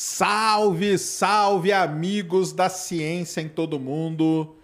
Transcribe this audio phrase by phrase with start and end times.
[0.00, 4.54] Salve, salve, amigos da ciência em todo mundo.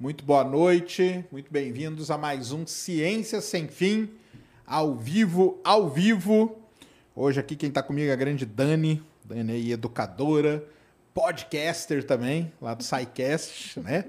[0.00, 4.10] Muito boa noite, muito bem-vindos a mais um Ciência Sem Fim,
[4.66, 6.58] ao vivo, ao vivo.
[7.14, 10.66] Hoje aqui quem está comigo é a grande Dani, Dani aí, educadora,
[11.14, 14.06] podcaster também, lá do SciCast, né?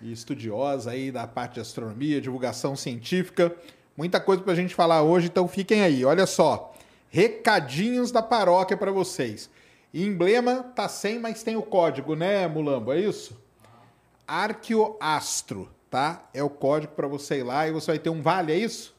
[0.00, 3.52] E estudiosa aí da parte de astronomia, divulgação científica.
[3.96, 6.04] Muita coisa para a gente falar hoje, então fiquem aí.
[6.04, 6.72] Olha só,
[7.10, 9.50] recadinhos da paróquia para vocês.
[9.92, 12.92] Emblema tá sem, mas tem o código, né, Mulambo?
[12.92, 13.38] É isso?
[14.26, 16.28] Arqueoastro, tá?
[16.32, 18.94] É o código para você ir lá e você vai ter um vale, é isso?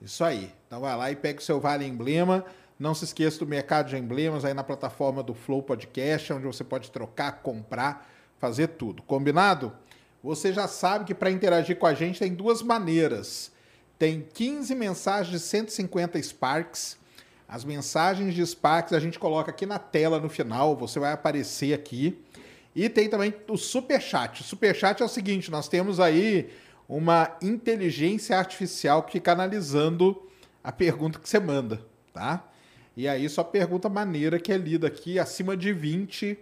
[0.00, 0.52] Isso aí.
[0.66, 2.44] Então vai lá e pega o seu vale emblema.
[2.78, 6.62] Não se esqueça do mercado de emblemas aí na plataforma do Flow Podcast, onde você
[6.62, 9.02] pode trocar, comprar, fazer tudo.
[9.02, 9.72] Combinado?
[10.22, 13.52] Você já sabe que para interagir com a gente tem duas maneiras.
[13.98, 16.97] Tem 15 mensagens de 150 Sparks.
[17.48, 21.72] As mensagens de Sparks a gente coloca aqui na tela no final, você vai aparecer
[21.72, 22.22] aqui.
[22.76, 24.42] E tem também o Super Chat.
[24.42, 26.50] O Super Chat é o seguinte, nós temos aí
[26.86, 30.22] uma inteligência artificial que fica analisando
[30.62, 31.80] a pergunta que você manda,
[32.12, 32.46] tá?
[32.94, 36.38] E aí sua pergunta maneira que é lida aqui, acima de 20,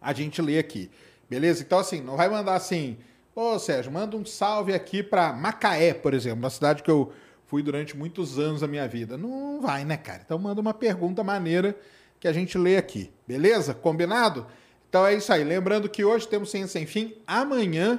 [0.00, 0.90] a gente lê aqui.
[1.28, 1.62] Beleza?
[1.62, 2.96] Então assim, não vai mandar assim,
[3.34, 7.12] ô Sérgio, manda um salve aqui para Macaé, por exemplo, uma cidade que eu
[7.50, 9.18] fui durante muitos anos da minha vida.
[9.18, 10.22] Não vai, né, cara?
[10.24, 11.76] Então manda uma pergunta maneira
[12.20, 13.10] que a gente lê aqui.
[13.26, 13.74] Beleza?
[13.74, 14.46] Combinado?
[14.88, 15.42] Então é isso aí.
[15.42, 17.12] Lembrando que hoje temos Ciência Sem Fim.
[17.26, 17.98] Amanhã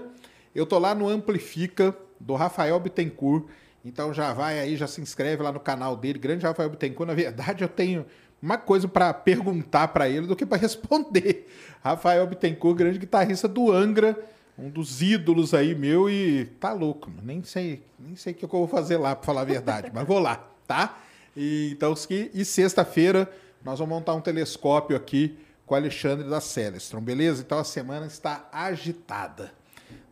[0.55, 3.45] eu tô lá no Amplifica do Rafael Bittencourt.
[3.83, 7.09] Então já vai aí, já se inscreve lá no canal dele, Grande Rafael Bittencourt.
[7.09, 8.05] Na verdade, eu tenho
[8.41, 11.45] uma coisa para perguntar para ele do que para responder.
[11.83, 14.17] Rafael Bittencourt, grande guitarrista do Angra,
[14.61, 17.23] um dos ídolos aí meu e tá louco, mano.
[17.23, 20.07] nem sei, nem sei o que eu vou fazer lá para falar a verdade, mas
[20.07, 20.99] vou lá, tá?
[21.35, 21.93] E, então,
[22.33, 23.29] e sexta-feira
[23.63, 27.41] nós vamos montar um telescópio aqui com o Alexandre da Celestron, beleza?
[27.41, 29.51] Então a semana está agitada.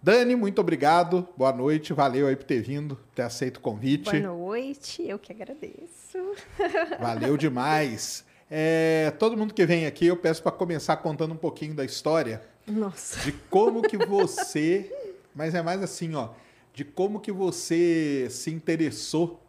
[0.02, 4.10] Dani, muito obrigado, boa noite, valeu aí por ter vindo, ter aceito o convite.
[4.10, 6.18] Boa noite, eu que agradeço.
[7.00, 8.26] Valeu demais.
[8.50, 12.42] É, todo mundo que vem aqui, eu peço para começar contando um pouquinho da história
[12.70, 13.20] Nossa.
[13.22, 14.92] de como que você,
[15.36, 16.30] mas é mais assim, ó,
[16.74, 19.42] de como que você se interessou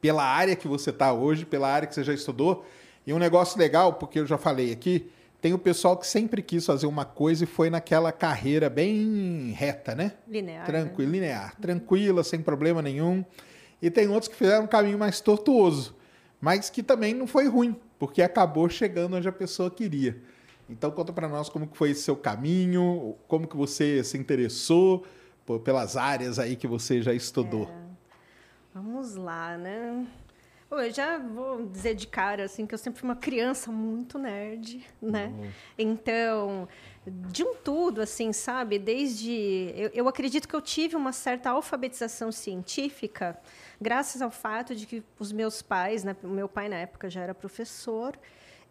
[0.00, 2.66] pela área que você está hoje, pela área que você já estudou.
[3.06, 5.08] E um negócio legal, porque eu já falei aqui,
[5.40, 9.94] tem o pessoal que sempre quis fazer uma coisa e foi naquela carreira bem reta,
[9.94, 10.12] né?
[10.28, 10.66] Linear.
[10.66, 13.24] Tranquilo, linear, tranquila, sem problema nenhum.
[13.80, 15.96] E tem outros que fizeram um caminho mais tortuoso,
[16.40, 20.16] mas que também não foi ruim, porque acabou chegando onde a pessoa queria.
[20.72, 25.04] Então conta para nós como que foi esse seu caminho, como que você se interessou
[25.64, 27.64] pelas áreas aí que você já estudou.
[27.64, 27.82] É.
[28.74, 30.06] Vamos lá, né?
[30.70, 34.18] Bom, eu já vou dizer de cara assim que eu sempre fui uma criança muito
[34.18, 35.26] nerd, né?
[35.26, 35.50] Uhum.
[35.76, 36.68] Então,
[37.06, 38.78] de um tudo, assim, sabe?
[38.78, 39.70] Desde.
[39.76, 43.38] Eu, eu acredito que eu tive uma certa alfabetização científica,
[43.78, 46.16] graças ao fato de que os meus pais, né?
[46.22, 48.18] Meu pai na época já era professor,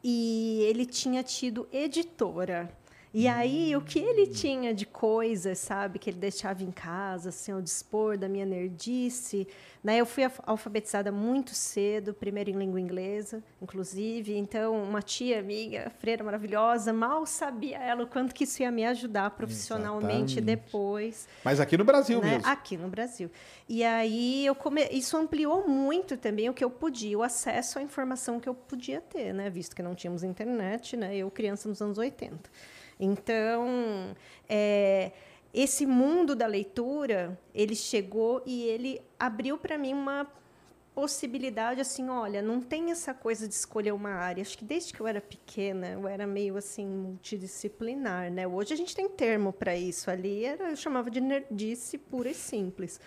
[0.04, 2.76] e ele tinha tido editora.
[3.14, 7.52] E aí, o que ele tinha de coisas, sabe, que ele deixava em casa, assim,
[7.52, 9.46] ao dispor da minha nerdice,
[9.84, 9.98] né?
[9.98, 14.38] Eu fui alfabetizada muito cedo, primeiro em língua inglesa, inclusive.
[14.38, 18.86] Então, uma tia minha, freira maravilhosa, mal sabia ela o quanto que isso ia me
[18.86, 20.42] ajudar profissionalmente Exatamente.
[20.42, 21.28] depois.
[21.44, 22.36] Mas aqui no Brasil né?
[22.36, 22.48] mesmo.
[22.48, 23.30] Aqui no Brasil.
[23.68, 24.88] E aí eu come...
[24.90, 29.02] isso ampliou muito também o que eu podia, o acesso à informação que eu podia
[29.02, 29.50] ter, né?
[29.50, 31.18] Visto que não tínhamos internet, né?
[31.18, 32.50] Eu criança nos anos 80.
[33.02, 34.16] Então,
[34.48, 35.12] é,
[35.52, 40.32] esse mundo da leitura, ele chegou e ele abriu para mim uma
[40.94, 44.42] possibilidade assim, olha, não tem essa coisa de escolher uma área.
[44.42, 48.48] Acho que desde que eu era pequena, eu era meio assim multidisciplinar, né?
[48.48, 50.12] Hoje a gente tem termo para isso.
[50.12, 53.00] Ali era, eu chamava de nerdice pura e simples.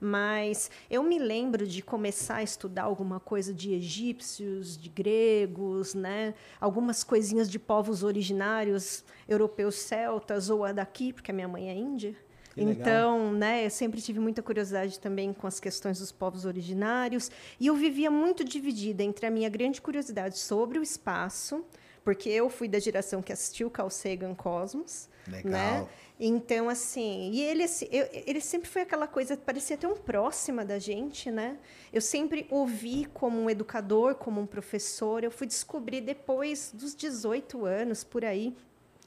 [0.00, 6.34] Mas eu me lembro de começar a estudar alguma coisa de egípcios, de gregos, né?
[6.58, 11.74] Algumas coisinhas de povos originários europeus celtas ou a daqui, porque a minha mãe é
[11.74, 12.16] índia.
[12.54, 12.80] Que legal.
[12.80, 17.30] Então, né, eu sempre tive muita curiosidade também com as questões dos povos originários.
[17.58, 21.64] E eu vivia muito dividida entre a minha grande curiosidade sobre o espaço,
[22.04, 25.08] porque eu fui da geração que assistiu Carl Sagan Cosmos.
[25.26, 25.50] Legal.
[25.52, 25.88] Né?
[26.18, 30.78] Então, assim, e ele, assim, eu- ele sempre foi aquela coisa, parecia tão próxima da
[30.78, 31.56] gente, né?
[31.92, 35.24] Eu sempre ouvi como um educador, como um professor.
[35.24, 38.54] Eu fui descobrir depois dos 18 anos, por aí,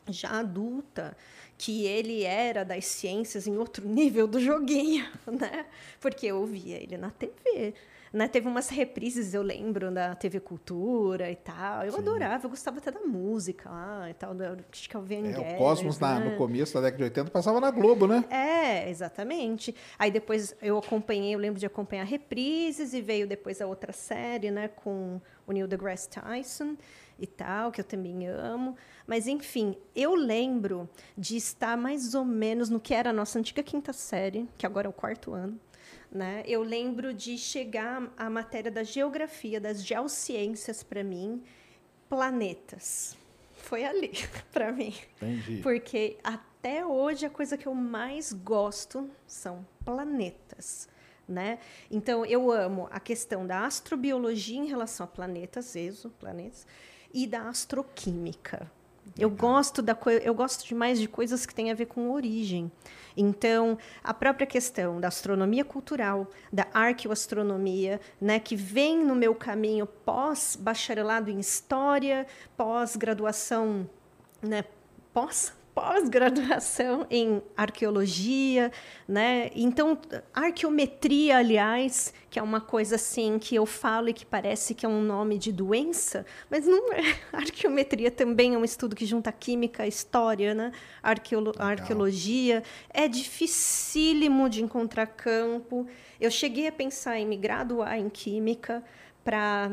[0.09, 1.15] já adulta,
[1.57, 5.65] que ele era das ciências em outro nível do joguinho, né?
[5.99, 7.73] Porque eu via ele na TV.
[8.13, 8.27] Né?
[8.27, 11.83] Teve umas reprises, eu lembro, da TV Cultura e tal.
[11.83, 15.01] Eu adorava, eu gostava até da música lá e tal, da acho que é o
[15.01, 16.29] Van É, o Cosmos, na- né?
[16.29, 18.23] no começo da década de 80, passava na Globo, né?
[18.29, 19.75] É, exatamente.
[19.97, 24.51] Aí depois eu acompanhei, eu lembro de acompanhar reprises e veio depois a outra série,
[24.51, 26.75] né, com o Neil deGrasse Tyson
[27.17, 28.75] e tal, que eu também amo.
[29.07, 30.87] Mas enfim, eu lembro
[31.17, 34.85] de estar mais ou menos no que era a nossa antiga quinta série, que agora
[34.87, 35.59] é o quarto ano.
[36.13, 36.43] Né?
[36.45, 41.43] Eu lembro de chegar à matéria da geografia, das geociências para mim,
[42.07, 43.17] planetas.
[43.57, 44.11] Foi ali
[44.53, 44.93] para mim.
[45.15, 45.61] Entendi.
[45.63, 50.87] Porque até hoje a coisa que eu mais gosto são planetas.
[51.27, 51.57] Né?
[51.89, 56.67] Então, eu amo a questão da astrobiologia em relação a planetas, exoplanetas,
[57.11, 58.69] e da astroquímica.
[59.17, 62.71] Eu gosto da eu gosto demais de coisas que têm a ver com origem.
[63.15, 69.85] Então, a própria questão da astronomia cultural, da arqueoastronomia, né, que vem no meu caminho
[69.85, 72.25] pós bacharelado em história,
[72.57, 73.87] pós graduação
[74.41, 74.65] né,
[75.13, 78.71] pós pós-graduação em arqueologia,
[79.07, 79.49] né?
[79.55, 79.97] Então,
[80.33, 84.89] arqueometria, aliás, que é uma coisa assim que eu falo e que parece que é
[84.89, 87.01] um nome de doença, mas não é.
[87.33, 90.71] Arqueometria também é um estudo que junta química, história, né?
[91.01, 92.63] Arqueolo arqueologia.
[92.89, 95.87] É dificílimo de encontrar campo.
[96.19, 98.83] Eu cheguei a pensar em me graduar em química
[99.23, 99.71] para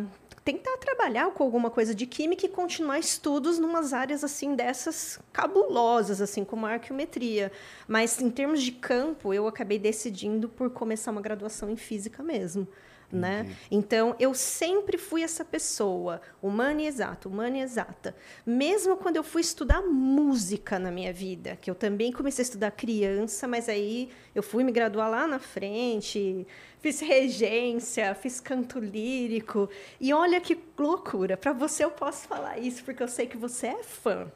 [0.52, 6.20] tentar trabalhar com alguma coisa de química e continuar estudos numas áreas assim dessas cabulosas
[6.20, 7.52] assim como a arqueometria.
[7.86, 12.66] Mas em termos de campo eu acabei decidindo por começar uma graduação em física mesmo
[13.12, 13.56] né?
[13.70, 18.14] Então, eu sempre fui essa pessoa, humana e exata, humana e exata.
[18.46, 22.70] Mesmo quando eu fui estudar música na minha vida, que eu também comecei a estudar
[22.70, 26.46] criança, mas aí eu fui me graduar lá na frente,
[26.80, 29.68] fiz regência, fiz canto lírico.
[30.00, 33.68] E olha que loucura, para você eu posso falar isso, porque eu sei que você
[33.68, 34.30] é fã.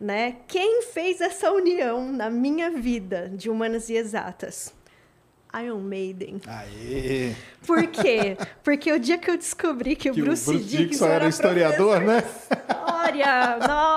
[0.00, 0.38] Né?
[0.48, 4.74] Quem fez essa união na minha vida de humanas e exatas?
[5.62, 6.40] Iron Maiden.
[6.46, 7.32] Aê!
[7.66, 8.36] Por quê?
[8.62, 11.28] Porque o dia que eu descobri que, Que o Bruce, o Bruce Dickinson Dickinson era
[11.28, 12.24] historiador, né?
[12.68, 13.93] História, nossa!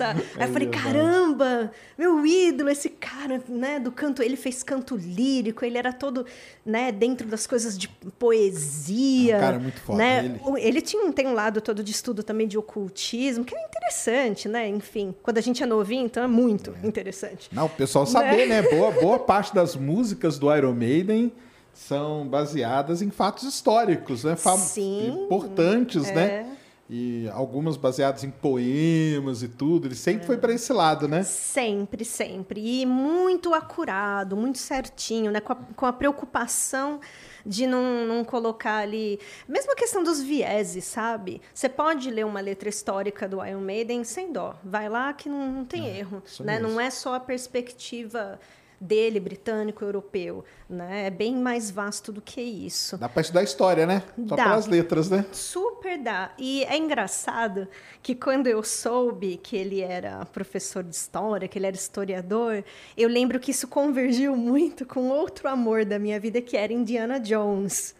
[0.36, 5.64] Aí eu falei, caramba, meu ídolo, esse cara, né, do canto, ele fez canto lírico,
[5.64, 6.24] ele era todo,
[6.64, 9.34] né, dentro das coisas de poesia.
[9.34, 10.24] É um cara muito foda, né?
[10.24, 10.60] ele.
[10.60, 14.68] Ele tinha, tem um lado todo de estudo também de ocultismo, que é interessante, né?
[14.68, 17.48] Enfim, quando a gente é novinho, então é muito interessante.
[17.52, 18.62] Não, o pessoal saber, né?
[18.62, 21.32] Boa, boa parte das músicas do Iron Maiden
[21.72, 24.36] são baseadas em fatos históricos, né?
[24.36, 26.14] Fam- Sim, importantes, é.
[26.14, 26.56] né?
[26.94, 29.88] E algumas baseadas em poemas e tudo.
[29.88, 31.22] Ele sempre foi para esse lado, né?
[31.22, 32.60] Sempre, sempre.
[32.60, 35.40] E muito acurado, muito certinho, né?
[35.40, 37.00] Com a, com a preocupação
[37.46, 39.18] de não, não colocar ali.
[39.48, 41.40] Mesmo a questão dos vieses, sabe?
[41.54, 44.54] Você pode ler uma letra histórica do Iron Maiden sem dó.
[44.62, 46.22] Vai lá que não, não tem erro.
[46.26, 46.58] isso Né?
[46.58, 48.38] Não é só a perspectiva
[48.82, 50.44] dele, britânico, europeu.
[50.68, 51.06] Né?
[51.06, 52.96] É bem mais vasto do que isso.
[52.98, 54.02] Dá para estudar história, né?
[54.28, 54.44] Só Dá.
[54.44, 55.24] pelas letras, né?
[55.32, 56.32] Super dá.
[56.38, 57.68] E é engraçado
[58.02, 62.64] que quando eu soube que ele era professor de história, que ele era historiador,
[62.96, 67.20] eu lembro que isso convergiu muito com outro amor da minha vida, que era Indiana
[67.20, 67.94] Jones.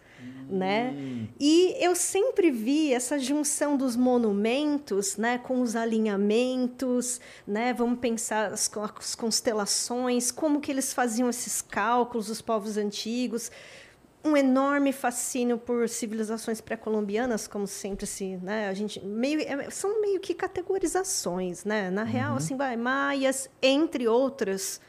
[0.53, 0.95] Né?
[1.41, 7.73] E eu sempre vi essa junção dos monumentos, né, com os alinhamentos, né?
[7.73, 13.51] Vamos pensar as, as constelações, como que eles faziam esses cálculos, os povos antigos
[14.25, 20.01] um enorme fascínio por civilizações pré-colombianas, como sempre se, né, a gente meio é, são
[20.01, 21.91] meio que categorizações, né?
[21.91, 24.81] Na real, assim, vai maias, entre outras,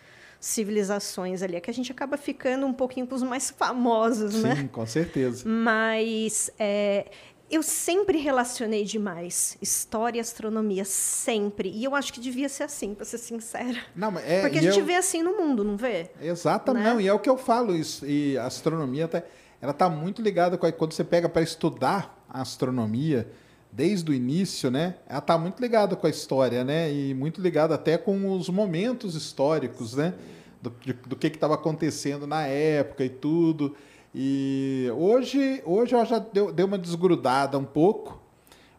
[0.44, 1.56] civilizações ali.
[1.56, 4.56] É que a gente acaba ficando um pouquinho com os mais famosos, Sim, né?
[4.58, 5.48] Sim, com certeza.
[5.48, 7.06] Mas é,
[7.50, 11.70] eu sempre relacionei demais história e astronomia, sempre.
[11.70, 13.78] E eu acho que devia ser assim, para ser sincera.
[13.96, 16.10] Não, é, Porque a gente eu- vê assim no mundo, não vê?
[16.22, 16.94] Exatamente, né?
[16.94, 18.06] não, e é o que eu falo isso.
[18.06, 19.24] E a astronomia tá,
[19.62, 23.32] ela tá muito ligada com a- quando você pega para estudar a astronomia
[23.76, 24.96] desde o início, né?
[25.08, 26.92] Ela tá muito ligada com a história, né?
[26.94, 30.14] E muito ligada até com os momentos históricos, né?
[30.62, 30.72] Do,
[31.08, 33.76] do que estava acontecendo na época e tudo.
[34.16, 38.22] E hoje, hoje ela já deu, deu uma desgrudada um pouco,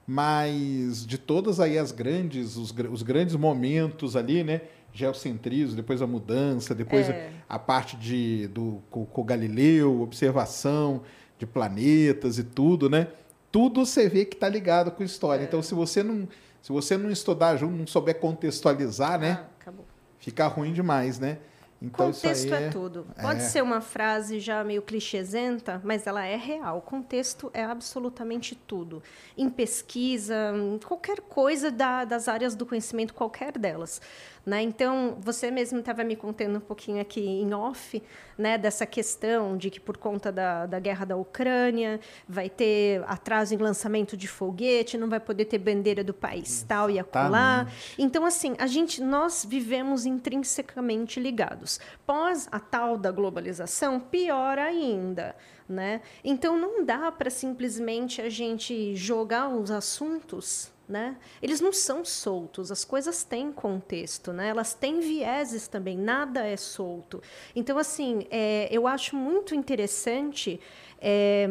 [0.06, 4.60] mas de todas aí as grandes, os, os grandes momentos ali, né?
[4.92, 7.32] Geocentrismo, depois a mudança, depois É.
[7.48, 11.02] a parte de, do, com, com o Galileu, observação
[11.36, 13.08] de planetas e tudo, né?
[13.54, 15.42] Tudo você vê que está ligado com história.
[15.42, 15.46] É.
[15.46, 16.28] Então, se você não,
[16.60, 19.38] se você não estudar junto, não souber contextualizar, né?
[19.40, 19.86] Ah, acabou.
[20.18, 21.38] Fica ruim demais, né?
[21.80, 23.06] Então, isso Contexto aí é, tudo.
[23.20, 23.44] Pode é.
[23.44, 26.80] ser uma frase já meio clichêsenta, mas ela é real.
[26.80, 29.00] Contexto é absolutamente tudo.
[29.38, 34.00] Em pesquisa, em qualquer coisa da- das áreas do conhecimento, qualquer delas.
[34.46, 34.60] Né?
[34.62, 38.02] Então, você mesmo estava me contando um pouquinho aqui em off
[38.36, 41.98] né, dessa questão de que, por conta da, da guerra da Ucrânia,
[42.28, 46.90] vai ter atraso em lançamento de foguete, não vai poder ter bandeira do país tal
[46.90, 47.66] e acolá.
[47.98, 51.80] Então, assim, a gente, nós vivemos intrinsecamente ligados.
[52.04, 55.34] Pós a tal da globalização, pior ainda.
[55.66, 56.02] Né?
[56.22, 61.16] Então, não dá para simplesmente a gente jogar os assuntos né?
[61.42, 64.48] Eles não são soltos, as coisas têm contexto, né?
[64.48, 67.22] Elas têm vieses também, nada é solto.
[67.54, 70.60] Então, assim, é, eu acho muito interessante
[71.00, 71.48] é,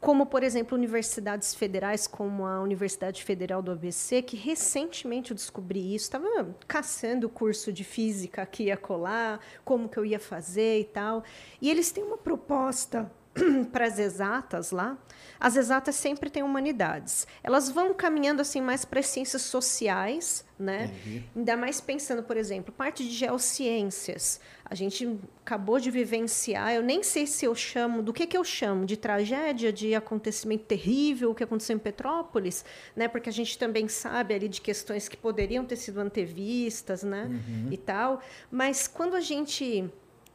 [0.00, 5.94] como, por exemplo, universidades federais, como a Universidade Federal do ABC, que recentemente eu descobri
[5.94, 10.80] isso, estava caçando o curso de física aqui e acolá, como que eu ia fazer
[10.80, 11.24] e tal.
[11.60, 13.10] E eles têm uma proposta
[13.72, 14.98] para as exatas lá.
[15.38, 17.26] As exatas sempre têm humanidades.
[17.42, 20.90] Elas vão caminhando assim mais para as ciências sociais, né?
[21.36, 24.40] Ainda mais pensando, por exemplo, parte de geociências.
[24.64, 28.42] A gente acabou de vivenciar, eu nem sei se eu chamo, do que que eu
[28.42, 28.84] chamo?
[28.84, 32.64] De tragédia, de acontecimento terrível, o que aconteceu em Petrópolis,
[32.96, 33.06] né?
[33.06, 37.28] Porque a gente também sabe ali de questões que poderiam ter sido antevistas, né?
[37.70, 38.20] E tal.
[38.50, 39.88] Mas quando a gente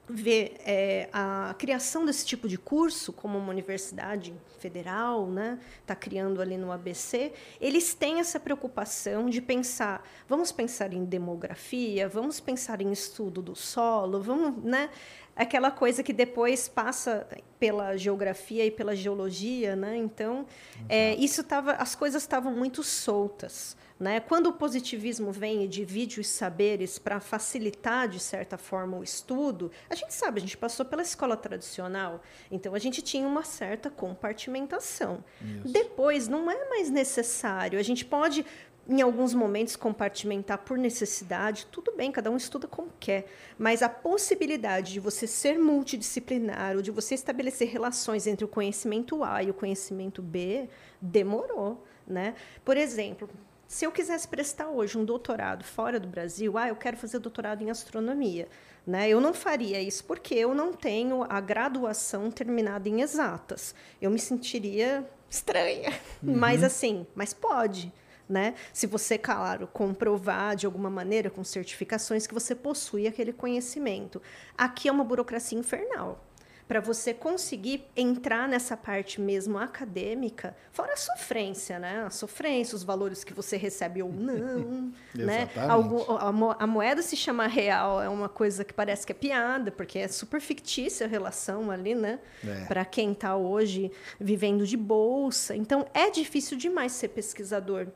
[0.10, 6.42] ver é, a criação desse tipo de curso, como uma universidade federal né, está criando
[6.42, 12.82] ali no ABC, eles têm essa preocupação de pensar, vamos pensar em demografia, vamos pensar
[12.82, 14.90] em estudo do solo, vamos, né,
[15.36, 17.28] aquela coisa que depois passa
[17.60, 19.96] pela geografia e pela geologia, né?
[19.96, 20.46] Então,
[20.90, 23.78] é, isso tava, as coisas estavam muito soltas.
[24.02, 24.20] Né?
[24.20, 29.72] Quando o positivismo vem e divide os saberes para facilitar, de certa forma, o estudo,
[29.88, 32.20] a gente sabe, a gente passou pela escola tradicional,
[32.50, 35.24] então a gente tinha uma certa compartimentação.
[35.64, 38.44] Depois, não é mais necessário, a gente pode,
[38.92, 43.26] em alguns momentos, compartimentar por necessidade, tudo bem, cada um estuda como quer,
[43.58, 49.24] mas a possibilidade de você ser multidisciplinar ou de você estabelecer relações entre o conhecimento
[49.24, 50.68] A e o conhecimento B
[51.02, 51.84] demorou.
[52.06, 52.36] Né?
[52.66, 53.30] Por exemplo,
[53.66, 57.62] se eu quisesse prestar hoje um doutorado fora do Brasil, ah, eu quero fazer doutorado
[57.62, 58.50] em astronomia.
[58.86, 59.08] Né?
[59.08, 63.74] Eu não faria isso porque eu não tenho a graduação terminada em exatas.
[64.02, 65.94] Eu me sentiria estranha.
[66.22, 67.94] Mas assim, mas pode.
[68.32, 68.54] Né?
[68.72, 74.22] Se você, claro, comprovar de alguma maneira com certificações que você possui aquele conhecimento.
[74.58, 76.26] Aqui é uma burocracia infernal
[76.68, 82.06] para você conseguir entrar nessa parte mesmo acadêmica, fora a sofrência, né?
[82.06, 85.50] A sofrência, os valores que você recebe ou não, né?
[85.52, 85.70] Exatamente.
[85.70, 89.16] Algum, a, mo- a moeda se chama real é uma coisa que parece que é
[89.16, 92.20] piada, porque é super fictícia a relação ali, né?
[92.42, 92.64] É.
[92.68, 95.54] Para quem está hoje vivendo de bolsa.
[95.54, 97.88] Então, é difícil demais ser pesquisador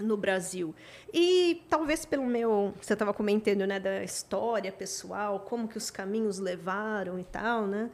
[0.00, 0.74] no Brasil.
[1.12, 6.38] E talvez pelo meu, você estava comentando, né, da história pessoal, como que os caminhos
[6.38, 7.90] levaram e tal, né?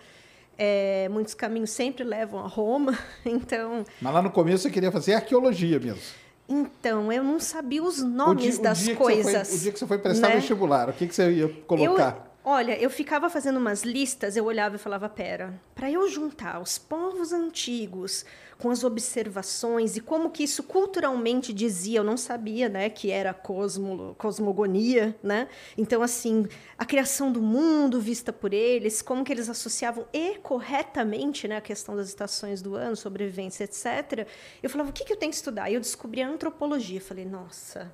[0.56, 2.96] É, muitos caminhos sempre levam a Roma,
[3.26, 6.00] então, Mas lá no começo você queria fazer arqueologia mesmo.
[6.48, 9.52] então eu não sabia os O nomes dia- das você foi- coisas.
[9.52, 10.36] o dia que você foi prestar né?
[10.36, 12.14] vestibular, o que, que você ia colocar?
[12.44, 16.60] Eu, olha, eu ficava fazendo umas listas, eu olhava e falava, pera, para eu juntar
[16.60, 18.24] os povos antigos
[18.58, 23.34] com as observações e como que isso culturalmente dizia, eu não sabia, né, que era
[23.34, 25.48] cosmo, cosmogonia, né?
[25.76, 26.46] Então assim,
[26.78, 31.60] a criação do mundo vista por eles, como que eles associavam e corretamente, né, a
[31.60, 34.26] questão das estações do ano, sobrevivência, etc.
[34.62, 35.70] Eu falava, o que que eu tenho que estudar?
[35.70, 37.92] E eu descobri a antropologia, falei, nossa,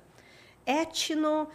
[0.65, 1.47] etno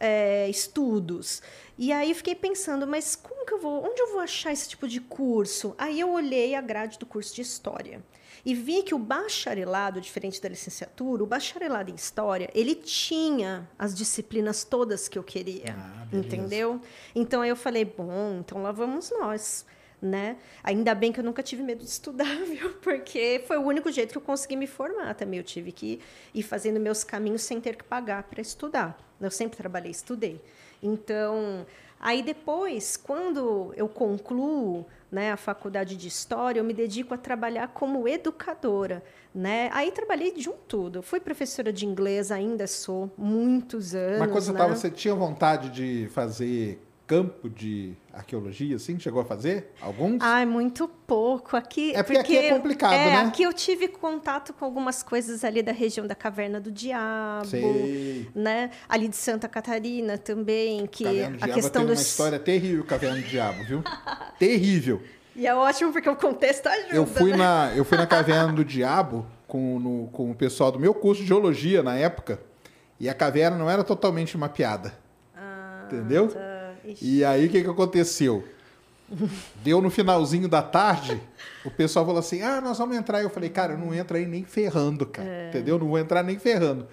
[0.00, 1.42] é, estudos.
[1.78, 4.88] E aí fiquei pensando, mas como que eu vou, onde eu vou achar esse tipo
[4.88, 5.74] de curso?
[5.78, 8.02] Aí eu olhei a grade do curso de história
[8.44, 13.94] e vi que o bacharelado, diferente da licenciatura, o bacharelado em história, ele tinha as
[13.94, 16.80] disciplinas todas que eu queria, Ah, entendeu?
[17.14, 19.64] Então aí eu falei, bom, então lá vamos nós.
[20.02, 20.36] Né?
[20.62, 22.74] Ainda bem que eu nunca tive medo de estudar, viu?
[22.82, 25.38] Porque foi o único jeito que eu consegui me formar também.
[25.38, 25.98] Eu tive que
[26.34, 28.98] ir fazendo meus caminhos sem ter que pagar para estudar.
[29.18, 30.42] Eu sempre trabalhei, estudei.
[30.82, 31.64] Então,
[32.00, 37.68] aí depois, quando eu concluo né, a faculdade de História, eu me dedico a trabalhar
[37.68, 39.02] como educadora.
[39.34, 39.70] Né?
[39.72, 41.02] Aí trabalhei de um tudo.
[41.02, 44.18] Fui professora de inglês, ainda sou, muitos anos.
[44.18, 44.58] Mas quando você, né?
[44.58, 46.80] tava, você tinha vontade de fazer
[47.14, 48.98] campo de arqueologia, assim?
[48.98, 49.72] Chegou a fazer?
[49.80, 50.18] Alguns?
[50.20, 51.56] Ai, muito pouco.
[51.56, 53.16] Aqui, É porque aqui é complicado, é, né?
[53.22, 58.28] Aqui eu tive contato com algumas coisas ali da região da Caverna do Diabo, Sei.
[58.34, 58.70] né?
[58.88, 62.84] Ali de Santa Catarina também, que Caverna do a questão tem dos uma história terrível,
[62.84, 63.82] Caverna do Diabo, viu?
[64.38, 65.00] terrível.
[65.36, 66.94] E é ótimo porque o contexto ajuda.
[66.94, 67.36] Eu fui né?
[67.38, 71.22] na, eu fui na Caverna do Diabo com, no- com o pessoal do meu curso
[71.22, 72.40] de geologia na época,
[72.98, 74.94] e a caverna não era totalmente mapeada.
[75.86, 76.28] entendeu?
[76.28, 76.53] tá.
[76.86, 77.04] Ixi.
[77.18, 78.44] E aí o que, que aconteceu?
[79.62, 81.20] Deu no finalzinho da tarde,
[81.64, 83.22] o pessoal falou assim: ah, nós vamos entrar.
[83.22, 85.28] Eu falei, cara, eu não entro aí nem ferrando, cara.
[85.28, 85.48] É.
[85.50, 85.78] Entendeu?
[85.78, 86.86] Não vou entrar nem ferrando.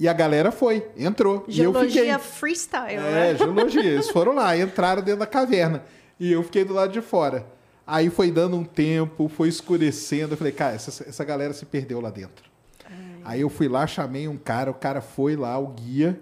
[0.00, 1.44] E a galera foi, entrou.
[1.46, 1.90] e eu fiquei.
[1.90, 3.36] Geologia freestyle, É, né?
[3.36, 3.84] geologia.
[3.84, 5.84] Eles foram lá, entraram dentro da caverna.
[6.18, 7.46] E eu fiquei do lado de fora.
[7.86, 10.32] Aí foi dando um tempo, foi escurecendo.
[10.34, 12.50] Eu falei, cara, essa, essa galera se perdeu lá dentro.
[13.24, 16.18] Aí eu fui lá, chamei um cara, o cara foi lá, o guia,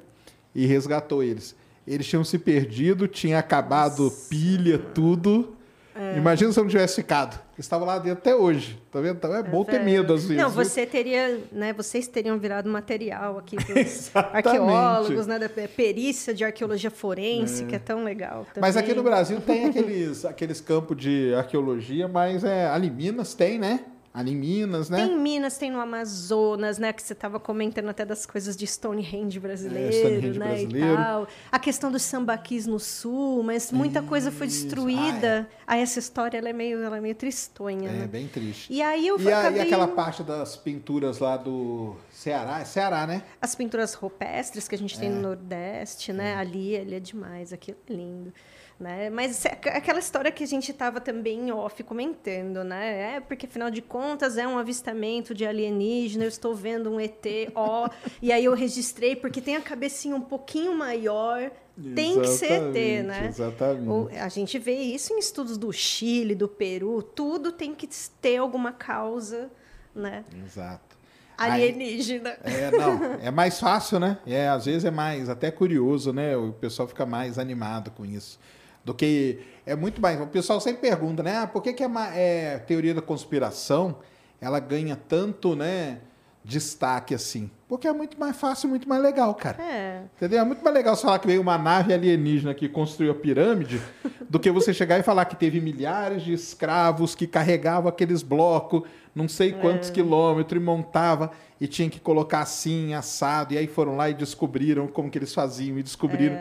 [0.54, 1.54] e resgatou eles.
[1.86, 5.56] Eles tinham se perdido, tinha acabado pilha, tudo.
[5.94, 6.16] É.
[6.16, 7.38] Imagina se eu não tivesse ficado.
[7.54, 8.80] Eles estavam lá dentro até hoje.
[8.90, 9.16] Tá vendo?
[9.16, 10.42] Então é bom ter medo às vezes.
[10.42, 11.72] Não, você teria, né?
[11.74, 13.56] Vocês teriam virado material aqui
[14.12, 15.38] para arqueólogos, né?
[15.38, 18.46] Da perícia de arqueologia forense, que é tão legal.
[18.58, 18.88] Mas também.
[18.88, 23.80] aqui no Brasil tem aqueles, aqueles campos de arqueologia, mas é, ali Minas tem, né?
[24.12, 25.06] Ali em Minas, né?
[25.06, 26.92] Tem em Minas, tem no Amazonas, né?
[26.92, 30.46] Que você estava comentando até das coisas de Stonehenge brasileiro, É, Stonehenge né?
[30.48, 30.92] brasileiro.
[30.92, 31.28] E tal.
[31.52, 34.64] A questão dos sambaquis no sul, mas muita coisa foi Isso.
[34.64, 35.48] destruída.
[35.64, 38.06] Aí essa história ela é meio, ela é meio tristonha, É, né?
[38.08, 38.72] bem triste.
[38.72, 39.60] E aí eu E, a- e acabei...
[39.62, 42.60] aquela parte das pinturas lá do Ceará?
[42.60, 43.22] É Ceará, né?
[43.40, 45.12] As pinturas rupestres que a gente tem É.
[45.12, 46.34] no Nordeste, né?
[46.34, 48.32] Ali, ali é demais, aquilo é lindo.
[48.80, 49.10] Né?
[49.10, 53.16] Mas aqu- aquela história que a gente estava também em off comentando, né?
[53.16, 57.26] É porque, afinal de contas, é um avistamento de alienígena, eu estou vendo um ET,
[57.54, 57.90] ó.
[58.22, 61.50] e aí eu registrei, porque tem a cabecinha um pouquinho maior,
[61.94, 63.26] tem que ser ET, Exatamente, né?
[63.28, 64.16] Exatamente.
[64.16, 67.86] A gente vê isso em estudos do Chile, do Peru, tudo tem que
[68.22, 69.50] ter alguma causa,
[69.94, 70.24] né?
[70.42, 70.96] Exato.
[71.36, 72.30] Aí- Alienígena.
[72.44, 74.18] É, não, é mais fácil, né?
[74.26, 76.34] É, às vezes é mais até curioso, né?
[76.34, 78.38] O pessoal fica mais animado com isso.
[78.84, 79.40] Do que.
[79.66, 80.20] É muito mais.
[80.20, 81.38] O pessoal sempre pergunta, né?
[81.38, 83.96] Ah, por que, que a ma- é, teoria da conspiração
[84.40, 85.98] ela ganha tanto, né?
[86.42, 87.50] Destaque assim?
[87.68, 89.62] Porque é muito mais fácil, muito mais legal, cara.
[89.62, 90.02] É.
[90.16, 90.40] Entendeu?
[90.40, 93.80] É muito mais legal você falar que veio uma nave alienígena que construiu a pirâmide
[94.28, 98.82] do que você chegar e falar que teve milhares de escravos que carregavam aqueles blocos,
[99.14, 103.94] não sei quantos quilômetros, e montava e tinha que colocar assim, assado, e aí foram
[103.94, 106.36] lá e descobriram como que eles faziam e descobriram.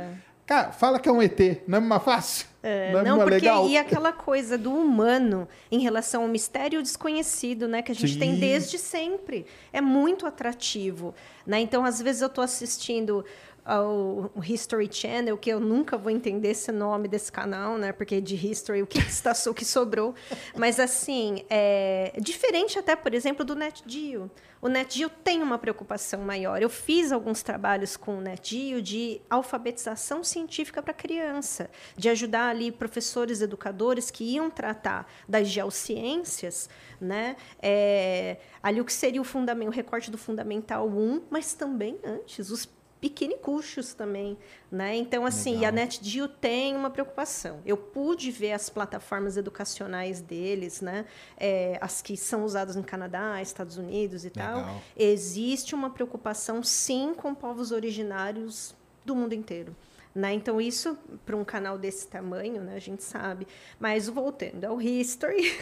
[0.49, 2.49] Cara, fala que é um ET, não é mais fácil?
[2.61, 3.69] É, não é não, porque legal?
[3.69, 8.33] e aquela coisa do humano em relação ao mistério desconhecido, né, que a gente tem
[8.33, 8.39] Sim.
[8.41, 11.15] desde sempre, é muito atrativo,
[11.47, 11.61] né?
[11.61, 13.23] Então, às vezes eu estou assistindo
[13.69, 17.91] ao History Channel, que eu nunca vou entender esse nome desse canal, né?
[17.91, 20.15] Porque de history o que está o que sobrou,
[20.57, 24.29] mas assim, é diferente até, por exemplo, do NetGeo.
[24.61, 26.61] O NetGeo tem uma preocupação maior.
[26.61, 32.71] Eu fiz alguns trabalhos com o NetGeo de alfabetização científica para criança, de ajudar ali
[32.71, 37.37] professores, educadores que iam tratar das geociências, né?
[37.61, 42.49] É, ali o que seria o, fundamento, o recorte do Fundamental 1, mas também antes,
[42.49, 42.65] os
[42.99, 44.37] pequenicuchos também,
[44.71, 44.95] né?
[44.95, 45.63] Então, assim, Legal.
[45.63, 47.61] e a NetGeo tem uma preocupação.
[47.65, 51.05] Eu pude ver as plataformas educacionais deles, né?
[51.37, 54.57] É, as que são usadas no Canadá, Estados Unidos e tal.
[54.57, 54.81] Legal.
[54.97, 59.75] Existe uma preocupação, sim, com povos originários do mundo inteiro.
[60.13, 60.33] Né?
[60.33, 63.47] Então, isso, para um canal desse tamanho, né, a gente sabe.
[63.79, 65.55] Mas, voltando ao History,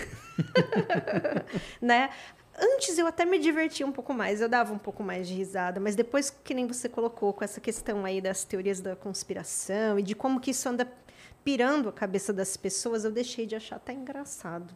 [1.81, 2.09] né?
[2.59, 5.79] Antes eu até me divertia um pouco mais, eu dava um pouco mais de risada,
[5.79, 10.01] mas depois que nem você colocou com essa questão aí das teorias da conspiração e
[10.01, 10.87] de como que isso anda
[11.43, 14.73] pirando a cabeça das pessoas, eu deixei de achar até engraçado.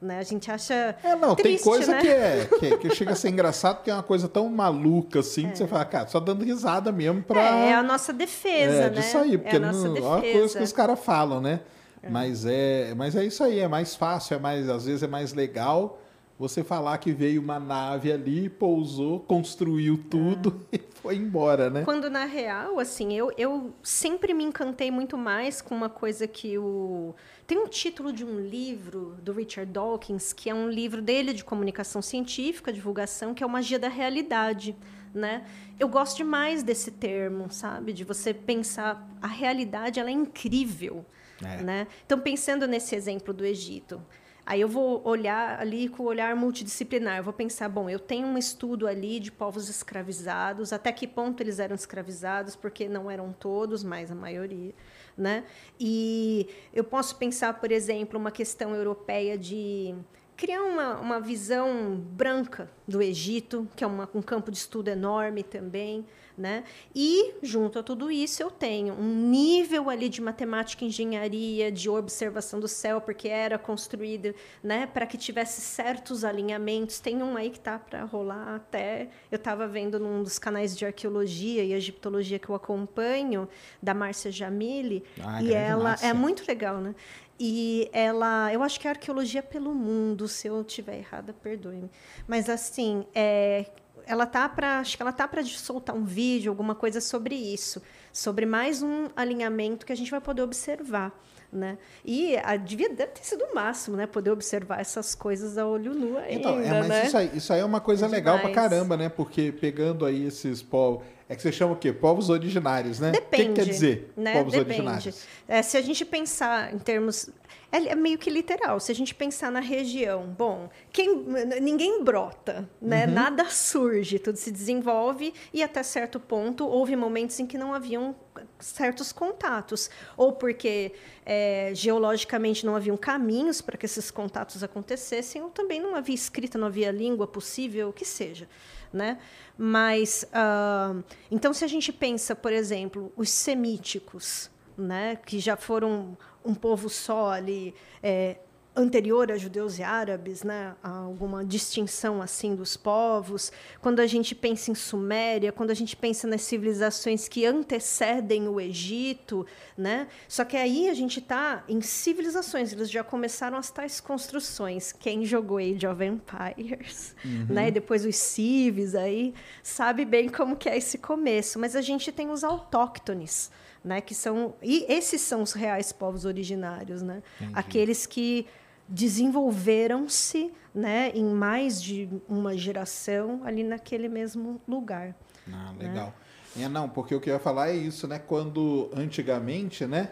[0.00, 0.18] Né?
[0.18, 0.96] A gente acha.
[1.02, 2.00] É, não, triste, tem coisa né?
[2.00, 5.50] que, é, que, que chega a ser engraçado, que é uma coisa tão maluca assim,
[5.50, 7.40] que você fala, cara, só dando risada mesmo pra.
[7.40, 8.88] É, é a nossa defesa, É, né?
[8.90, 10.06] disso aí, porque é a não, defesa.
[10.06, 11.60] olha a coisa que os caras falam, né?
[12.08, 15.34] Mas, é, mas é isso aí, é mais fácil, é mais, às vezes é mais
[15.34, 16.00] legal
[16.38, 21.84] você falar que veio uma nave ali, pousou, construiu tudo e foi embora, né?
[21.84, 26.56] Quando na real, assim, eu, eu sempre me encantei muito mais com uma coisa que
[26.56, 27.14] o.
[27.46, 31.42] Tem um título de um livro do Richard Dawkins, que é um livro dele de
[31.44, 34.76] comunicação científica, divulgação, que é o Magia da Realidade.
[35.14, 35.44] Né?
[35.80, 37.92] Eu gosto demais desse termo, sabe?
[37.94, 41.04] De você pensar a realidade, ela é incrível,
[41.42, 41.62] É.
[41.62, 41.86] né?
[42.04, 44.00] Então pensando nesse exemplo do Egito,
[44.48, 47.18] Aí eu vou olhar ali com o olhar multidisciplinar.
[47.18, 51.42] Eu vou pensar, bom, eu tenho um estudo ali de povos escravizados, até que ponto
[51.42, 54.72] eles eram escravizados, porque não eram todos, mas a maioria,
[55.14, 55.44] né?
[55.78, 59.94] E eu posso pensar, por exemplo, uma questão europeia de
[60.34, 65.42] criar uma, uma visão branca do Egito, que é uma, um campo de estudo enorme
[65.42, 66.06] também,
[66.38, 66.64] né?
[66.94, 72.60] E junto a tudo isso eu tenho um nível ali de matemática, engenharia, de observação
[72.60, 77.00] do céu, porque era construído, né, para que tivesse certos alinhamentos.
[77.00, 79.08] Tem um aí que tá para rolar até.
[79.30, 83.48] Eu estava vendo num dos canais de arqueologia e egiptologia que eu acompanho,
[83.82, 86.06] da Márcia Jamili, Ah, e ela Márcia.
[86.06, 86.94] é muito legal, né?
[87.40, 91.88] E ela, eu acho que é arqueologia pelo mundo, se eu estiver errada, perdoe-me.
[92.26, 93.66] Mas assim, é,
[94.08, 97.82] ela tá para, acho que ela tá para soltar um vídeo, alguma coisa sobre isso,
[98.12, 101.12] sobre mais um alinhamento que a gente vai poder observar,
[101.52, 101.78] né?
[102.04, 104.06] E a, devia deve ter sido o máximo, né?
[104.06, 107.06] Poder observar essas coisas a olho nu ainda, Então, é, mas né?
[107.06, 108.68] isso, aí, isso aí é uma coisa É legal pra demais.
[108.70, 109.08] caramba, né?
[109.08, 111.04] Porque pegando aí esses povos.
[111.28, 111.92] É que você chama o quê?
[111.92, 113.10] Povos originários, né?
[113.10, 113.42] Depende.
[113.42, 114.32] O que, que quer dizer né?
[114.32, 114.80] povos Depende.
[114.80, 115.26] originários?
[115.46, 117.30] É, se a gente pensar em termos.
[117.70, 118.80] É é meio que literal.
[118.80, 121.22] Se a gente pensar na região, bom, quem,
[121.60, 123.04] ninguém brota, né?
[123.04, 123.12] Uhum.
[123.12, 128.16] Nada surge, tudo se desenvolve e até certo ponto houve momentos em que não haviam
[128.58, 130.92] certos contatos, ou porque
[131.26, 136.58] é, geologicamente não haviam caminhos para que esses contatos acontecessem, ou também não havia escrita,
[136.58, 138.48] não havia língua possível, o que seja,
[138.92, 139.18] né?
[139.56, 140.94] Mas ah,
[141.30, 146.88] então, se a gente pensa, por exemplo, os semíticos, né, que já foram um povo
[146.88, 148.36] só ali, é,
[148.78, 153.50] anterior a judeus e árabes, né, alguma distinção assim dos povos.
[153.80, 158.60] Quando a gente pensa em Suméria, quando a gente pensa nas civilizações que antecedem o
[158.60, 159.44] Egito,
[159.76, 160.06] né?
[160.28, 164.92] Só que aí a gente está em civilizações, eles já começaram as tais construções.
[164.92, 167.16] Quem jogou Age of Empires,
[167.48, 167.68] né?
[167.68, 171.58] E depois os civis aí, sabe bem como que é esse começo.
[171.58, 173.50] Mas a gente tem os autóctones,
[173.84, 174.00] né?
[174.00, 177.22] Que são e esses são os reais povos originários, né?
[177.52, 178.46] Aqueles que
[178.88, 181.10] desenvolveram-se, né?
[181.14, 185.14] Em mais de uma geração ali naquele mesmo lugar.
[185.52, 185.88] Ah, Né?
[185.88, 186.14] legal.
[186.58, 188.18] É, não, porque o que eu ia falar é isso, né?
[188.18, 190.10] Quando antigamente, né?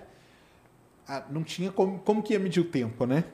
[1.30, 3.24] não tinha como, como que ia medir o tempo, né?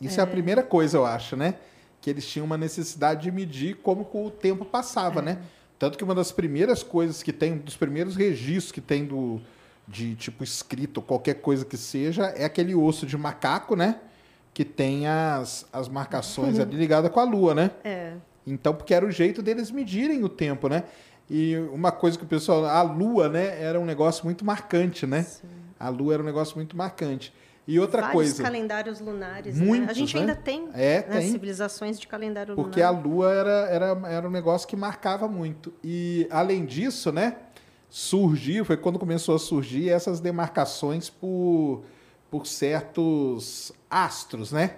[0.00, 0.22] Isso é.
[0.22, 1.56] a primeira coisa, eu acho, né?
[2.00, 5.38] Que eles tinham uma necessidade de medir como que o tempo passava, né?
[5.78, 9.40] Tanto que uma das primeiras coisas que tem, um dos primeiros registros que tem do,
[9.86, 14.00] de tipo escrito, qualquer coisa que seja, é aquele osso de macaco, né?
[14.56, 17.72] Que tem as, as marcações ali ligadas com a lua, né?
[17.84, 18.14] É.
[18.46, 20.84] Então, porque era o jeito deles medirem o tempo, né?
[21.28, 22.64] E uma coisa que o pessoal.
[22.64, 23.62] A lua, né?
[23.62, 25.26] Era um negócio muito marcante, né?
[25.78, 27.34] A lua era um negócio muito marcante.
[27.68, 28.42] E outra Vários coisa.
[28.44, 29.58] calendários lunares.
[29.58, 29.62] né?
[29.62, 30.20] A Muitos, gente né?
[30.22, 31.30] ainda tem, É, né, tem.
[31.32, 33.04] civilizações de calendário Porque a lunar.
[33.06, 35.70] lua era, era, era um negócio que marcava muito.
[35.84, 37.36] E, além disso, né?
[37.90, 41.82] Surgiu, foi quando começou a surgir essas demarcações por,
[42.36, 44.72] por certos astros, né?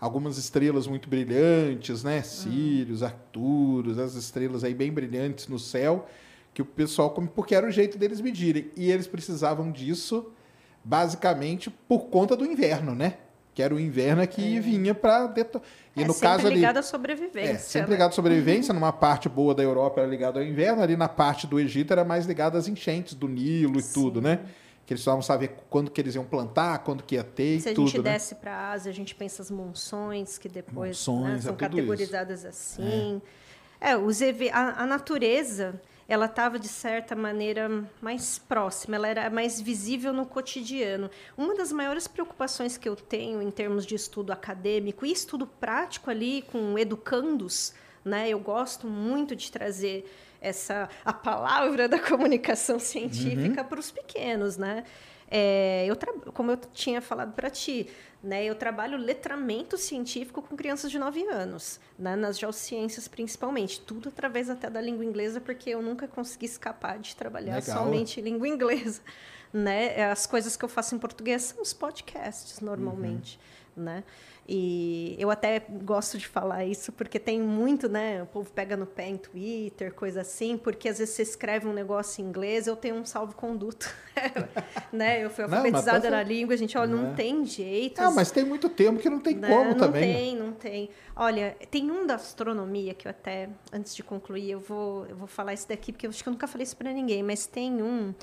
[0.00, 2.22] Algumas estrelas muito brilhantes, né?
[2.22, 6.08] Sírios, Arcturus, as estrelas aí bem brilhantes no céu,
[6.54, 8.70] que o pessoal, come- porque era o jeito deles medirem.
[8.74, 10.32] E eles precisavam disso,
[10.82, 13.18] basicamente, por conta do inverno, né?
[13.54, 15.66] Que era o inverno é que vinha para detonar.
[15.94, 16.56] E é no sempre caso ali.
[16.56, 17.52] ligado à sobrevivência.
[17.52, 17.96] É, sempre né?
[17.96, 18.72] ligado à sobrevivência.
[18.74, 22.02] Numa parte boa da Europa era ligado ao inverno, ali na parte do Egito era
[22.02, 24.40] mais ligado às enchentes do Nilo e tudo, né?
[24.86, 27.72] Que eles precisavam saber quando que eles iam plantar, quando que ia ter Se a
[27.72, 28.12] e tudo, gente né?
[28.12, 31.52] desce para a Ásia, a gente pensa as monções, que depois Monções, né, é são
[31.52, 31.58] isso.
[31.58, 33.20] categorizadas assim.
[33.80, 39.30] É, os eve- a, a natureza, ela estava, de certa maneira, mais próxima, ela era
[39.30, 41.10] mais visível no cotidiano.
[41.36, 46.10] Uma das maiores preocupações que eu tenho em termos de estudo acadêmico e estudo prático
[46.10, 47.72] ali com educandos,
[48.04, 48.28] né?
[48.28, 50.10] Eu gosto muito de trazer
[50.44, 53.68] essa a palavra da comunicação científica Uhum.
[53.68, 54.84] para os pequenos, né?
[55.30, 55.96] é, eu
[56.32, 57.88] como eu tinha falado para ti,
[58.22, 64.10] né, eu trabalho letramento científico com crianças de 9 anos, né, nas geociências principalmente, tudo
[64.10, 67.78] através até da língua inglesa, porque eu nunca consegui escapar de trabalhar Legal.
[67.84, 69.00] somente língua inglesa.
[69.56, 70.10] Né?
[70.10, 73.36] As coisas que eu faço em português são os podcasts, normalmente.
[73.36, 73.63] Uhum.
[73.76, 74.04] Né?
[74.46, 78.22] E eu até gosto de falar isso porque tem muito, né?
[78.22, 81.72] O povo pega no pé em Twitter, coisa assim, porque às vezes você escreve um
[81.72, 83.88] negócio em inglês, eu tenho um salvo-conduto.
[84.92, 85.24] né?
[85.24, 87.14] Eu fui alfabetizada não, tá na língua, a gente, olha, não, não é.
[87.14, 88.02] tem jeito.
[88.02, 89.48] Não, mas tem muito tempo que não tem né?
[89.48, 90.02] como não também.
[90.02, 90.90] Não tem, não tem.
[91.16, 95.26] Olha, tem um da astronomia que eu até, antes de concluir, eu vou, eu vou
[95.26, 97.82] falar isso daqui, porque eu acho que eu nunca falei isso para ninguém, mas tem
[97.82, 98.14] um.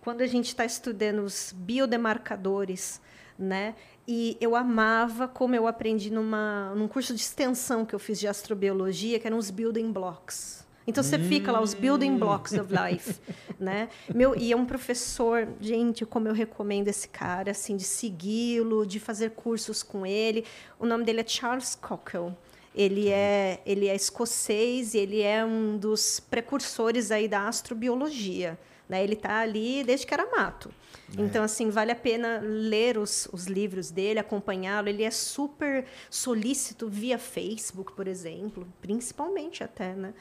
[0.00, 3.00] Quando a gente está estudando os biodemarcadores,
[3.38, 3.74] né?
[4.10, 8.26] E eu amava como eu aprendi numa, num curso de extensão que eu fiz de
[8.26, 10.66] astrobiologia, que eram os building blocks.
[10.86, 11.28] Então você hum.
[11.28, 13.20] fica lá, os building blocks of life,
[13.60, 13.90] né?
[14.14, 18.98] Meu, e é um professor, gente, como eu recomendo esse cara, assim, de segui-lo, de
[18.98, 20.42] fazer cursos com ele.
[20.80, 22.32] O nome dele é Charles Cockle.
[22.74, 28.58] Ele é, ele é escocês e ele é um dos precursores aí da astrobiologia.
[28.88, 29.04] Né?
[29.04, 30.72] Ele está ali desde que era mato.
[31.16, 31.22] É.
[31.22, 34.88] Então, assim, vale a pena ler os, os livros dele, acompanhá-lo.
[34.88, 40.12] Ele é super solícito via Facebook, por exemplo, principalmente até, né?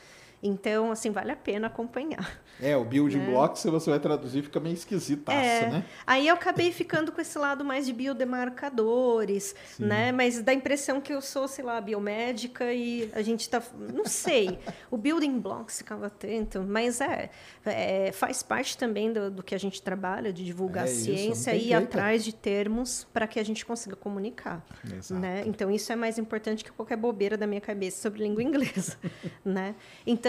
[0.41, 2.39] Então, assim, vale a pena acompanhar.
[2.62, 3.26] É, o building né?
[3.30, 5.69] block, se você vai traduzir, fica meio esquisitaço, é.
[5.69, 5.86] né?
[6.06, 9.86] Aí eu acabei ficando com esse lado mais de biodemarcadores, Sim.
[9.86, 10.12] né?
[10.12, 13.62] Mas dá a impressão que eu sou, sei lá, biomédica e a gente tá...
[13.93, 14.60] Não sei.
[14.89, 17.30] o building blocks ficava atento, mas é,
[17.65, 21.69] é faz parte também do, do, que a gente trabalha, de divulgar é ciência e
[21.69, 25.19] ir atrás de termos para que a gente consiga comunicar, Exato.
[25.19, 25.43] né?
[25.45, 28.97] Então, isso é mais importante que qualquer bobeira da minha cabeça sobre língua inglesa,
[29.45, 29.76] né?
[30.06, 30.26] Então,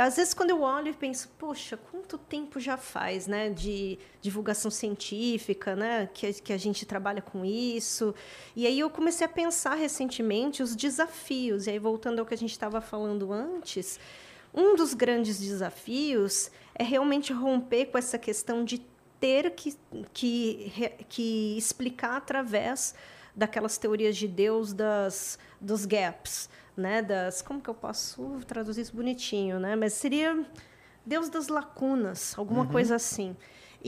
[0.00, 4.70] às vezes, quando eu olho e penso, poxa, quanto tempo já faz, né, de divulgação
[4.70, 8.14] científica, né, que, que a gente trabalha com isso.
[8.54, 11.66] E aí eu comecei a pensar recentemente os desafios.
[11.66, 14.00] E aí, voltando ao que a gente estava falando antes,
[14.54, 18.78] um dos grandes desafios é realmente romper com essa questão de
[19.20, 19.76] ter que,
[20.12, 20.72] que,
[21.08, 22.94] que explicar através
[23.34, 27.02] daquelas teorias de Deus das, dos gaps, né?
[27.02, 29.74] Das como que eu posso traduzir isso bonitinho, né?
[29.76, 30.44] Mas seria
[31.04, 32.68] Deus das lacunas, alguma uhum.
[32.68, 33.36] coisa assim.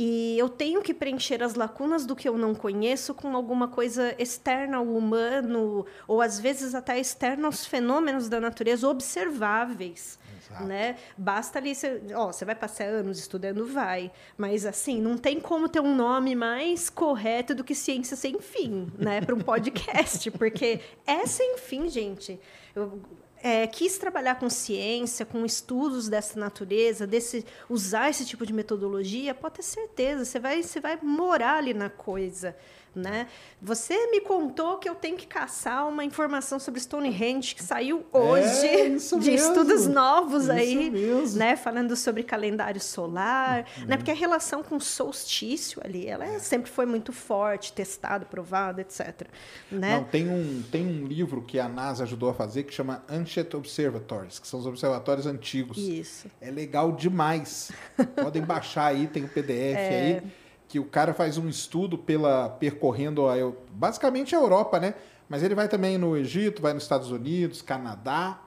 [0.00, 4.14] E eu tenho que preencher as lacunas do que eu não conheço com alguma coisa
[4.18, 10.18] externa ao humano, ou às vezes até externa aos fenômenos da natureza observáveis.
[10.64, 10.96] Né?
[11.16, 14.10] Basta ali, você, ó, você vai passar anos estudando, vai.
[14.36, 18.90] Mas assim, não tem como ter um nome mais correto do que ciência sem fim,
[18.98, 19.20] né?
[19.20, 22.40] Para um podcast, porque é sem fim, gente.
[22.74, 23.00] Eu,
[23.42, 29.34] é, quis trabalhar com ciência, com estudos dessa natureza, desse, usar esse tipo de metodologia,
[29.34, 32.56] pode ter certeza, você vai, você vai morar ali na coisa.
[32.94, 33.26] Né?
[33.60, 38.66] Você me contou que eu tenho que caçar uma informação sobre Stonehenge que saiu hoje
[38.66, 39.30] é, de mesmo.
[39.30, 41.38] estudos novos isso aí, mesmo.
[41.38, 41.56] né?
[41.56, 43.86] Falando sobre calendário solar, uhum.
[43.86, 43.96] né?
[43.96, 48.80] Porque a relação com o solstício ali, ela é, sempre foi muito forte, testado, provado,
[48.80, 49.28] etc.
[49.70, 49.96] Né?
[49.96, 53.52] Não, tem um tem um livro que a NASA ajudou a fazer que chama Ancient
[53.54, 55.78] Observatories, que são os observatórios antigos.
[55.78, 56.28] Isso.
[56.40, 57.70] É legal demais.
[58.16, 60.22] Podem baixar aí, tem o PDF é...
[60.22, 63.34] aí que o cara faz um estudo pela percorrendo a,
[63.72, 64.94] basicamente a Europa, né?
[65.28, 68.40] Mas ele vai também no Egito, vai nos Estados Unidos, Canadá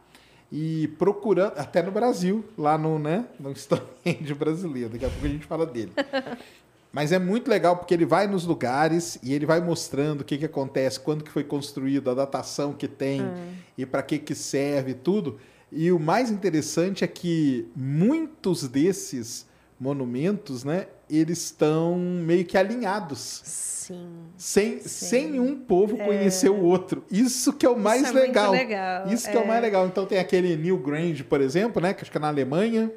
[0.52, 4.90] e procurando até no Brasil, lá no, né, no Stonehenge brasileiro.
[4.90, 5.92] Daqui a pouco a gente fala dele.
[6.92, 10.38] Mas é muito legal porque ele vai nos lugares e ele vai mostrando o que,
[10.38, 13.54] que acontece, quando que foi construído, a datação que tem hum.
[13.78, 15.40] e para que, que serve tudo.
[15.72, 19.46] E o mais interessante é que muitos desses
[19.82, 23.41] monumentos, né, eles estão meio que alinhados.
[23.44, 24.10] Sim.
[24.38, 24.88] Sem, sim.
[24.88, 26.06] sem um povo é...
[26.06, 27.04] conhecer o outro.
[27.10, 28.52] Isso que é o mais Isso é legal.
[28.52, 29.08] legal.
[29.08, 29.39] Isso que é.
[29.39, 29.44] é.
[29.44, 29.88] o mais legal.
[29.88, 32.91] Então tem aquele New Grange, por exemplo, né, que acho que é na Alemanha.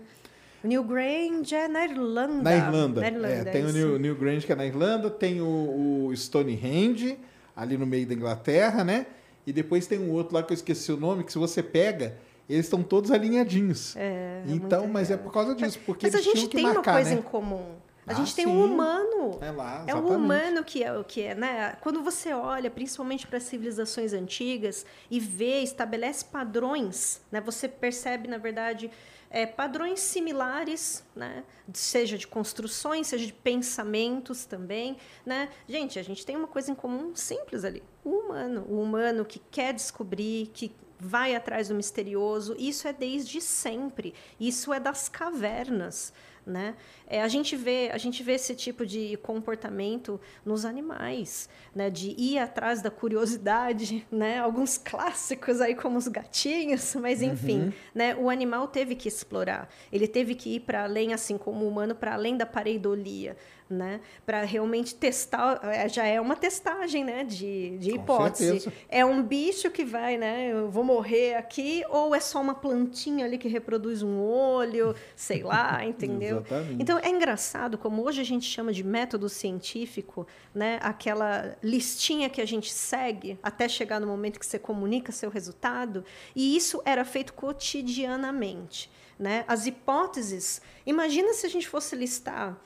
[0.62, 2.42] New Grange é na Irlanda.
[2.42, 3.01] Na Irlanda.
[3.01, 6.16] Na Irlanda é, tem o New, New Grange que é na Irlanda, tem o, o
[6.16, 7.18] Stonehenge
[7.57, 9.07] ali no meio da Inglaterra, né?
[9.47, 12.16] E depois tem um outro lá que eu esqueci o nome, que se você pega,
[12.49, 13.97] eles estão todos alinhadinhos.
[13.97, 17.11] É, então, mas é por causa disso, porque mas eles a gente tem uma coisa
[17.11, 17.17] né?
[17.17, 17.77] em comum.
[18.07, 18.53] A ah, gente tem sim.
[18.53, 19.39] um humano.
[19.41, 21.75] É lá, É o humano que é o que é, né?
[21.81, 27.41] Quando você olha, principalmente para as civilizações antigas e vê, estabelece padrões, né?
[27.41, 28.91] Você percebe, na verdade,
[29.31, 31.45] é, padrões similares, né?
[31.73, 35.49] Seja de construções, seja de pensamentos também, né?
[35.67, 39.41] Gente, a gente tem uma coisa em comum simples ali: o humano, o humano que
[39.51, 40.71] quer descobrir, que
[41.05, 42.57] vai atrás do misterioso.
[42.59, 44.14] Isso é desde sempre.
[44.40, 46.12] Isso é das cavernas.
[46.47, 46.75] Né?
[47.07, 51.88] É, a, gente vê, a gente vê esse tipo de comportamento nos animais, né?
[51.88, 54.40] de ir atrás da curiosidade, né?
[54.40, 57.73] alguns clássicos aí como os gatinhos, mas enfim, uhum.
[57.95, 58.14] né?
[58.17, 61.95] o animal teve que explorar, ele teve que ir para além, assim como o humano,
[61.95, 64.00] para além da pareidolia né?
[64.27, 67.24] Para realmente testar, é, já é uma testagem, né?
[67.24, 68.61] De, de hipótese.
[68.61, 68.72] Certeza.
[68.88, 70.53] É um bicho que vai, né?
[70.53, 75.42] Eu vou morrer aqui, ou é só uma plantinha ali que reproduz um olho, sei
[75.42, 76.38] lá, entendeu?
[76.38, 76.83] Exatamente.
[76.83, 80.79] Então é engraçado como hoje a gente chama de método científico, né?
[80.83, 86.05] Aquela listinha que a gente segue até chegar no momento que você comunica seu resultado,
[86.37, 88.90] e isso era feito cotidianamente.
[89.16, 89.44] Né?
[89.46, 90.61] As hipóteses.
[90.85, 92.59] Imagina se a gente fosse listar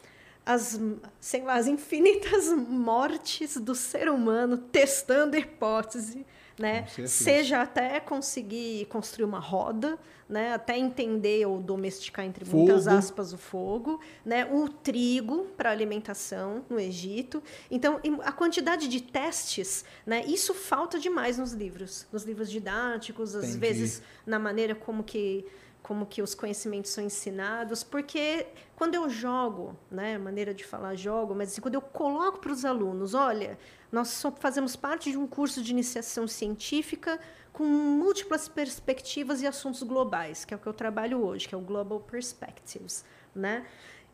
[0.48, 0.80] as,
[1.20, 6.24] sei lá, as infinitas mortes do ser humano testando hipótese,
[6.58, 6.87] né?
[7.06, 10.54] Seja até conseguir construir uma roda, né?
[10.54, 12.64] Até entender ou domesticar entre fogo.
[12.64, 14.46] muitas aspas o fogo, né?
[14.50, 17.42] O trigo para alimentação no Egito.
[17.70, 20.24] Então, a quantidade de testes, né?
[20.26, 23.58] Isso falta demais nos livros, nos livros didáticos, às Entendi.
[23.58, 25.44] vezes na maneira como que
[25.88, 28.46] como que os conhecimentos são ensinados, porque
[28.77, 32.62] quando eu jogo, né, maneira de falar jogo, mas assim, quando eu coloco para os
[32.62, 33.59] alunos, olha,
[33.90, 37.18] nós só fazemos parte de um curso de iniciação científica
[37.55, 41.59] com múltiplas perspectivas e assuntos globais, que é o que eu trabalho hoje, que é
[41.59, 43.03] o Global Perspectives,
[43.35, 43.64] né?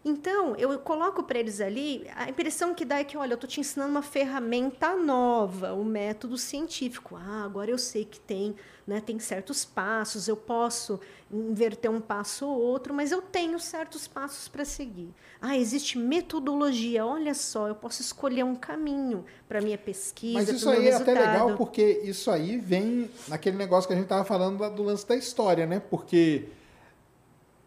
[0.05, 3.49] Então, eu coloco para eles ali, a impressão que dá é que, olha, eu estou
[3.49, 7.17] te ensinando uma ferramenta nova, o um método científico.
[7.17, 8.55] Ah, agora eu sei que tem,
[8.87, 11.01] né, tem certos passos, eu posso
[11.33, 15.09] inverter um passo ou outro, mas eu tenho certos passos para seguir.
[15.41, 20.39] Ah, existe metodologia, olha só, eu posso escolher um caminho para minha pesquisa.
[20.39, 24.05] Mas isso aí é até legal, porque isso aí vem naquele negócio que a gente
[24.05, 25.81] estava falando do lance da história, né?
[25.81, 26.45] Porque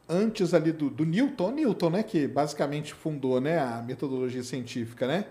[0.08, 5.26] antes ali do, do Newton, Newton, né, que basicamente fundou, né, a metodologia científica, né?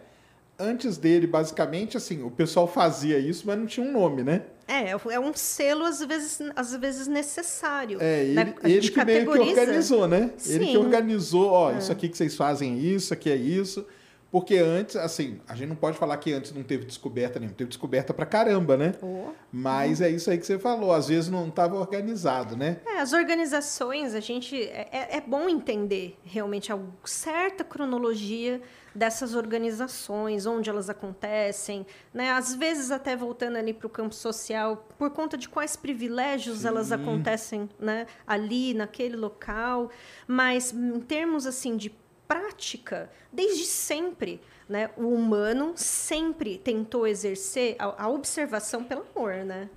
[0.58, 4.42] Antes dele, basicamente, assim, o pessoal fazia isso, mas não tinha um nome, né?
[4.66, 7.98] É, é um selo às vezes, às vezes necessário.
[8.00, 8.54] É, ele, né?
[8.64, 10.30] ele que meio que organizou, né?
[10.38, 10.54] Sim.
[10.54, 11.78] Ele que organizou, ó, é.
[11.78, 13.86] isso aqui que vocês fazem é isso, aqui é isso.
[14.36, 17.68] Porque antes, assim, a gente não pode falar que antes não teve descoberta nenhuma, teve
[17.68, 18.92] descoberta pra caramba, né?
[19.00, 19.30] Oh.
[19.50, 22.76] Mas é isso aí que você falou, às vezes não estava organizado, né?
[22.84, 24.62] É, as organizações, a gente.
[24.62, 28.60] É, é, é bom entender realmente a certa cronologia
[28.94, 32.32] dessas organizações, onde elas acontecem, né?
[32.32, 36.68] Às vezes até voltando ali para o campo social, por conta de quais privilégios Sim.
[36.68, 38.06] elas acontecem, né?
[38.26, 39.90] Ali naquele local,
[40.28, 41.90] mas em termos assim de
[42.26, 44.40] prática desde sempre.
[44.68, 44.90] Né?
[44.96, 49.68] O humano sempre tentou exercer a, a observação pelo amor, né?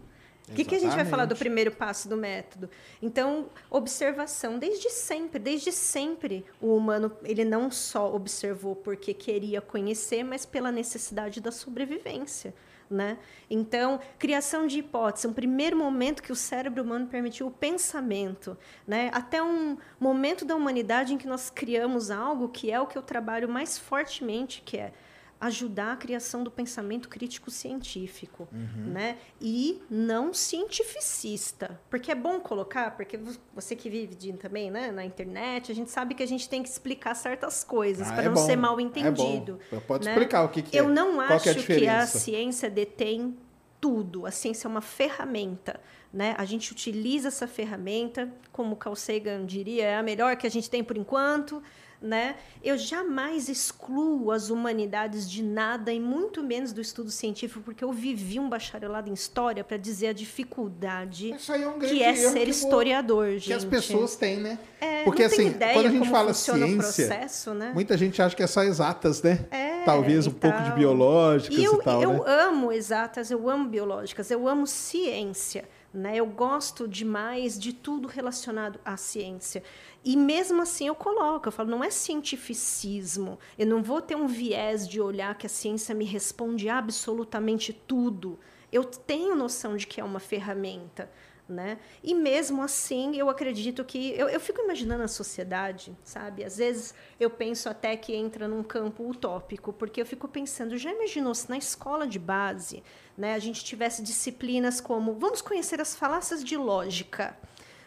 [0.49, 2.71] O que, que, a gente vai falar do primeiro passo do método?
[3.01, 10.23] Então, observação desde sempre, desde sempre o humano ele não só observou porque queria conhecer,
[10.23, 12.53] mas pela necessidade da sobrevivência.
[12.89, 13.19] Né?
[13.47, 19.11] Então, criação de hipótese, um primeiro momento que o cérebro humano permitiu o pensamento, né?
[19.13, 23.03] até um momento da humanidade em que nós criamos algo que é o que eu
[23.03, 24.91] trabalho mais fortemente, que é
[25.39, 28.91] ajudar a criação do pensamento crítico científico, uhum.
[28.91, 29.17] né?
[29.39, 33.17] E não cientificista, porque é bom colocar, porque
[33.55, 36.61] você que vive de, também, né, na internet, a gente sabe que a gente tem
[36.61, 38.45] que explicar certas coisas ah, para é não bom.
[38.45, 39.59] ser mal entendido.
[39.71, 40.11] É Pode né?
[40.11, 40.91] explicar o que, que Eu é.
[40.91, 43.37] não Qual acho é a que a ciência detém
[43.79, 44.25] tudo.
[44.25, 45.79] A ciência é uma ferramenta.
[46.11, 46.35] Né?
[46.37, 50.69] A gente utiliza essa ferramenta, como Carl Sagan diria, é a melhor que a gente
[50.69, 51.61] tem por enquanto
[52.01, 52.35] né?
[52.63, 57.91] Eu jamais excluo as humanidades de nada e muito menos do estudo científico, porque eu
[57.91, 62.49] vivi um bacharelado em história para dizer a dificuldade é um que é ser que
[62.49, 63.47] historiador, gente.
[63.47, 64.59] Que as pessoas têm, né?
[64.79, 67.71] É, porque assim, quando a gente fala ciência, processo, né?
[67.73, 69.45] muita gente acha que é só exatas, né?
[69.51, 72.21] É, Talvez um pouco de biológicas e, eu, e tal, eu né?
[72.25, 75.65] amo exatas, eu amo biológicas, eu amo ciência.
[75.93, 76.17] Né?
[76.17, 79.63] Eu gosto demais de tudo relacionado à ciência.
[80.05, 83.39] E mesmo assim eu coloco, eu falo, não é cientificismo.
[83.57, 88.39] Eu não vou ter um viés de olhar que a ciência me responde absolutamente tudo.
[88.71, 91.09] Eu tenho noção de que é uma ferramenta.
[91.49, 91.79] Né?
[92.03, 94.11] E mesmo assim, eu acredito que.
[94.11, 96.43] Eu, eu fico imaginando a sociedade, sabe?
[96.43, 100.93] Às vezes eu penso até que entra num campo utópico, porque eu fico pensando, já
[100.93, 102.83] imaginou se na escola de base
[103.19, 107.37] né, a gente tivesse disciplinas como vamos conhecer as falácias de lógica.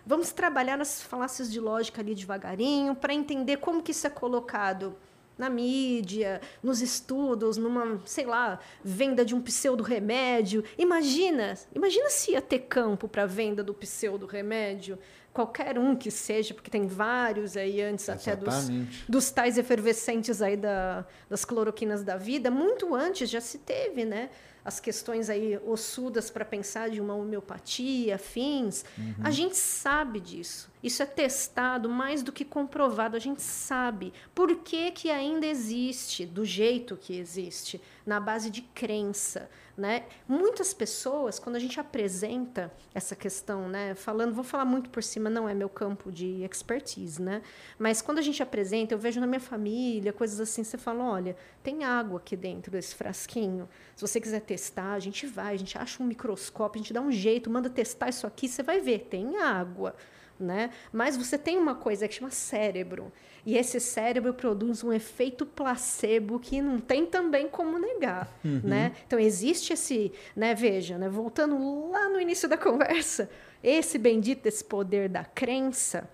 [0.05, 4.95] Vamos trabalhar nas falácias de lógica ali devagarinho para entender como que isso é colocado
[5.39, 10.63] na mídia, nos estudos, numa, sei lá, venda de um pseudo remédio.
[10.77, 14.99] Imagina, imagina se ia ter campo para venda do pseudo remédio
[15.33, 18.69] qualquer um que seja, porque tem vários aí antes até dos,
[19.09, 24.29] dos tais efervescentes aí da, das cloroquinas da vida, muito antes já se teve, né?
[24.65, 28.85] As questões aí ossudas para pensar de uma homeopatia, fins.
[28.97, 29.15] Uhum.
[29.25, 30.71] A gente sabe disso.
[30.83, 33.17] Isso é testado mais do que comprovado.
[33.17, 38.63] A gente sabe por que, que ainda existe do jeito que existe, na base de
[38.63, 39.49] crença.
[39.77, 40.05] Né?
[40.29, 45.31] Muitas pessoas, quando a gente apresenta essa questão, né, falando, vou falar muito por cima,
[45.31, 47.41] não é meu campo de expertise, né?
[47.79, 51.35] Mas quando a gente apresenta, eu vejo na minha família, coisas assim, você fala, olha,
[51.63, 53.67] tem água aqui dentro desse frasquinho.
[53.97, 57.01] Se você quiser testar, a gente vai, a gente acha um microscópio, a gente dá
[57.01, 59.97] um jeito, manda testar isso aqui, você vai ver, tem água.
[60.43, 60.71] Né?
[60.93, 63.13] Mas você tem uma coisa que chama cérebro.
[63.47, 68.61] E esse cérebro produz um efeito placebo que não tem também como negar, uhum.
[68.63, 68.93] né?
[69.07, 73.29] Então existe esse, né, veja, né, voltando lá no início da conversa,
[73.63, 76.09] esse bendito esse poder da crença,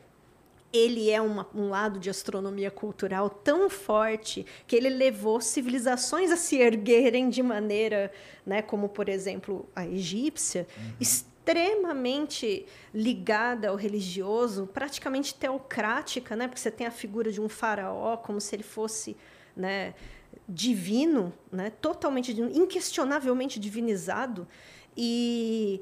[0.73, 6.37] ele é uma, um lado de astronomia cultural tão forte que ele levou civilizações a
[6.37, 8.11] se erguerem de maneira,
[8.45, 10.93] né, como por exemplo a egípcia, uhum.
[11.49, 18.19] Extremamente ligada ao religioso, praticamente teocrática, né, porque você tem a figura de um faraó
[18.19, 19.17] como se ele fosse,
[19.57, 19.95] né,
[20.47, 24.47] divino, né, totalmente inquestionavelmente divinizado.
[24.95, 25.81] E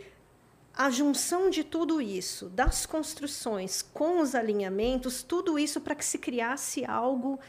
[0.73, 6.19] a junção de tudo isso, das construções com os alinhamentos, tudo isso para que se
[6.19, 7.41] criasse algo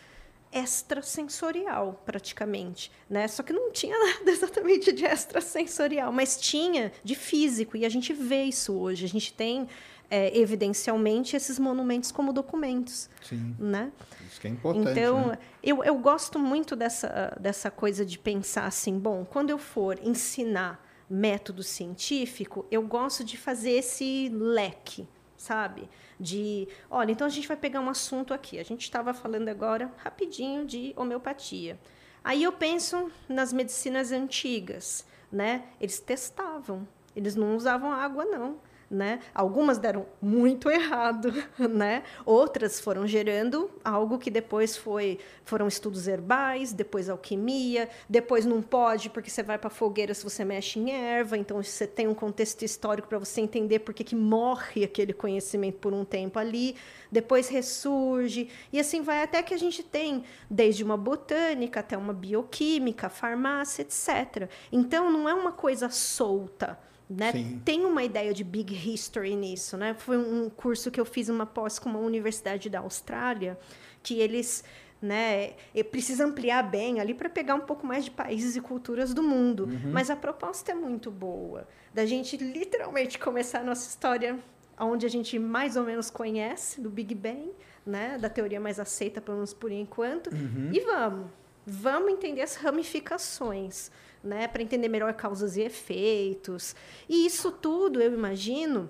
[0.52, 3.28] extrasensorial, praticamente, né?
[3.28, 8.14] Só que não tinha nada exatamente de extrasensorial, mas tinha de físico e a gente
[8.14, 9.06] vê isso hoje.
[9.06, 9.68] A gente tem
[10.10, 13.56] é, evidencialmente esses monumentos como documentos, Sim.
[13.60, 13.92] né?
[14.30, 14.92] Isso que é importante.
[14.92, 15.38] Então, né?
[15.62, 20.86] eu, eu gosto muito dessa dessa coisa de pensar assim, bom, quando eu for ensinar
[21.10, 25.90] método científico, eu gosto de fazer esse leque, sabe?
[26.20, 28.60] De, olha, então a gente vai pegar um assunto aqui.
[28.60, 31.80] A gente estava falando agora rapidinho de homeopatia.
[32.24, 35.66] Aí eu penso nas medicinas antigas, né?
[35.80, 38.60] Eles testavam, eles não usavam água não
[38.90, 39.20] né?
[39.34, 42.04] Algumas deram muito errado, né?
[42.26, 49.10] Outras foram gerando algo que depois foi foram estudos herbais, depois alquimia, depois não pode
[49.10, 52.64] porque você vai para fogueira se você mexe em erva, então você tem um contexto
[52.64, 56.76] histórico para você entender por que, que morre aquele conhecimento por um tempo ali,
[57.12, 62.14] depois ressurge e assim vai até que a gente tem desde uma botânica até uma
[62.14, 64.50] bioquímica, farmácia, etc.
[64.72, 67.32] Então não é uma coisa solta né?
[67.64, 69.94] Tem uma ideia de big history nisso, né?
[69.94, 73.58] Foi um curso que eu fiz uma pós com uma universidade da Austrália,
[74.04, 74.64] que eles
[75.02, 75.54] né?
[75.92, 79.66] Precisa ampliar bem ali para pegar um pouco mais de países e culturas do mundo.
[79.66, 79.92] Uhum.
[79.92, 81.68] Mas a proposta é muito boa.
[81.94, 84.40] Da gente literalmente começar a nossa história
[84.80, 87.52] onde a gente mais ou menos conhece, do Big Bang,
[87.86, 88.18] né?
[88.18, 90.28] Da teoria mais aceita, pelo menos por enquanto.
[90.28, 90.72] Uhum.
[90.74, 91.28] E vamos.
[91.66, 93.92] Vamos entender as ramificações
[94.28, 96.76] né, para entender melhor causas e efeitos.
[97.10, 98.90] E isso tudo, eu imagino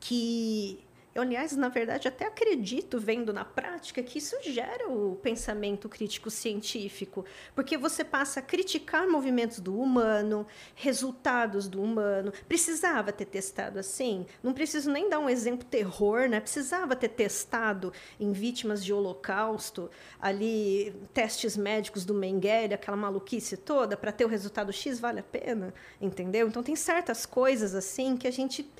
[0.00, 0.85] que
[1.16, 6.30] eu, aliás, na verdade, até acredito, vendo na prática, que isso gera o pensamento crítico
[6.30, 12.34] científico, porque você passa a criticar movimentos do humano, resultados do humano.
[12.46, 14.26] Precisava ter testado assim?
[14.42, 16.38] Não preciso nem dar um exemplo terror, né?
[16.38, 19.90] Precisava ter testado em vítimas de holocausto,
[20.20, 25.22] ali, testes médicos do Mengele, aquela maluquice toda, para ter o resultado X, vale a
[25.22, 25.72] pena?
[25.98, 26.46] Entendeu?
[26.46, 28.70] Então, tem certas coisas assim que a gente.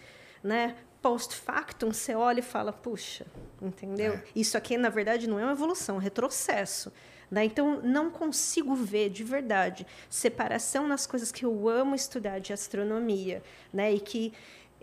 [0.44, 0.76] Né,
[1.06, 3.24] post factum, você olha e fala, puxa,
[3.62, 4.14] entendeu?
[4.14, 4.22] É.
[4.34, 6.92] Isso aqui, na verdade, não é uma evolução, é um retrocesso.
[7.30, 7.44] Né?
[7.44, 13.40] Então, não consigo ver de verdade separação nas coisas que eu amo estudar de astronomia,
[13.72, 13.94] né?
[13.94, 14.32] E que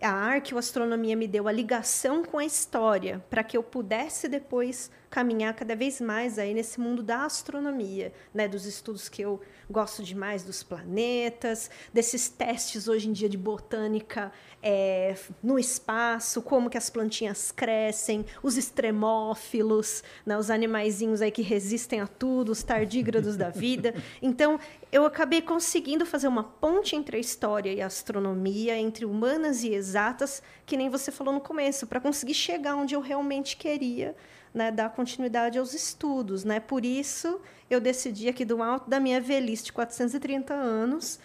[0.01, 5.53] a arqueoastronomia me deu a ligação com a história para que eu pudesse depois caminhar
[5.53, 8.47] cada vez mais aí nesse mundo da astronomia, né?
[8.47, 9.39] Dos estudos que eu
[9.69, 16.67] gosto demais dos planetas, desses testes hoje em dia de botânica é, no espaço, como
[16.67, 22.63] que as plantinhas crescem, os extremófilos, né, os animaizinhos aí que resistem a tudo, os
[22.63, 23.93] tardígrados da vida.
[24.21, 24.59] Então,
[24.91, 29.73] eu acabei conseguindo fazer uma ponte entre a história e a astronomia, entre humanas e
[29.73, 34.15] exatas, que nem você falou no começo, para conseguir chegar onde eu realmente queria,
[34.53, 36.43] né, dar continuidade aos estudos.
[36.43, 36.59] Né?
[36.59, 37.39] Por isso,
[37.69, 41.19] eu decidi aqui do alto da minha velhice de 430 anos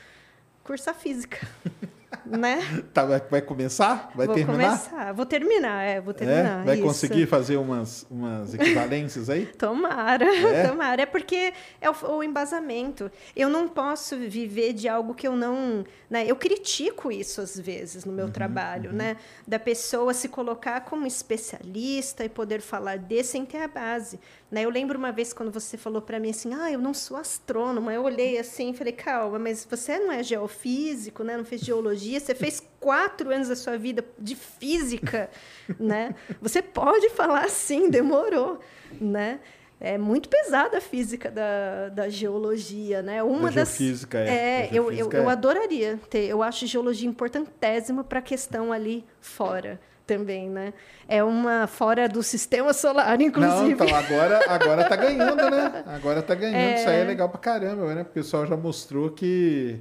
[0.64, 1.46] cursar física.
[2.24, 2.58] né?
[2.92, 4.10] Tá, vai, vai começar?
[4.14, 4.68] Vai vou terminar?
[4.78, 5.12] começar.
[5.12, 6.14] Vou terminar, é, vou É?
[6.14, 6.64] terminar.
[6.64, 6.84] Vai isso.
[6.84, 9.46] conseguir fazer umas, umas equivalências aí?
[9.58, 10.68] Tomara, É?
[10.68, 11.02] tomara.
[11.02, 13.10] É porque é o, o embasamento.
[13.36, 15.84] Eu não posso viver de algo que eu não.
[16.08, 16.24] Né?
[16.26, 19.16] Eu critico isso às vezes no meu Uhum, trabalho, né?
[19.46, 24.18] Da pessoa se colocar como especialista e poder falar de sem ter a base.
[24.50, 24.64] Né?
[24.64, 27.92] Eu lembro uma vez quando você falou para mim assim: ah, eu não sou astrônoma.
[27.92, 31.36] Eu olhei assim e falei: calma, mas você não é geofísico, né?
[31.36, 35.28] não fez geologia, você fez quatro anos da sua vida de física,
[35.78, 36.14] né?
[36.40, 38.60] Você pode falar assim, demorou,
[39.00, 39.40] né?
[39.80, 43.22] É muito pesada a física da, da geologia, né?
[43.22, 44.28] Uma Da das geofísica, é.
[44.28, 45.32] é, Da eu, eu, geofísica, eu é.
[45.32, 46.24] adoraria ter.
[46.26, 50.72] Eu acho geologia importantésima para a questão ali fora também, né?
[51.06, 53.72] É uma fora do sistema solar, Não, inclusive.
[53.72, 55.84] então agora, agora tá ganhando, né?
[55.86, 56.78] Agora tá ganhando.
[56.78, 58.02] Isso aí é legal pra caramba, né?
[58.02, 59.78] Porque o pessoal já mostrou que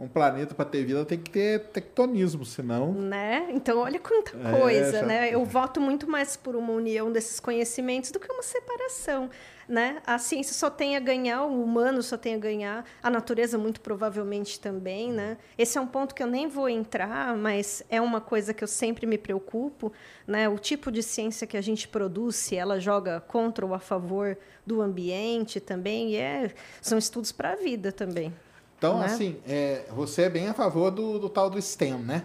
[0.00, 2.92] um planeta para ter vida tem que ter tectonismo, senão.
[2.94, 3.48] Né?
[3.50, 5.28] Então, olha quanta É, coisa, já- né?
[5.34, 9.28] Eu voto muito mais por uma união desses conhecimentos do que uma separação,
[9.68, 10.00] né?
[10.06, 13.80] A ciência só tem a ganhar, o humano só tem a ganhar, a natureza muito
[13.82, 15.36] provavelmente também, né?
[15.58, 18.68] Esse é um ponto que eu nem vou entrar, mas é uma coisa que eu
[18.68, 19.92] sempre me preocupo,
[20.26, 20.48] né?
[20.48, 24.36] O tipo de ciência que a gente produz, se ela joga contra ou a favor
[24.66, 28.32] do ambiente também, e é, são estudos para a vida também.
[28.80, 29.04] Então, Né?
[29.04, 32.24] assim, é, você é bem a favor do, do tal do STEM, né?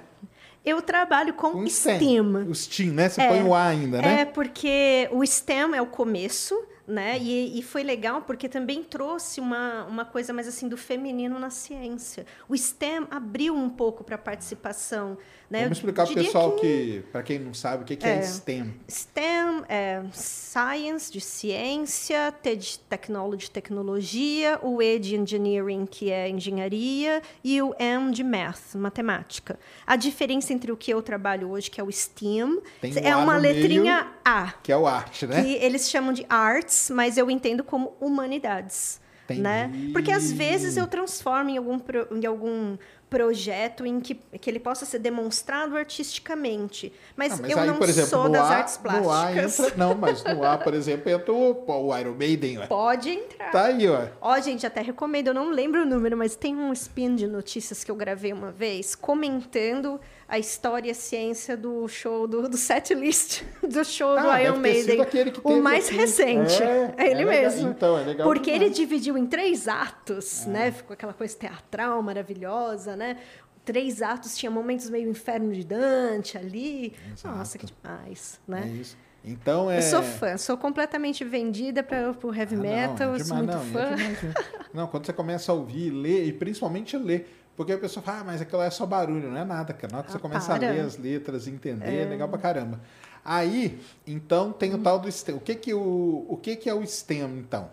[0.66, 2.22] Eu trabalho com, Com STEM.
[2.48, 3.10] O STEM, né?
[3.10, 4.22] Você põe o A ainda, né?
[4.22, 6.56] É, porque o STEM é o começo,
[6.88, 7.18] né?
[7.20, 11.50] E, e foi legal porque também trouxe uma, uma coisa mais assim do feminino na
[11.50, 12.26] ciência.
[12.48, 15.18] O STEM abriu um pouco para a participação.
[15.50, 15.62] Né?
[15.62, 18.22] Vamos explicar pro diria pessoal que, para quem não sabe, o que, que é, É.
[18.24, 18.74] STEM.
[18.88, 26.30] STEM é Science, de ciência, T de Technology, tecnologia, o E de Engineering, que é
[26.30, 29.60] engenharia, e o M de Math, matemática.
[29.86, 33.38] A diferença entre o que eu trabalho hoje, que é o STEAM, Tem é uma
[33.38, 34.16] letrinha meio.
[34.26, 34.52] A.
[34.64, 35.44] Que é o arte, né?
[35.44, 39.00] Que eles chamam de arts, mas eu entendo como humanidades.
[39.26, 39.42] Entendi.
[39.42, 39.72] Né?
[39.92, 42.78] Porque às vezes eu transformo em algum, pro- em algum
[43.10, 46.94] projeto em que, que ele possa ser demonstrado artisticamente.
[47.16, 49.60] Mas, Ah, mas eu aí, não exemplo, sou das A, artes plásticas.
[49.60, 52.68] entra, não, mas no A, por exemplo, entra o, o Iron Maiden, ó.
[52.68, 53.52] Pode entrar.
[53.52, 54.08] Tá aí, ó.
[54.22, 57.84] Ó, gente, até recomendo, eu não lembro o número, mas tem um spin de notícias
[57.84, 62.58] que eu gravei uma vez comentando a história e a ciência do show, do, do
[62.58, 65.34] set list do show do Ah, Iron ter sido Maiden.
[65.44, 65.96] o mais aqui.
[65.98, 66.64] recente.
[66.64, 67.70] É, É, ele é mesmo.
[67.70, 68.62] Então, é legal Porque demais.
[68.62, 68.66] É.
[68.66, 70.72] ele dividiu em três atos, né?
[70.72, 73.18] Ficou aquela coisa teatral maravilhosa, né?
[73.64, 76.94] Três atos, tinha momentos meio inferno de Dante ali.
[77.24, 78.68] Nossa, que demais, É né?
[78.80, 78.98] isso.
[79.28, 79.80] Então é.
[79.80, 83.38] Eu sou fã, sou completamente vendida para o heavy Ah, não, metal, é eu sou
[83.38, 83.96] demais, muito não, é fã.
[83.96, 84.34] demais, né?
[84.76, 87.45] Não, quando você começa a ouvir, ler, e principalmente ler.
[87.56, 89.92] Porque a pessoa fala, ah, mas aquilo é só barulho, não é nada, cara.
[89.92, 90.72] Na hora que você Ah, começa a para.
[90.72, 92.82] ler as letras, entender, é legal pra caramba.
[93.24, 95.36] Aí, então, tem o tal do STEM.
[95.36, 97.70] O que que, o, o que que é o STEM, então?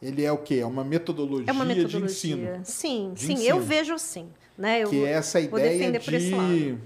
[0.00, 0.56] Ele é o quê?
[0.60, 2.00] É uma metodologia, É uma metodologia.
[2.00, 2.60] de ensino.
[2.64, 3.48] Sim, De sim, ensino.
[3.50, 4.28] eu vejo assim.
[4.56, 4.80] Né?
[4.84, 6.78] Eu que é essa ideia de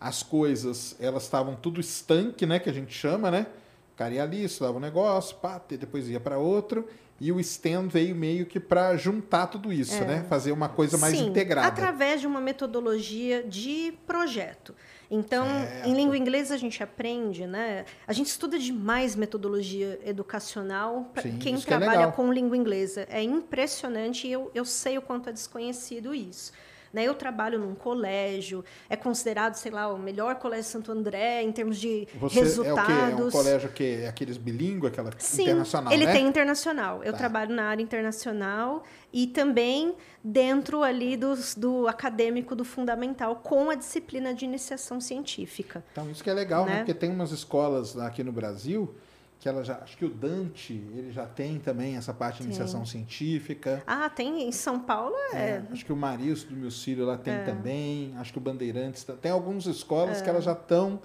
[0.00, 3.46] as coisas, elas estavam tudo estanque, né, que a gente chama, né?
[3.94, 6.88] O cara ia ali, estudava um negócio, pá, depois ia para outro,
[7.24, 10.24] e o STEM veio meio que para juntar tudo isso, né?
[10.28, 11.18] Fazer uma coisa mais É.
[11.18, 11.68] Sim, integrada.
[11.68, 14.74] através de uma metodologia de projeto.
[15.08, 15.88] Então, Certo.
[15.88, 17.84] em língua inglesa a gente aprende, né?
[18.08, 23.06] A gente estuda demais metodologia educacional para quem isso que é trabalha com língua inglesa.
[23.08, 26.52] É impressionante e eu, eu sei o quanto é desconhecido isso.
[26.92, 27.04] Né?
[27.04, 31.50] Eu trabalho num colégio, é considerado, sei lá, o melhor colégio de Santo André em
[31.50, 32.78] termos de Você resultados.
[32.78, 32.86] é o
[33.16, 33.22] quê?
[33.22, 36.12] É um colégio que é aqueles bilíngue, aquela Sim, internacional, ele né?
[36.12, 37.02] tem internacional.
[37.02, 37.18] Eu Tá.
[37.18, 38.82] trabalho na área internacional
[39.12, 45.84] e também dentro ali dos, do acadêmico do fundamental com a disciplina de iniciação científica.
[45.92, 46.72] Então, isso que é legal, né?
[46.72, 46.76] Né?
[46.78, 48.94] Porque tem umas escolas aqui no Brasil
[49.42, 52.86] que ela já, acho que o Dante, ele já tem também essa parte de iniciação
[52.86, 53.82] científica.
[53.84, 57.18] Ah, tem em São Paulo é, É, acho que o Marisco do meu filho lá
[57.18, 58.14] tem também.
[58.18, 61.02] Acho que o Bandeirantes tem algumas escolas que elas já estão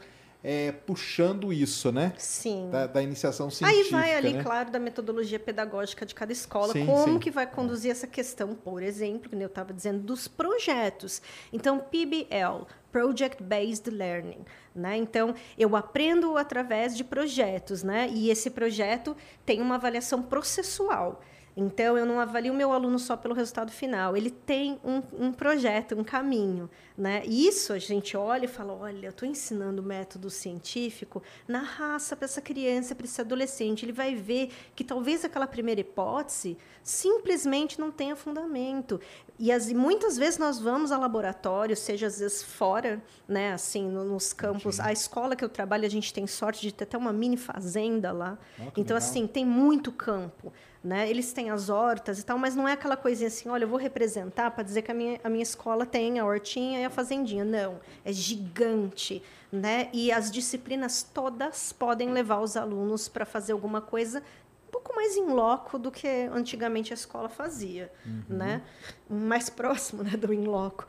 [0.85, 2.13] puxando isso, né?
[2.17, 2.69] sim.
[2.71, 3.97] Da, da iniciação Aí científica.
[3.97, 4.43] vai ali, né?
[4.43, 7.19] claro, da metodologia pedagógica de cada escola, Sim, como sim.
[7.19, 11.21] que vai conduzir essa questão, por exemplo, que eu estava dizendo, dos projetos.
[11.51, 14.97] Então, PBL, Project Based Learning, né?
[14.97, 18.09] Então, eu aprendo através de projetos, né?
[18.11, 19.15] E esse projeto
[19.45, 21.21] tem uma avaliação processual.
[21.59, 24.15] Então, eu não avalio o meu aluno só pelo resultado final.
[24.15, 26.69] Ele tem um, um projeto, um caminho.
[26.95, 27.23] Né?
[27.25, 31.59] E isso a gente olha e fala: olha, eu estou ensinando o método científico na
[31.59, 33.83] raça para essa criança, para esse adolescente.
[33.85, 39.01] Ele vai ver que talvez aquela primeira hipótese simplesmente não tenha fundamento.
[39.39, 44.03] E as, muitas vezes nós vamos a laboratório, seja às vezes fora, né, assim, no,
[44.03, 44.75] nos campos.
[44.75, 44.81] Sim.
[44.83, 48.11] A escola que eu trabalho, a gente tem sorte de ter até uma mini fazenda
[48.11, 48.37] lá.
[48.59, 48.97] Oh, então, legal.
[48.97, 50.51] assim, tem muito campo.
[50.83, 51.09] Né?
[51.09, 53.79] Eles têm as hortas e tal, mas não é aquela coisinha assim, olha, eu vou
[53.79, 57.43] representar para dizer que a minha, a minha escola tem a hortinha e a fazendinha.
[57.43, 59.21] Não, é gigante.
[59.51, 59.89] Né?
[59.93, 64.21] E as disciplinas todas podem levar os alunos para fazer alguma coisa
[64.67, 68.23] um pouco mais em loco do que antigamente a escola fazia, uhum.
[68.27, 68.61] né?
[69.09, 70.85] Mais próximo né, do in loco.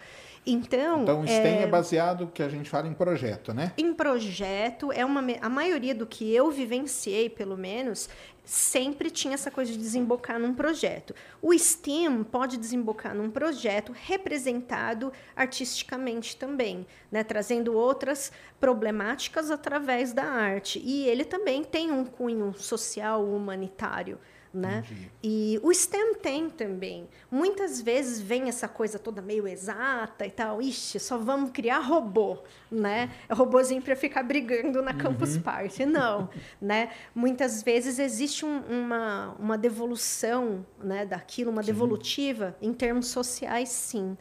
[0.46, 3.72] Então, então o STEM é, é baseado que a gente fala em projeto, né?
[3.76, 8.08] Em projeto é uma a maioria do que eu vivenciei, pelo menos,
[8.48, 11.14] sempre tinha essa coisa de desembocar num projeto.
[11.42, 20.24] O STEM pode desembocar num projeto representado artisticamente também, né, trazendo outras problemáticas através da
[20.24, 20.80] arte.
[20.82, 24.18] E ele também tem um cunho social humanitário
[24.52, 24.84] né?
[25.22, 27.08] E o STEM tem também.
[27.30, 30.62] Muitas vezes vem essa coisa toda meio exata e tal.
[30.62, 32.38] Ixi, só vamos criar robô,
[32.70, 33.10] né?
[33.28, 35.42] É robôzinho para ficar brigando na Campus uhum.
[35.42, 35.84] Party.
[35.84, 36.28] Não,
[36.60, 36.90] né?
[37.14, 41.72] Muitas vezes existe um, uma, uma devolução né, daquilo, uma sim.
[41.72, 44.16] devolutiva em termos sociais, sim.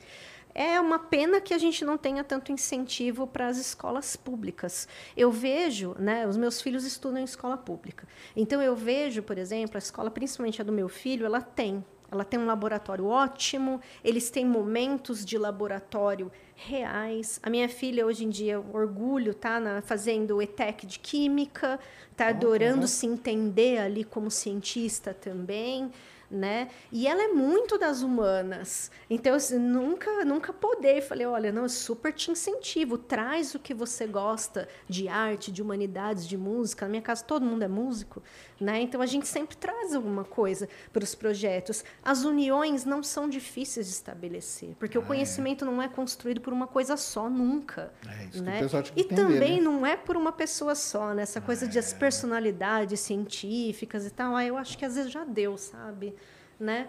[0.60, 4.88] É uma pena que a gente não tenha tanto incentivo para as escolas públicas.
[5.16, 8.08] Eu vejo, né, os meus filhos estudam em escola pública.
[8.36, 12.24] Então eu vejo, por exemplo, a escola, principalmente a do meu filho, ela tem ela
[12.24, 17.38] tem um laboratório ótimo, eles têm momentos de laboratório reais.
[17.44, 21.78] A minha filha, hoje em dia, orgulho, tá na, fazendo ETEC de Química,
[22.16, 25.92] tá adorando se entender ali como cientista também
[26.30, 26.70] né?
[26.92, 28.92] E ela é muito das humanas.
[29.10, 31.02] Então, eu nunca, nunca poder.
[31.02, 32.98] Falei, olha, não, eu super te incentivo.
[32.98, 36.86] Traz o que você gosta de arte, de humanidades, de música.
[36.86, 38.22] Na minha casa, todo mundo é músico,
[38.60, 38.82] né?
[38.82, 41.84] Então, a gente sempre traz alguma coisa para os projetos.
[42.04, 45.68] As uniões não são difíceis de estabelecer, porque ah, o conhecimento é.
[45.68, 47.94] não é construído por uma coisa só, nunca.
[48.06, 48.60] É isso né?
[48.60, 49.62] que o E entender, também né?
[49.62, 51.22] não é por uma pessoa só, né?
[51.22, 51.98] Essa coisa de as é.
[51.98, 54.36] personalidades científicas e tal.
[54.36, 56.17] Ah, eu acho que às vezes já deu, sabe?
[56.60, 56.88] Né?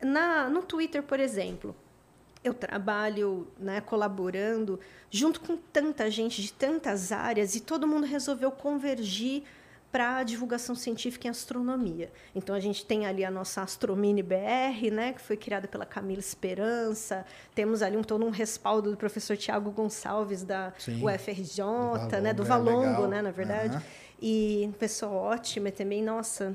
[0.00, 1.74] Na, no Twitter, por exemplo,
[2.42, 4.78] eu trabalho né, colaborando
[5.10, 9.42] junto com tanta gente de tantas áreas e todo mundo resolveu convergir
[9.90, 12.12] para a divulgação científica em astronomia.
[12.34, 16.20] Então a gente tem ali a nossa Astromini BR, né, que foi criada pela Camila
[16.20, 17.24] Esperança.
[17.54, 22.20] Temos ali um todo um respaldo do professor Tiago Gonçalves da Sim, UFRJ, do Valongo,
[22.20, 23.76] né, do Valongo, é né, na verdade.
[23.76, 23.82] Uhum.
[24.20, 26.54] E pessoa ótima também, nossa,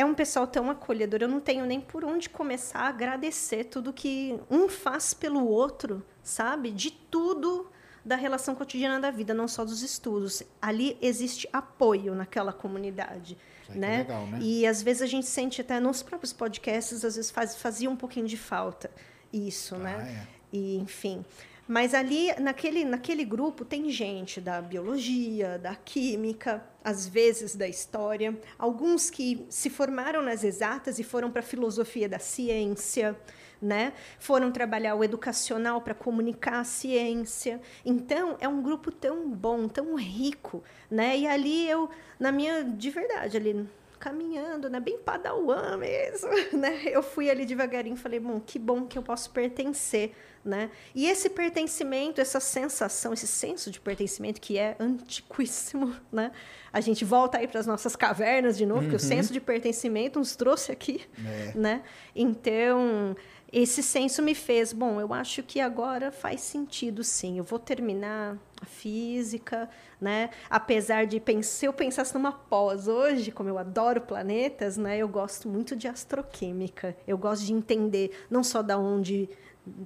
[0.00, 1.20] é um pessoal tão acolhedor.
[1.22, 6.02] Eu não tenho nem por onde começar a agradecer tudo que um faz pelo outro,
[6.22, 6.70] sabe?
[6.70, 7.70] De tudo
[8.02, 10.42] da relação cotidiana da vida, não só dos estudos.
[10.60, 13.36] Ali existe apoio naquela comunidade.
[13.68, 13.98] Né?
[13.98, 14.38] Legal, né?
[14.40, 17.94] E às vezes a gente sente até nos próprios podcasts, às vezes faz, fazia um
[17.94, 18.90] pouquinho de falta
[19.32, 19.94] isso, né?
[19.94, 20.26] ah, né?
[20.26, 20.40] É.
[20.52, 21.24] E, enfim.
[21.70, 28.36] Mas ali, naquele, naquele grupo, tem gente da biologia, da química, às vezes da história,
[28.58, 33.16] alguns que se formaram nas exatas e foram para a filosofia da ciência,
[33.62, 33.92] né?
[34.18, 37.60] Foram trabalhar o educacional para comunicar a ciência.
[37.84, 41.18] Então, é um grupo tão bom, tão rico, né?
[41.18, 43.64] E ali eu, na minha, de verdade, ali
[44.00, 44.80] caminhando, né?
[44.80, 46.82] Bem padawan mesmo, né?
[46.86, 50.70] Eu fui ali devagarinho, falei, bom, que bom que eu posso pertencer, né?
[50.94, 56.32] E esse pertencimento, essa sensação, esse senso de pertencimento que é antiquíssimo, né?
[56.72, 58.90] A gente volta aí para as nossas cavernas de novo, uhum.
[58.90, 61.52] que o senso de pertencimento nos trouxe aqui, é.
[61.54, 61.82] né?
[62.14, 63.16] Então,
[63.52, 67.38] esse senso me fez, bom, eu acho que agora faz sentido sim.
[67.38, 69.68] Eu vou terminar a física,
[70.00, 70.30] né?
[70.48, 74.98] Apesar de se eu pensasse numa pós hoje, como eu adoro planetas, né?
[74.98, 76.96] Eu gosto muito de astroquímica.
[77.08, 79.28] Eu gosto de entender não só da onde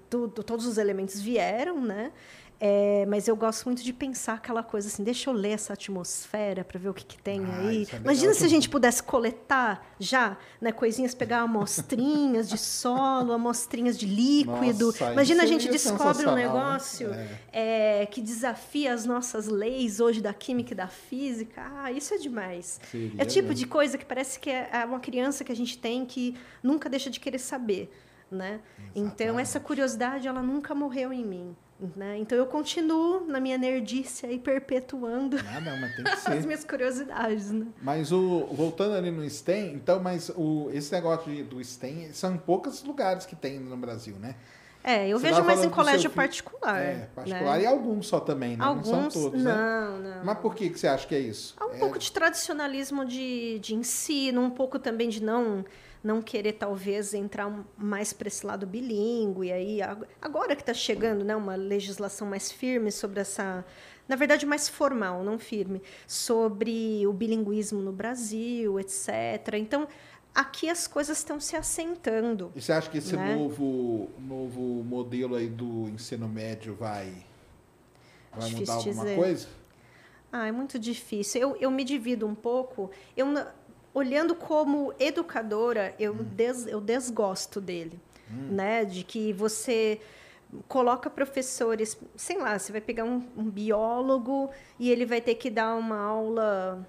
[0.08, 2.12] tudo, todos os elementos vieram, né?
[2.60, 6.64] É, mas eu gosto muito de pensar aquela coisa assim, deixa eu ler essa atmosfera
[6.64, 7.86] para ver o que, que tem ah, aí.
[7.92, 13.98] É Imagina se a gente pudesse coletar já, né, coisinhas, pegar amostrinhas de solo, amostrinhas
[13.98, 14.86] de líquido.
[14.86, 17.12] Nossa, Imagina a gente descobre um negócio
[17.52, 18.02] é.
[18.02, 21.60] É, que desafia as nossas leis hoje da química e da física.
[21.76, 22.80] Ah, isso é demais.
[22.90, 23.54] Seria é tipo mesmo.
[23.56, 27.10] de coisa que parece que é uma criança que a gente tem que nunca deixa
[27.10, 27.92] de querer saber
[28.34, 28.60] né?
[28.94, 31.56] Então essa curiosidade ela nunca morreu em mim,
[31.96, 32.18] Né?
[32.18, 35.60] Então eu continuo na minha nerdice aí perpetuando Ah,
[36.32, 37.50] as minhas curiosidades.
[37.50, 37.66] Né?
[37.82, 42.36] Mas o voltando ali no STEM, então, mas o, esse negócio de- do STEM são
[42.38, 44.34] poucos lugares que tem no Brasil, né?
[44.86, 46.78] É, eu Você vejo mais em colégio particular.
[46.78, 47.62] É, particular né?
[47.62, 48.58] e alguns só também, né?
[48.64, 49.54] não são Alguns, todos, né?
[49.54, 50.24] não, não.
[50.24, 51.54] Mas por que, que você acha que é isso?
[51.58, 55.64] Há um É- pouco de tradicionalismo de, de ensino, um pouco também de não
[56.04, 59.50] não querer talvez entrar mais para esse lado bilíngue.
[59.50, 63.64] Aí ag- agora que está chegando, né, uma legislação mais firme sobre essa,
[64.06, 69.54] na verdade mais formal, não firme, sobre o bilinguismo no Brasil, etc.
[69.54, 69.88] Então
[70.34, 72.52] aqui as coisas estão se assentando.
[72.54, 73.34] E você acha que esse né?
[73.34, 77.24] novo, novo modelo aí do ensino médio vai,
[78.36, 79.16] vai Difícil mudar alguma dizer.
[79.16, 79.48] coisa?
[80.36, 81.40] Ah, é muito difícil.
[81.40, 82.90] Eu, eu me divido um pouco.
[83.16, 83.26] Eu,
[83.94, 87.98] olhando como educadora, eu, des, eu desgosto dele.
[88.50, 88.84] Né?
[88.84, 90.00] De que você
[90.66, 95.48] coloca professores, sei lá, você vai pegar um, um biólogo e ele vai ter que
[95.50, 96.86] dar uma aula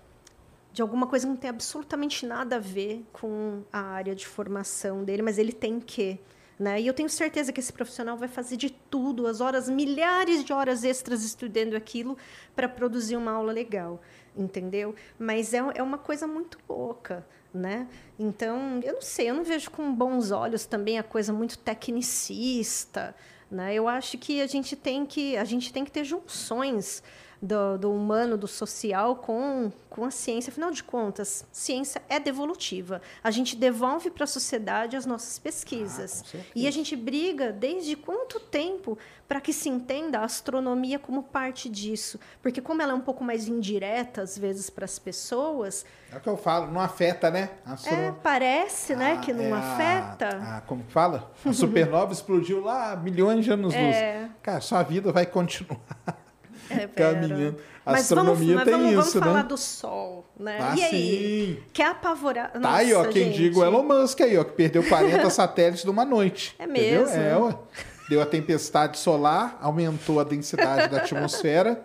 [0.71, 5.03] de alguma coisa que não tem absolutamente nada a ver com a área de formação
[5.03, 6.19] dele, mas ele tem que.
[6.59, 6.81] Né?
[6.81, 10.51] E eu tenho certeza que esse profissional vai fazer de tudo, as horas, milhares de
[10.51, 12.17] horas extras estudando aquilo
[12.55, 14.01] para produzir uma aula legal,
[14.35, 14.95] entendeu?
[15.17, 17.87] Mas é, é uma coisa muito louca, né?
[18.19, 23.15] Então, eu não sei, eu não vejo com bons olhos também a coisa muito tecnicista,
[23.49, 23.73] né?
[23.73, 27.01] Eu acho que a gente tem que a gente tem que ter junções
[27.45, 30.49] do, do humano, do social com, com a ciência.
[30.51, 33.01] Afinal de contas, ciência é devolutiva.
[33.23, 36.23] A gente devolve para a sociedade as nossas pesquisas.
[36.33, 41.23] Ah, e a gente briga desde quanto tempo para que se entenda a astronomia como
[41.23, 42.19] parte disso?
[42.41, 46.19] Porque como ela é um pouco mais indireta, às vezes, para as pessoas, É o
[46.21, 47.49] que eu falo, não afeta, né?
[47.65, 50.29] A é, astro- parece né, Ah, que não é a- afeta.
[50.37, 51.31] a- como que fala?
[51.43, 53.95] A supernova explodiu lá milhões de anos-luz.
[53.95, 54.29] É.
[54.43, 55.79] Cara, sua vida vai continuar
[56.69, 57.57] É, caminhando.
[57.85, 59.49] A Mas astronomia vamos, mas tem vamos, isso, vamos falar né?
[59.49, 60.57] do Sol, né?
[60.59, 60.89] Ah, e aí?
[61.57, 61.63] sim.
[61.71, 62.51] Quer apavorar?
[62.51, 66.03] Tá aí, ó, quem diga o Elon Musk aí, ó, que perdeu 40 satélites numa
[66.03, 66.55] noite.
[66.57, 67.01] É entendeu?
[67.01, 67.15] mesmo?
[67.21, 67.55] É, ué.
[68.09, 71.83] Deu a tempestade solar, aumentou a densidade da atmosfera,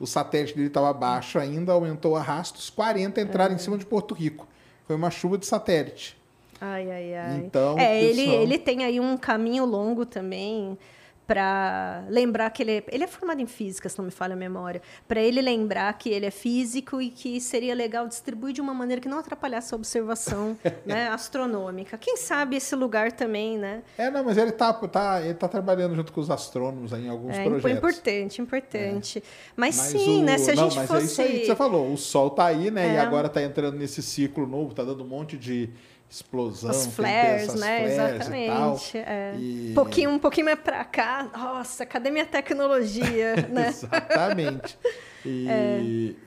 [0.00, 3.84] o satélite dele estava baixo ainda, aumentou o arrasto, os 40 entraram em cima de
[3.84, 4.46] Porto Rico.
[4.86, 6.16] Foi uma chuva de satélite.
[6.60, 7.36] Ai, ai, ai.
[7.44, 10.78] Então, é, ele, pessoal- ele tem aí um caminho longo também
[11.26, 14.36] para lembrar que ele é, ele é formado em física, se não me falha a
[14.36, 18.74] memória, para ele lembrar que ele é físico e que seria legal distribuir de uma
[18.74, 21.96] maneira que não atrapalhasse a observação né, astronômica.
[21.96, 23.82] Quem sabe esse lugar também, né?
[23.96, 27.08] É, não, mas ele tá, tá, ele tá trabalhando junto com os astrônomos aí em
[27.08, 27.78] alguns É projetos.
[27.78, 29.22] importante, importante.
[29.56, 30.38] Mas, Mas sim, o- né?
[30.38, 31.92] Se a não, gente mas fosse é isso aí que você falou.
[31.92, 32.92] O Sol tá aí, né?
[32.92, 33.00] E É.
[33.00, 35.70] agora tá entrando nesse ciclo novo, tá dando um monte de
[36.16, 36.70] explosão.
[36.70, 37.96] Os tem flares, essas né?
[37.96, 38.26] flares.
[38.28, 38.98] Exatamente.
[38.98, 39.34] é.
[39.38, 41.30] E- Um pouquinho, um pouquinho mais para cá.
[41.34, 43.68] Nossa, cadê minha tecnologia, né?
[43.68, 44.78] Exatamente.
[45.24, 45.78] E, É.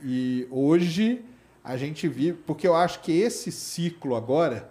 [0.03, 1.23] e hoje
[1.63, 2.37] a gente vive.
[2.45, 4.69] Porque eu acho que esse ciclo agora.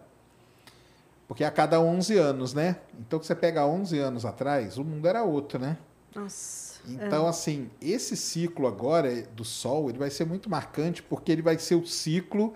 [1.28, 2.76] Porque é a cada 11 anos, né?
[3.00, 5.76] Então, que você pega 11 anos atrás, o mundo era outro, né?
[6.14, 6.80] Nossa.
[6.86, 11.58] Então, assim, esse ciclo agora do Sol, ele vai ser muito marcante, porque ele vai
[11.58, 12.54] ser o ciclo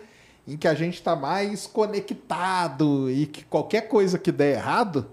[0.49, 5.07] em que a gente está mais conectado e que qualquer coisa que der errado,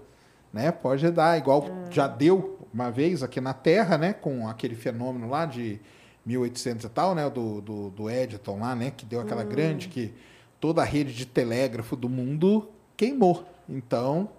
[0.50, 5.28] né, pode dar, igual já deu uma vez aqui na Terra, né, com aquele fenômeno
[5.28, 5.78] lá de
[6.24, 10.14] 1800 e tal, né, do, do, do Edison lá, né, que deu aquela grande, que
[10.58, 13.44] toda a rede de telégrafo do mundo queimou.
[13.68, 14.30] Então,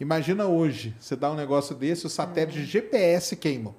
[0.00, 3.72] imagina hoje, você dá um negócio desse, o satélite de GPS queimam.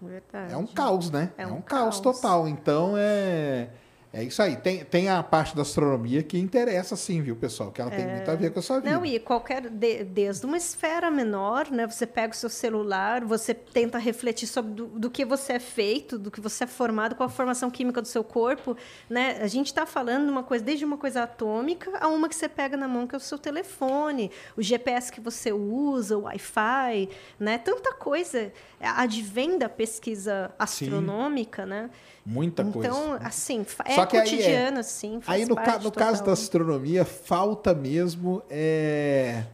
[0.00, 0.52] Verdade.
[0.52, 1.30] É um caos, né?
[1.38, 2.00] É É um um, caos.
[2.00, 2.00] caos.
[2.00, 2.48] total.
[2.48, 3.68] Então é.
[4.14, 4.56] É isso aí.
[4.56, 7.70] Tem, tem a parte da astronomia que interessa sim, viu, pessoal?
[7.72, 8.90] Que ela tem muito a ver com a sua vida.
[8.94, 11.86] Não, e qualquer, de- desde uma esfera menor, né?
[11.86, 16.18] Você pega o seu celular, você tenta refletir sobre do, do que você é feito,
[16.18, 18.76] do que você é formado, qual a formação química do seu corpo,
[19.08, 19.38] né?
[19.40, 22.76] A gente está falando uma coisa, desde uma coisa atômica a uma que você pega
[22.76, 27.08] na mão, que é o seu telefone, o GPS que você usa, o Wi-Fi,
[27.40, 27.56] né?
[27.56, 31.88] Tanta coisa advém da pesquisa astronômica, né?
[32.24, 32.88] Muita coisa.
[32.88, 36.32] Então, assim, é Só que aí é- cotidiano, assim, Aí no, ca- no caso da
[36.32, 39.44] astronomia, falta mesmo é,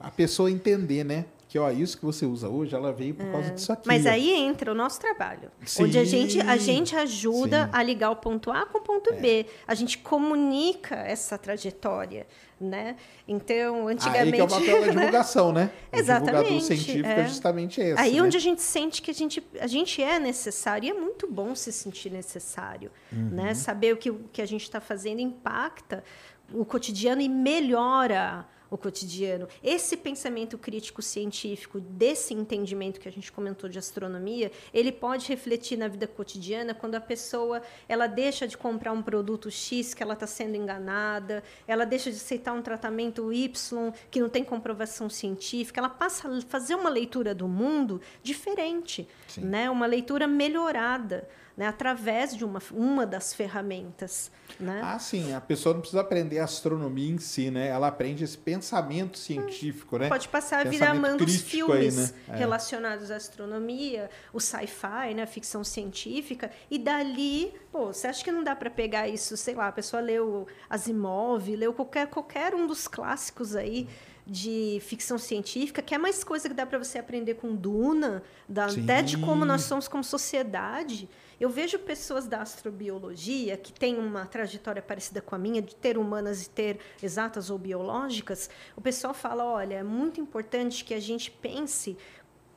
[0.00, 1.24] a pessoa entender, né?
[1.52, 3.86] Que ó, isso que você usa hoje, ela veio por causa disso aqui.
[3.86, 3.92] É.
[3.92, 4.08] Mas ó.
[4.08, 7.70] aí entra o nosso trabalho, Sim, onde a gente, a gente ajuda sim.
[7.74, 7.78] É.
[7.78, 9.44] a ligar o ponto A com o ponto B.
[9.68, 12.26] A gente comunica essa trajetória,
[12.58, 12.96] né?
[13.28, 14.28] Então, antigamente...
[14.28, 14.92] Aí que é o papel da né?
[14.92, 15.70] divulgação, né?
[15.92, 17.26] O divulgador Exatamente, científico é, é.
[17.26, 18.00] justamente esse.
[18.00, 18.22] Aí né?
[18.22, 21.54] onde a gente sente que a gente, a gente é necessário, e é muito bom
[21.54, 23.28] se sentir necessário, Uhum.
[23.28, 23.52] né?
[23.52, 26.02] Saber o que, o que a gente está fazendo impacta
[26.50, 29.46] o cotidiano e melhora o cotidiano.
[29.62, 35.76] Esse pensamento crítico científico, desse entendimento que a gente comentou de astronomia, ele pode refletir
[35.76, 40.14] na vida cotidiana quando a pessoa ela deixa de comprar um produto X que ela
[40.14, 45.78] está sendo enganada, ela deixa de aceitar um tratamento Y que não tem comprovação científica,
[45.78, 49.06] ela passa a fazer uma leitura do mundo diferente,
[49.36, 49.68] né?
[49.68, 54.30] uma leitura melhorada né, através de uma, uma das ferramentas.
[54.58, 54.80] Né?
[54.82, 57.68] Ah, sim, a pessoa não precisa aprender astronomia em si, né?
[57.68, 60.08] Ela aprende esse pensamento científico, né?
[60.08, 62.36] Pode passar a vida amando os filmes aí, né?
[62.38, 68.30] relacionados à astronomia, o sci-fi, né, a ficção científica, e dali, pô, você acha que
[68.30, 72.66] não dá para pegar isso, sei lá, a pessoa leu Asimov, leu qualquer, qualquer um
[72.66, 73.88] dos clássicos aí,
[74.26, 78.66] de ficção científica, que é mais coisa que dá para você aprender com Duna, da,
[78.66, 81.08] até de como nós somos como sociedade.
[81.42, 85.98] Eu vejo pessoas da astrobiologia que têm uma trajetória parecida com a minha, de ter
[85.98, 88.48] humanas e ter exatas ou biológicas.
[88.76, 91.98] O pessoal fala: olha, é muito importante que a gente pense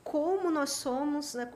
[0.04, 1.52] como nós somos, né,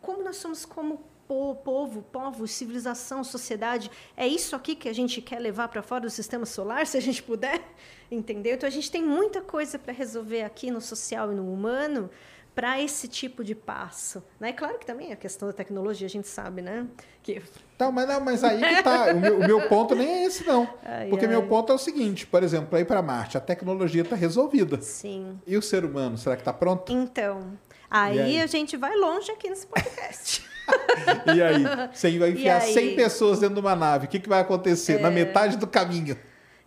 [0.00, 3.90] como nós somos como povo, povo, civilização, sociedade.
[4.16, 7.00] É isso aqui que a gente quer levar para fora do sistema solar, se a
[7.02, 7.62] gente puder,
[8.10, 8.54] entendeu?
[8.54, 12.08] Então a gente tem muita coisa para resolver aqui no social e no humano
[12.54, 14.22] para esse tipo de passo.
[14.38, 14.52] Né?
[14.52, 16.86] Claro que também a questão da tecnologia, a gente sabe, né?
[17.22, 17.42] Que...
[17.78, 19.12] Tá, mas, não, mas aí que tá.
[19.12, 20.68] O meu, o meu, ponto nem é esse, não.
[20.84, 21.30] Ai, Porque ai.
[21.30, 24.80] meu ponto é o seguinte, por exemplo, para ir para Marte, a tecnologia está resolvida.
[24.80, 25.38] Sim.
[25.46, 26.92] E o ser humano, será que está pronto?
[26.92, 27.58] Então,
[27.90, 30.44] aí, aí, a gente vai longe aqui nesse podcast.
[31.34, 31.64] e aí?
[31.92, 34.94] Você vai enfiar 100 pessoas dentro de uma nave, o que, que vai acontecer?
[34.94, 34.98] É...
[34.98, 36.16] Na metade do caminho.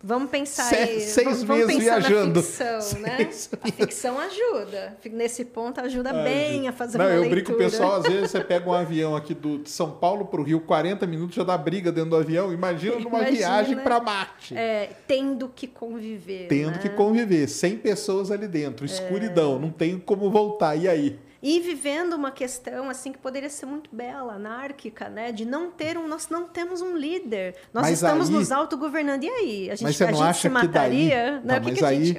[0.06, 2.42] Vamos pensar Se, aí, seis vamos, meses vamos viajando.
[2.42, 3.30] ficção, né?
[3.62, 4.98] A ficção ajuda.
[5.10, 7.40] Nesse ponto ajuda bem a fazer Não, uma eu leitura.
[7.40, 10.26] brinco com o pessoal, às vezes você pega um avião aqui do, de São Paulo
[10.26, 12.52] para o Rio, 40 minutos já dá briga dentro do avião.
[12.52, 14.54] Imagina numa Imagina, viagem para Marte.
[14.54, 16.48] É, tendo que conviver.
[16.48, 16.78] Tendo né?
[16.82, 17.48] que conviver.
[17.48, 19.58] 100 pessoas ali dentro, escuridão, é...
[19.58, 20.76] não tem como voltar.
[20.76, 21.18] E aí?
[21.46, 25.30] E vivendo uma questão assim que poderia ser muito bela, anárquica, né?
[25.30, 29.26] De não ter um, nós não temos um líder, nós mas estamos aí, nos autogovernando.
[29.26, 30.70] E aí, a gente, mas você não a acha se mataria?
[30.70, 31.42] Que daí, né?
[31.44, 32.16] Não, o que, que aí?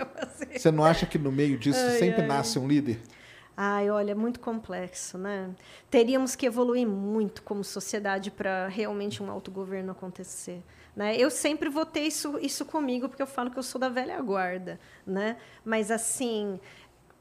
[0.55, 2.27] Você não acha que no meio disso ai, sempre ai.
[2.27, 2.99] nasce um líder?
[3.57, 5.49] Ai, olha, é muito complexo, né?
[5.89, 10.61] Teríamos que evoluir muito como sociedade para realmente um autogoverno acontecer.
[10.95, 11.17] Né?
[11.17, 14.79] Eu sempre votei isso, isso comigo, porque eu falo que eu sou da velha guarda.
[15.05, 15.35] Né?
[15.63, 16.59] Mas, assim,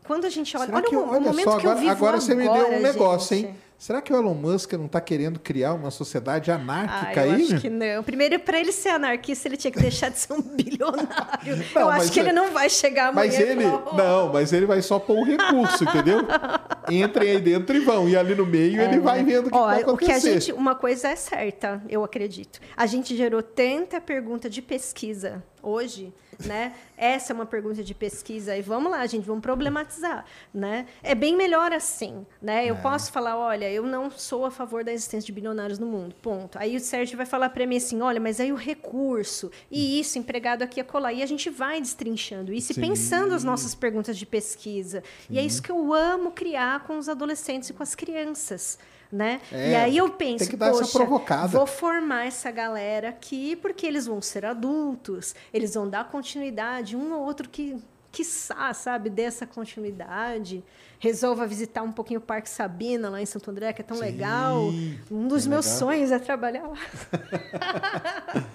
[0.04, 0.66] quando a gente olha.
[0.66, 2.80] Será olha que, o, olha momento só, que eu agora, agora você me deu um
[2.80, 3.48] negócio, gente.
[3.48, 3.56] hein?
[3.76, 7.40] Será que o Elon Musk não está querendo criar uma sociedade anárquica ah, eu aí?
[7.40, 8.02] Eu acho que não.
[8.02, 11.56] Primeiro, para ele ser anarquista, ele tinha que deixar de ser um bilionário.
[11.74, 13.30] Não, eu acho que ele não vai chegar amanhã.
[13.30, 16.20] Mas ele, não, mas ele vai só pôr o recurso, entendeu?
[16.88, 18.08] Entrem aí dentro e vão.
[18.08, 18.84] E ali no meio é.
[18.84, 19.92] ele vai vendo o que Ó, vai acontecer.
[19.92, 22.60] O que a gente, uma coisa é certa, eu acredito.
[22.76, 26.12] A gente gerou tanta pergunta de pesquisa hoje
[26.44, 26.74] né?
[26.96, 30.86] Essa é uma pergunta de pesquisa e vamos lá, gente, vamos problematizar, né?
[31.02, 32.64] É bem melhor assim, né?
[32.64, 32.80] Eu é.
[32.80, 36.58] posso falar, olha, eu não sou a favor da existência de bilionários no mundo, ponto.
[36.58, 40.18] Aí o Sérgio vai falar para mim assim, olha, mas aí o recurso e isso
[40.18, 42.80] empregado aqui a colar e a gente vai destrinchando isso Sim.
[42.80, 45.02] e pensando as nossas perguntas de pesquisa.
[45.26, 45.34] Sim.
[45.34, 48.78] E é isso que eu amo criar com os adolescentes e com as crianças
[49.10, 49.40] né?
[49.52, 51.48] É, e aí eu penso, tem que dar essa provocada.
[51.48, 57.12] vou formar essa galera aqui porque eles vão ser adultos, eles vão dar continuidade, um
[57.12, 57.76] ou outro que
[58.14, 60.62] quiçá, sabe, dessa continuidade,
[61.00, 64.04] resolva visitar um pouquinho o Parque Sabina lá em Santo André, que é tão Sim,
[64.04, 64.62] legal.
[65.10, 65.78] Um dos é meus legal.
[65.80, 66.78] sonhos é trabalhar lá.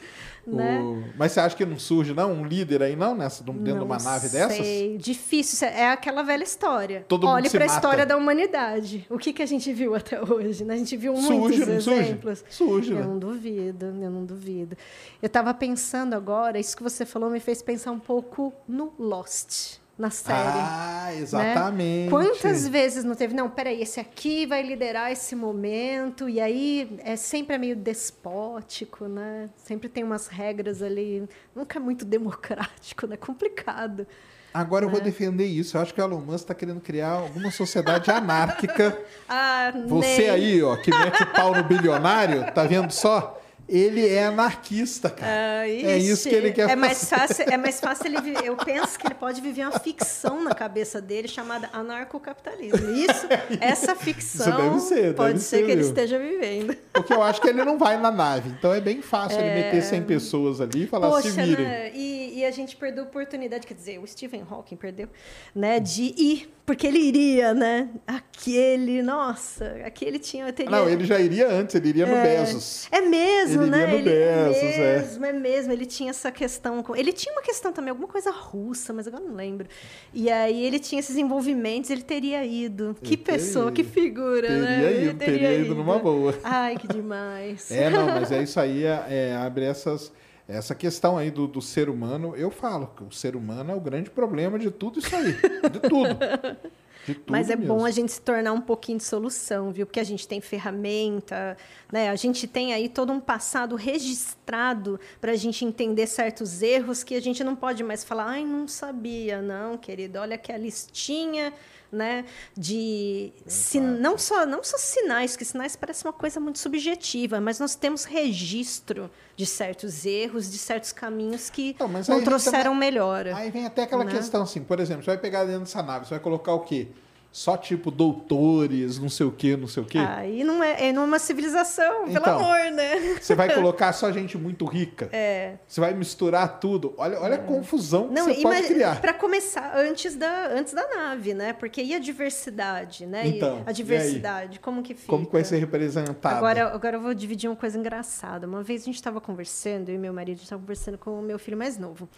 [0.46, 0.80] Né?
[0.80, 1.04] O...
[1.18, 2.32] Mas você acha que não surge, não?
[2.32, 3.16] Um líder aí, não?
[3.16, 4.40] Nessa, dentro não de uma nave sei.
[4.40, 5.04] dessas?
[5.04, 5.68] Difícil.
[5.68, 7.06] É aquela velha história.
[7.08, 9.06] Todo Olhe para a história da humanidade.
[9.10, 10.64] O que, que a gente viu até hoje?
[10.64, 10.74] Né?
[10.74, 12.44] A gente viu muitos surge, exemplos.
[12.50, 13.04] Surge, eu né?
[13.04, 14.76] não duvido, eu não duvido.
[15.22, 19.80] Eu estava pensando agora, isso que você falou me fez pensar um pouco no Lost
[20.00, 20.38] na série.
[20.38, 21.18] Ah, né?
[21.18, 22.06] exatamente.
[22.06, 22.10] Né?
[22.10, 23.34] Quantas vezes não teve?
[23.34, 29.50] Não, peraí, esse aqui vai liderar esse momento, e aí é sempre meio despótico, né?
[29.58, 33.18] Sempre tem umas regras ali, nunca é muito democrático, né?
[33.18, 34.08] Complicado.
[34.54, 35.06] Agora eu vou né?
[35.06, 35.78] defender isso.
[35.78, 38.97] Eu acho que o Elon Musk está querendo criar alguma sociedade anárquica.
[39.30, 40.30] ah, Você nem.
[40.30, 43.39] aí, ó, que mete o pau no bilionário, tá vendo só?
[43.70, 45.61] Ele é anarquista, cara.
[45.61, 48.45] Ah, é isso que ele quer é mais Fácil, é mais fácil ele viver.
[48.45, 52.89] Eu penso que ele pode viver uma ficção na cabeça dele chamada anarcocapitalismo.
[52.89, 53.28] Isso,
[53.61, 56.76] essa ficção isso ser, pode ser, ser que ele esteja vivendo.
[56.91, 58.49] Porque eu acho que ele não vai na nave.
[58.49, 59.45] Então é bem fácil é...
[59.45, 61.65] ele meter 100 pessoas ali e falar Poxa, se virem.
[61.65, 61.91] Né?
[61.93, 65.07] E, e a gente perdeu a oportunidade, quer dizer, o Stephen Hawking perdeu,
[65.53, 67.89] né, de ir, porque ele iria, né?
[68.05, 70.51] Aquele, nossa, aquele tinha.
[70.53, 70.70] Teria...
[70.70, 72.88] Não, ele já iria antes, ele iria no Bezos.
[72.91, 73.84] É mesmo, Ele né?
[73.84, 74.99] iria no ele é é.
[74.99, 75.74] mesmo, é mesmo.
[75.74, 76.82] Ele tinha essa questão.
[76.84, 76.95] Com...
[76.95, 79.68] Ele tinha uma questão também, alguma coisa russa, mas agora não lembro.
[80.14, 82.95] E aí ele tinha esses envolvimentos, ele teria ido.
[83.01, 83.91] Que teria pessoa, que ido.
[83.91, 84.80] figura, né?
[84.80, 86.38] Teria Ele ido, teria ido numa boa.
[86.43, 87.72] Ai, que demais.
[87.72, 90.12] É, não, mas é isso aí, é, é, abre essas,
[90.47, 92.36] essa questão aí do, do ser humano.
[92.36, 95.34] Eu falo que o ser humano é o grande problema de tudo isso aí.
[95.70, 96.18] De tudo.
[97.28, 97.76] Mas é mesmo.
[97.76, 99.86] bom a gente se tornar um pouquinho de solução, viu?
[99.86, 101.57] Porque a gente tem ferramenta,
[101.91, 102.10] né?
[102.10, 107.16] A gente tem aí todo um passado registrado para a gente entender certos erros que
[107.16, 110.20] a gente não pode mais falar, ai, não sabia, não, querido.
[110.20, 111.53] Olha aqui a listinha,
[111.92, 112.26] né?
[112.56, 113.80] De sin...
[113.82, 118.04] não só não só sinais, que sinais parece uma coisa muito subjetiva, mas nós temos
[118.04, 123.36] registro de certos erros, de certos caminhos que Então, não trouxeram também- melhora.
[123.36, 124.12] Aí vem até aquela né?
[124.12, 126.88] questão assim, por exemplo, você vai pegar dentro dessa nave, você vai colocar o quê?
[127.32, 130.00] Só tipo doutores, não sei o quê, não sei o quê.
[130.00, 132.40] Aí não é, é numa civilização, pelo Então.
[132.40, 133.18] amor, né?
[133.22, 135.10] Você vai colocar só gente muito rica.
[135.12, 135.56] É.
[135.68, 136.94] Você vai misturar tudo.
[136.98, 139.00] Olha, olha a confusão que você pode criar.
[139.00, 141.54] para começar antes da antes da nave, né?
[141.54, 143.28] Porque e a diversidade, né?
[143.28, 145.08] E Então, e a diversidade, como que fica?
[145.08, 146.36] Como que vai ser representado?
[146.36, 148.48] Agora, agora eu vou dividir uma coisa engraçada.
[148.48, 151.20] Uma vez a gente estava conversando, eu e meu marido, a gente estava conversando com
[151.20, 152.10] o meu filho mais novo.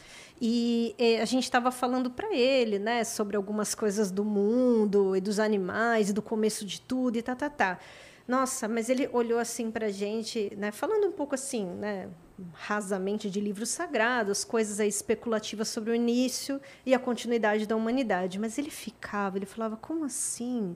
[0.43, 5.21] E eh, a gente estava falando para ele, né, sobre algumas coisas do mundo e
[5.21, 7.79] dos animais e do começo de tudo e tá, tá, tá.
[8.27, 12.09] Nossa, mas ele olhou assim para a gente, né, falando um pouco assim, né,
[12.53, 18.39] rasamente de livros sagrados, coisas aí especulativas sobre o início e a continuidade da humanidade.
[18.39, 20.75] Mas ele ficava, ele falava, como assim?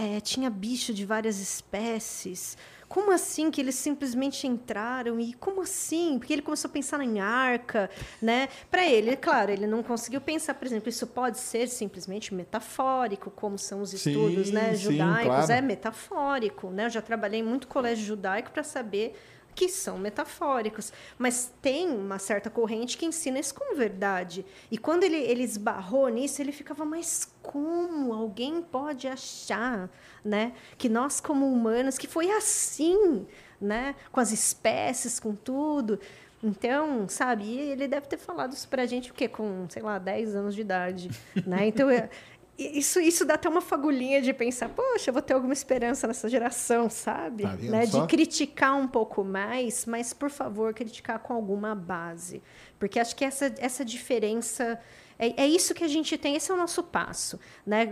[0.00, 2.56] É, tinha bicho de várias espécies.
[2.88, 5.18] Como assim que eles simplesmente entraram?
[5.18, 6.20] E como assim?
[6.20, 7.90] Porque ele começou a pensar em arca,
[8.22, 8.48] né?
[8.70, 13.58] Para ele, claro, ele não conseguiu pensar, por exemplo, isso pode ser simplesmente metafórico, como
[13.58, 15.52] são os Sim, estudos, né, sim, judaicos, claro.
[15.52, 16.86] é metafórico, né?
[16.86, 19.16] Eu já trabalhei em muito colégio judaico para saber
[19.58, 24.46] que são metafóricos, mas tem uma certa corrente que ensina isso como verdade.
[24.70, 29.90] E quando ele, ele esbarrou nisso, ele ficava, mas como alguém pode achar,
[30.24, 33.26] né, que nós como humanos, que foi assim,
[33.60, 35.98] né, com as espécies, com tudo.
[36.40, 39.26] Então, sabe, ele deve ter falado isso pra gente, o quê?
[39.26, 41.10] Com, sei lá, 10 anos de idade,
[41.44, 41.66] né?
[41.66, 41.88] Então,
[42.58, 46.28] isso, isso dá até uma fagulhinha de pensar, poxa, eu vou ter alguma esperança nessa
[46.28, 47.44] geração, sabe?
[47.44, 47.86] Tá né?
[47.86, 52.42] De criticar um pouco mais, mas, por favor, criticar com alguma base.
[52.76, 54.78] Porque acho que essa, essa diferença...
[55.20, 57.38] É, é isso que a gente tem, esse é o nosso passo.
[57.64, 57.88] Né?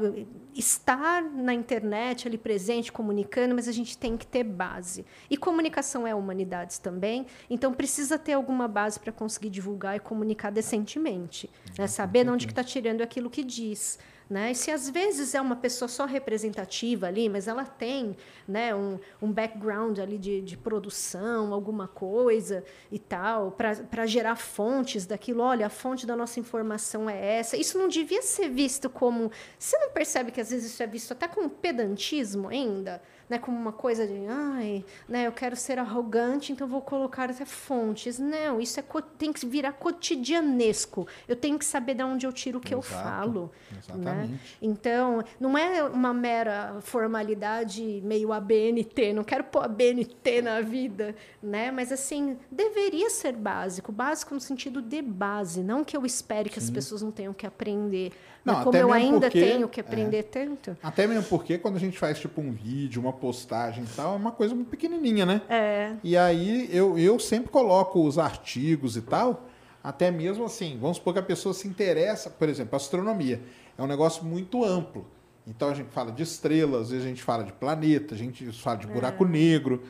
[0.54, 5.04] Estar na internet, ali presente, comunicando, mas a gente tem que ter base.
[5.30, 10.50] E comunicação é humanidades também, então precisa ter alguma base para conseguir divulgar e comunicar
[10.50, 11.50] decentemente.
[11.78, 11.86] Né?
[11.86, 13.98] Saber de onde está tirando aquilo que diz.
[14.28, 14.50] Né?
[14.50, 18.16] E se às vezes é uma pessoa só representativa ali, mas ela tem
[18.46, 25.06] né, um, um background ali de, de produção, alguma coisa e tal, para gerar fontes
[25.06, 27.56] daquilo, olha, a fonte da nossa informação é essa.
[27.56, 29.30] Isso não devia ser visto como.
[29.56, 33.00] Você não percebe que às vezes isso é visto até como pedantismo ainda?
[33.28, 37.44] Né, como uma coisa de, ai, né, eu quero ser arrogante, então vou colocar até
[37.44, 38.20] fontes.
[38.20, 38.84] Não, isso é,
[39.18, 41.06] tem que virar cotidianesco.
[41.26, 43.50] Eu tenho que saber de onde eu tiro o que eu Exato, falo.
[43.76, 44.32] exatamente.
[44.32, 44.38] Né?
[44.62, 51.70] Então, não é uma mera formalidade meio ABNT, não quero pôr ABNT na vida, né?
[51.70, 56.58] Mas assim, deveria ser básico, básico no sentido de base, não que eu espere que
[56.58, 58.12] as pessoas não tenham que aprender.
[58.46, 59.82] Não, como eu ainda porque- tenho que é.
[59.82, 60.76] aprender tanto.
[60.82, 64.16] Até mesmo porque quando a gente faz tipo um vídeo, uma postagem e tal, é
[64.16, 65.42] uma coisa muito pequenininha, né?
[65.48, 65.92] É.
[66.04, 69.46] E aí eu, eu sempre coloco os artigos e tal,
[69.82, 73.40] até mesmo assim, vamos supor que a pessoa se interessa, por exemplo, astronomia.
[73.76, 75.06] É um negócio muito amplo.
[75.46, 78.50] Então a gente fala de estrelas, às vezes a gente fala de planeta, a gente
[78.52, 79.28] fala de buraco É.
[79.28, 79.82] negro,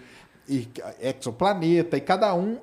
[0.48, 0.68] e
[1.00, 2.59] exoplaneta, e cada um.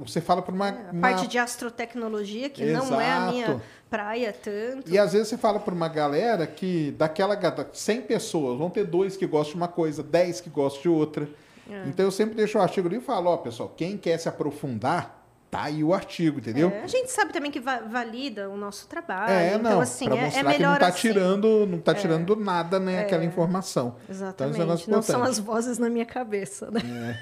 [0.00, 0.68] Você fala por uma.
[0.68, 3.62] A uma- parte de astrotecnologia, que não é a minha Exato.
[3.88, 4.90] praia tanto.
[4.90, 8.84] E às vezes você fala para uma galera que daquela ga- 100 pessoas, vão ter
[8.84, 11.28] dois que gostam de uma coisa, 10 que gostam de outra.
[11.70, 11.84] É.
[11.86, 15.19] Então eu sempre deixo o artigo ali e falo, ó, pessoal, quem quer se aprofundar,
[15.50, 16.70] tá aí o artigo, entendeu?
[16.70, 19.32] É, a gente sabe também que va- valida o nosso trabalho.
[19.32, 21.08] É, então, não, assim, para é, mostrar é que não tá assim.
[21.08, 21.12] É.
[21.12, 23.96] tirando, não tá tirando do nada, né, aquela informação.
[24.04, 24.58] Então, Exatamente.
[24.58, 27.18] negócio não são as vozes na minha cabeça, né?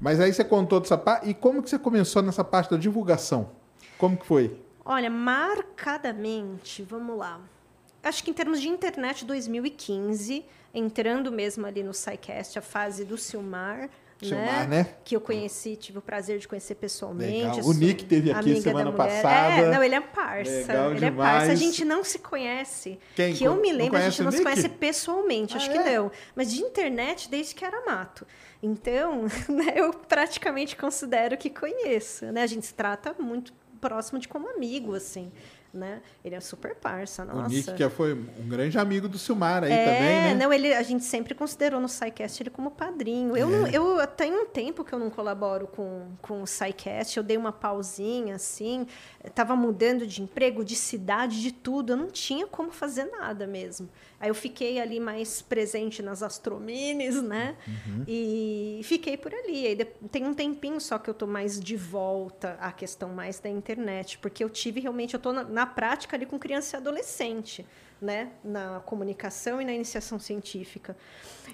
[0.00, 3.50] Mas aí você contou dessa parte, e como que você começou nessa parte da divulgação?
[3.96, 4.60] Como que foi?
[4.84, 7.40] Olha, marcadamente, vamos lá.
[8.02, 10.44] Acho que em termos de internet 2015,
[10.74, 13.88] entrando mesmo ali no SciCast, a fase do Silmar,
[14.18, 14.94] Silmar, né?
[15.04, 17.56] Que eu conheci, tive o prazer de conhecer pessoalmente.
[17.56, 17.66] Legal.
[17.66, 19.22] O Nick teve aqui amiga semana da mulher.
[19.22, 19.62] passada.
[19.62, 20.50] É, não, ele é parça.
[20.50, 21.30] Legal ele é demais.
[21.38, 21.52] parça.
[21.52, 22.98] A gente não se conhece.
[23.14, 23.34] Quem?
[23.34, 25.96] Que eu me lembro, a gente não se conhece pessoalmente, Ah, acho que é?
[25.98, 26.10] não.
[26.34, 28.26] Mas de internet, desde que era mato.
[28.62, 32.24] Então, né, eu praticamente considero que conheço.
[32.32, 32.42] Né?
[32.42, 35.30] A gente se trata muito próximo de como amigo, assim.
[35.76, 36.00] Né?
[36.24, 37.40] Ele é super parça, nossa.
[37.40, 40.34] O Nick, que foi um grande amigo do Silmar aí É, também, né?
[40.34, 43.36] não, ele, a gente sempre considerou no SciCast ele como padrinho.
[43.36, 43.50] Eu, É.
[43.50, 43.66] não,
[44.00, 47.52] eu tenho um tempo que eu não colaboro com, com o SciCast, eu dei uma
[47.52, 48.86] pausinha, assim,
[49.22, 53.86] estava mudando de emprego, de cidade, de tudo, eu não tinha como fazer nada mesmo.
[54.18, 57.54] Aí eu fiquei ali mais presente nas Astromines, né?
[57.68, 58.04] Uhum.
[58.08, 59.66] E fiquei por ali.
[59.66, 63.50] Aí tem um tempinho só que eu tô mais de volta à questão mais da
[63.50, 67.66] internet, porque eu tive realmente, eu tô na, na prática ali com criança e adolescente,
[68.00, 68.32] né?
[68.42, 70.96] Na comunicação e na iniciação científica.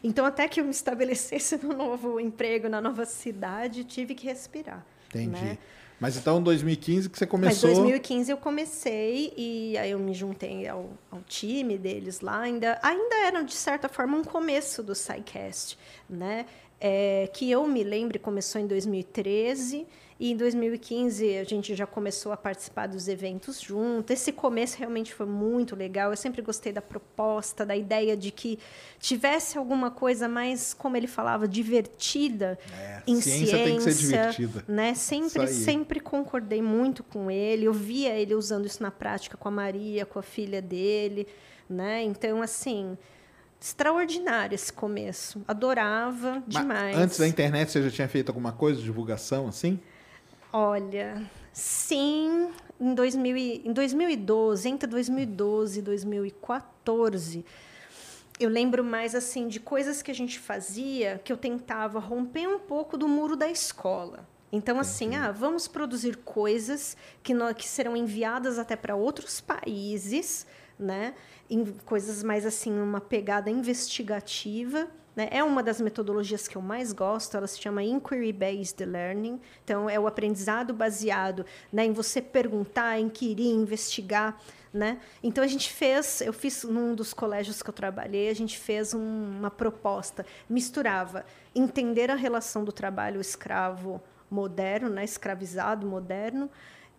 [0.04, 4.86] Então, até que eu me estabelecesse no novo emprego, na nova cidade, tive que respirar.
[5.08, 5.30] Entendi.
[5.30, 5.58] né?
[6.02, 7.70] Mas então, em 2015 que você Mas começou...
[7.70, 12.40] em 2015 eu comecei e aí eu me juntei ao, ao time deles lá.
[12.40, 15.78] Ainda, ainda era, de certa forma, um começo do SciCast,
[16.10, 16.46] né?
[16.80, 19.86] É, que eu me lembre começou em 2013
[20.22, 24.12] e em 2015 a gente já começou a participar dos eventos junto.
[24.12, 26.12] Esse começo realmente foi muito legal.
[26.12, 28.56] Eu sempre gostei da proposta, da ideia de que
[29.00, 33.94] tivesse alguma coisa mais, como ele falava, divertida É, em ciência ciência, tem que ser
[33.94, 34.64] divertida.
[34.68, 34.94] né?
[34.94, 37.64] Sempre, sempre concordei muito com ele.
[37.64, 41.26] Eu via ele usando isso na prática com a Maria, com a filha dele,
[41.68, 42.00] né?
[42.04, 42.96] Então, assim,
[43.60, 45.42] extraordinário esse começo.
[45.48, 46.96] Adorava Mas demais.
[46.96, 49.80] Antes da internet, você já tinha feito alguma coisa de divulgação, assim?
[50.52, 51.22] Olha,
[51.52, 52.50] sim,
[52.80, 57.44] em, 2000 e- em 2012, entre 2012 e 2014,
[58.38, 62.58] eu lembro mais assim de coisas que a gente fazia que eu tentava romper um
[62.58, 64.26] pouco do muro da escola.
[64.50, 70.46] Então, assim, ah, vamos produzir coisas que, nó- que serão enviadas até para outros países,
[70.78, 71.14] né?
[71.48, 74.88] Em coisas mais assim, uma pegada investigativa.
[75.14, 75.28] Né?
[75.30, 79.40] É uma das metodologias que eu mais gosto, ela se chama Inquiry Based Learning.
[79.64, 84.40] Então, é o aprendizado baseado né, em você perguntar, inquirir, investigar.
[84.72, 84.98] Né?
[85.22, 88.94] Então, a gente fez, eu fiz num dos colégios que eu trabalhei, a gente fez
[88.94, 94.00] um- uma proposta, misturava entender a relação do trabalho escravo
[94.30, 96.48] moderno, né, escravizado moderno,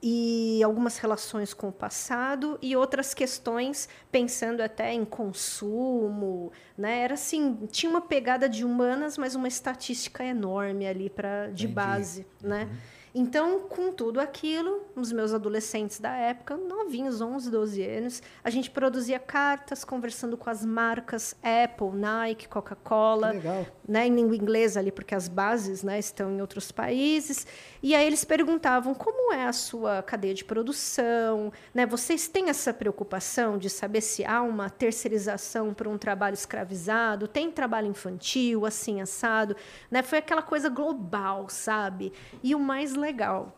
[0.06, 6.99] e algumas relações com o passado e outras questões pensando até em consumo, né?
[7.04, 11.68] Era assim, tinha uma pegada de humanas, mas uma estatística enorme ali para de Entendi.
[11.74, 12.70] base, né?
[13.16, 18.72] Então, com tudo aquilo, os meus adolescentes da época, novinhos, 11, 12 anos, a gente
[18.72, 23.34] produzia cartas conversando com as marcas Apple, Nike, Coca-Cola,
[23.88, 27.45] né, em língua inglesa ali, porque as bases né, estão em outros países.
[27.84, 31.86] E aí eles perguntavam como é a sua cadeia de produção, né?
[31.86, 37.28] Vocês têm essa preocupação de saber se há uma terceirização para um trabalho escravizado?
[37.28, 39.55] Tem trabalho infantil, assim, assado?
[39.91, 40.01] Né?
[40.01, 42.11] Foi aquela coisa global, sabe?
[42.41, 43.51] E o mais legal,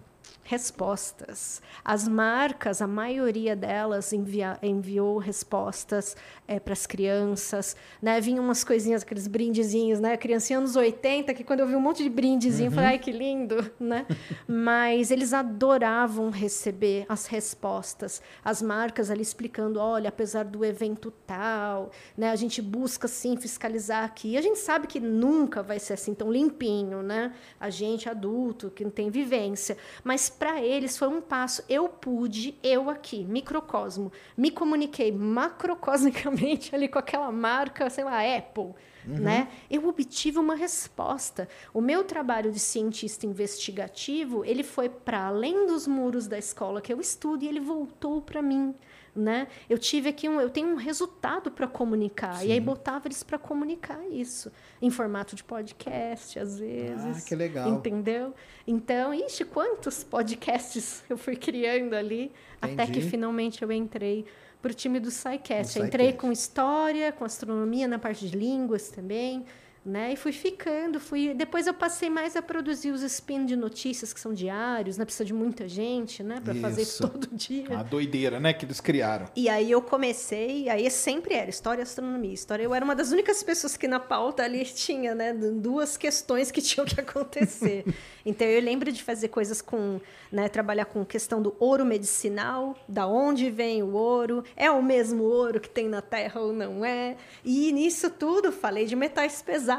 [0.45, 1.59] respostas.
[1.83, 6.15] As marcas, a maioria delas envia, enviou respostas
[6.63, 8.21] para as crianças, né?
[8.21, 10.15] Vinham umas coisinhas, aqueles brindezinhos, né?
[10.15, 13.11] Criancinha anos 80, que quando eu vi um monte de brindezinho, eu falei, ai, que
[13.11, 14.05] lindo, né?
[14.47, 18.21] Mas eles adoravam receber as respostas.
[18.43, 22.29] As marcas ali explicando, olha, apesar do evento tal, né?
[22.29, 24.37] A gente busca, sim, fiscalizar aqui.
[24.37, 27.33] A gente sabe que nunca vai ser assim tão limpinho, né?
[27.59, 29.75] A gente adulto, que não tem vivência.
[30.03, 31.63] Mas para eles foi um passo.
[31.67, 38.73] Eu pude, eu aqui, microcosmo, me comuniquei macrocosmicamente ali com aquela marca, sei lá, Apple.
[39.07, 39.49] Né?
[39.69, 41.47] Eu obtive uma resposta.
[41.71, 46.91] O meu trabalho de cientista investigativo, ele foi para além dos muros da escola que
[46.91, 48.73] eu estudo e ele voltou para mim,
[49.15, 49.47] né?
[49.69, 53.37] Eu tive aqui um, eu tenho um resultado para comunicar e aí botava eles para
[53.39, 54.51] comunicar isso
[54.81, 57.23] em formato de podcast às vezes.
[57.23, 57.69] Ah, que legal.
[57.69, 58.33] Entendeu?
[58.67, 63.09] Então, ixi, quantos podcasts eu fui criando ali até que Entendi.
[63.09, 64.25] finalmente eu entrei
[64.61, 65.79] para o time do SciCast.
[65.79, 69.45] Entrei com história, com astronomia na parte de línguas também,
[69.85, 70.13] né?
[70.13, 71.33] E fui ficando, fui.
[71.35, 75.05] Depois eu passei mais a produzir os spin de notícias que são diários, né?
[75.05, 76.41] Precisa de muita gente, né?
[76.43, 77.07] Para fazer Isso.
[77.07, 77.69] todo dia.
[77.69, 78.51] Uma doideira, né?
[78.51, 79.27] Que eles criaram.
[79.35, 82.33] E aí eu comecei, aí sempre era história e astronomia.
[82.33, 86.49] História, eu era uma das únicas pessoas que na pauta ali tinha, né, duas questões
[86.49, 87.85] que tinham que acontecer.
[88.25, 93.05] então eu lembro de fazer coisas com, né, trabalhar com questão do ouro medicinal, da
[93.05, 97.17] onde vem o ouro, é o mesmo ouro que tem na Terra ou não é?
[97.43, 99.74] E nisso tudo falei de metais pesados.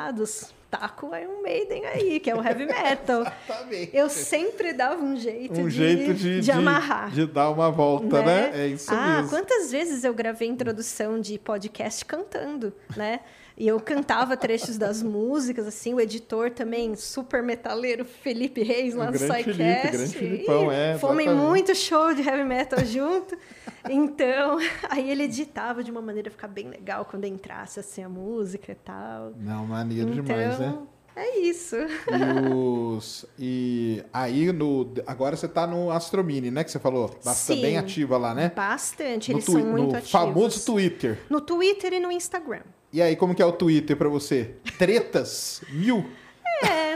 [0.71, 3.23] Tá com o Iron Maiden aí, que é o heavy metal.
[3.49, 3.97] Exatamente.
[3.97, 7.11] Eu sempre dava um jeito, Um de, jeito de, de amarrar.
[7.11, 8.51] de dar uma volta, né?
[8.55, 9.31] É isso ah, mesmo.
[9.31, 13.21] quantas vezes eu gravei introdução de podcast cantando, né?
[13.59, 19.05] E eu cantava trechos das músicas, assim, o editor também, super metaleiro, Felipe Reis, lá
[19.09, 20.09] O no grande SciCast.
[20.19, 23.35] Filipão, é, Fomos muito show de heavy metal junto.
[23.89, 24.59] Então,
[24.91, 28.75] aí ele editava de uma maneira ficar bem legal quando entrasse, assim, a música e
[28.75, 29.33] tal.
[29.39, 30.77] Não, maneiro então, demais, né?
[31.17, 31.77] é isso.
[31.77, 36.63] E, os, e aí, no, agora você tá no Astromini, né?
[36.63, 37.09] Que você falou.
[37.09, 37.63] Tá Sim.
[37.63, 38.53] bem ativa lá, né?
[38.55, 40.11] Bastante, No, eles twi- são muito no ativos.
[40.11, 41.19] famoso Twitter.
[41.31, 42.61] No Twitter e no Instagram.
[42.97, 44.55] E aí, como que é o Twitter pra você?
[44.79, 45.61] Tretas?
[45.69, 46.09] Mil?
[46.65, 46.95] É,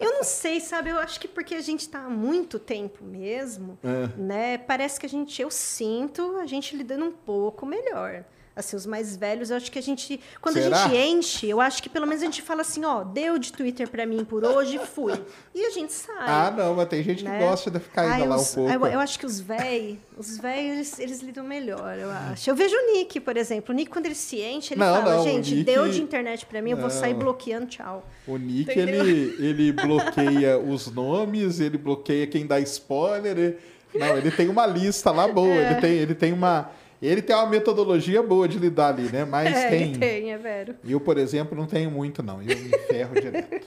[0.00, 0.90] eu não sei, sabe?
[0.90, 4.08] Eu acho que porque a gente está há muito tempo mesmo, É.
[4.20, 4.58] né?
[4.58, 8.24] Parece que a gente, eu sinto a gente lidando um pouco melhor.
[8.58, 10.18] Assim, os mais velhos, eu acho que a gente.
[10.40, 10.84] Quando Será?
[10.86, 13.52] a gente enche, eu acho que pelo menos a gente fala assim, ó, deu de
[13.52, 15.12] Twitter pra mim por hoje, fui.
[15.54, 16.14] E a gente sai.
[16.20, 17.38] Ah, não, mas tem gente que né?
[17.38, 18.72] gosta de ficar ainda Ai, lá um os- pouco.
[18.72, 22.48] Eu, eu acho que os velhos, os velhos, eles, eles lidam melhor, eu acho.
[22.48, 23.74] Eu vejo o Nick, por exemplo.
[23.74, 26.46] O Nick, quando ele se enche, ele Não, fala, não, gente, Nick- deu de internet
[26.46, 27.18] pra mim, eu vou sair Não.
[27.20, 28.08] bloqueando, tchau.
[28.26, 29.06] O Nick, Entendeu?
[29.06, 33.36] ele, ele bloqueia os nomes, ele bloqueia quem dá spoiler.
[33.36, 33.58] ele-
[33.94, 35.72] Não, ele tem uma lista lá boa, É.
[35.72, 36.70] ele, tem, ele tem uma.
[37.00, 39.24] Ele tem uma metodologia boa de lidar ali, né?
[39.24, 39.82] Mas é, tem.
[39.82, 40.74] ele tem, é vero.
[40.84, 42.40] Eu, por exemplo, não tenho muito, não.
[42.42, 43.66] Eu me ferro direto.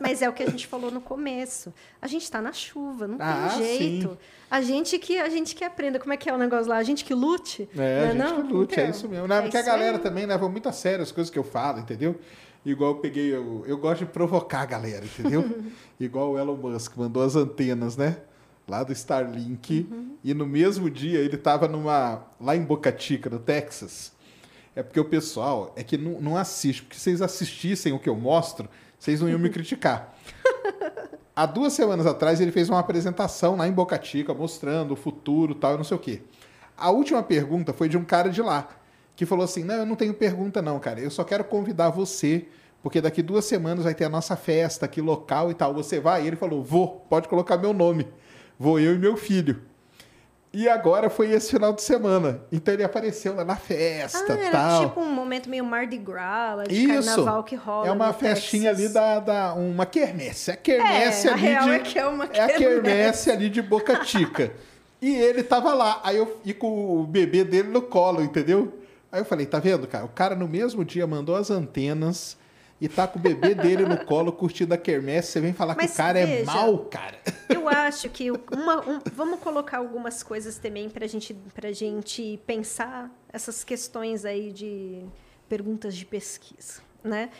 [0.00, 1.72] Mas é o que a gente falou no começo.
[2.00, 4.10] A gente está na chuva, não Ah, tem jeito.
[4.10, 4.16] sim.
[4.50, 5.98] A gente que a gente que aprenda.
[5.98, 6.76] Como é que é o negócio lá?
[6.76, 7.68] A gente que lute?
[7.76, 8.46] É, a Não gente não?
[8.46, 9.26] que lute, é Então, isso mesmo.
[9.26, 10.02] Não, é porque a galera aí.
[10.02, 12.16] também leva muito a sério as coisas que eu falo, entendeu?
[12.64, 15.44] Igual eu peguei, eu, eu gosto de provocar a galera, entendeu?
[15.98, 18.18] Igual o Elon Musk mandou as antenas, né?
[18.68, 19.88] Lá do Starlink.
[19.90, 20.16] Uhum.
[20.22, 22.26] E no mesmo dia ele tava numa.
[22.40, 24.12] lá em Boca Chica, no Texas.
[24.76, 26.82] É porque o pessoal é que não, não assiste.
[26.82, 28.68] Porque se vocês assistissem o que eu mostro,
[28.98, 30.14] vocês não iam me criticar.
[31.34, 35.54] Há duas semanas atrás ele fez uma apresentação lá em Boca Chica, mostrando o futuro
[35.54, 36.22] tal, e não sei o quê.
[36.76, 38.68] A última pergunta foi de um cara de lá,
[39.16, 41.00] que falou assim: Não, eu não tenho pergunta, não, cara.
[41.00, 42.46] Eu só quero convidar você,
[42.82, 45.72] porque daqui duas semanas vai ter a nossa festa aqui local e tal.
[45.74, 46.24] Você vai?
[46.24, 48.06] E ele falou: Vou, pode colocar meu nome.
[48.58, 49.62] Vou eu e meu filho.
[50.52, 52.40] E agora foi esse final de semana.
[52.50, 54.88] Então ele apareceu lá na festa Ah, era tal.
[54.88, 57.06] tipo um momento meio Mardi Gras, lá de Isso.
[57.14, 57.86] carnaval que rola.
[57.86, 58.86] É uma festinha Texas.
[58.86, 60.50] ali da, da uma quermesse.
[60.50, 62.58] A quermesse É, a ali real de é que é uma a quermesse.
[62.58, 64.50] quermesse ali de Boca Chica.
[65.02, 68.72] e ele tava lá, aí eu e com o bebê dele no colo, entendeu?
[69.12, 70.06] Aí eu falei, tá vendo, cara?
[70.06, 72.36] O cara no mesmo dia mandou as antenas
[72.80, 75.32] e tá com o bebê dele no colo curtindo a quermesse.
[75.32, 77.18] Você vem falar que Mas o cara é veja, mal, cara.
[77.48, 83.10] Eu acho que uma, um- vamos colocar algumas coisas também para gente, a gente pensar
[83.32, 85.02] essas questões aí de
[85.48, 87.30] perguntas de pesquisa, né?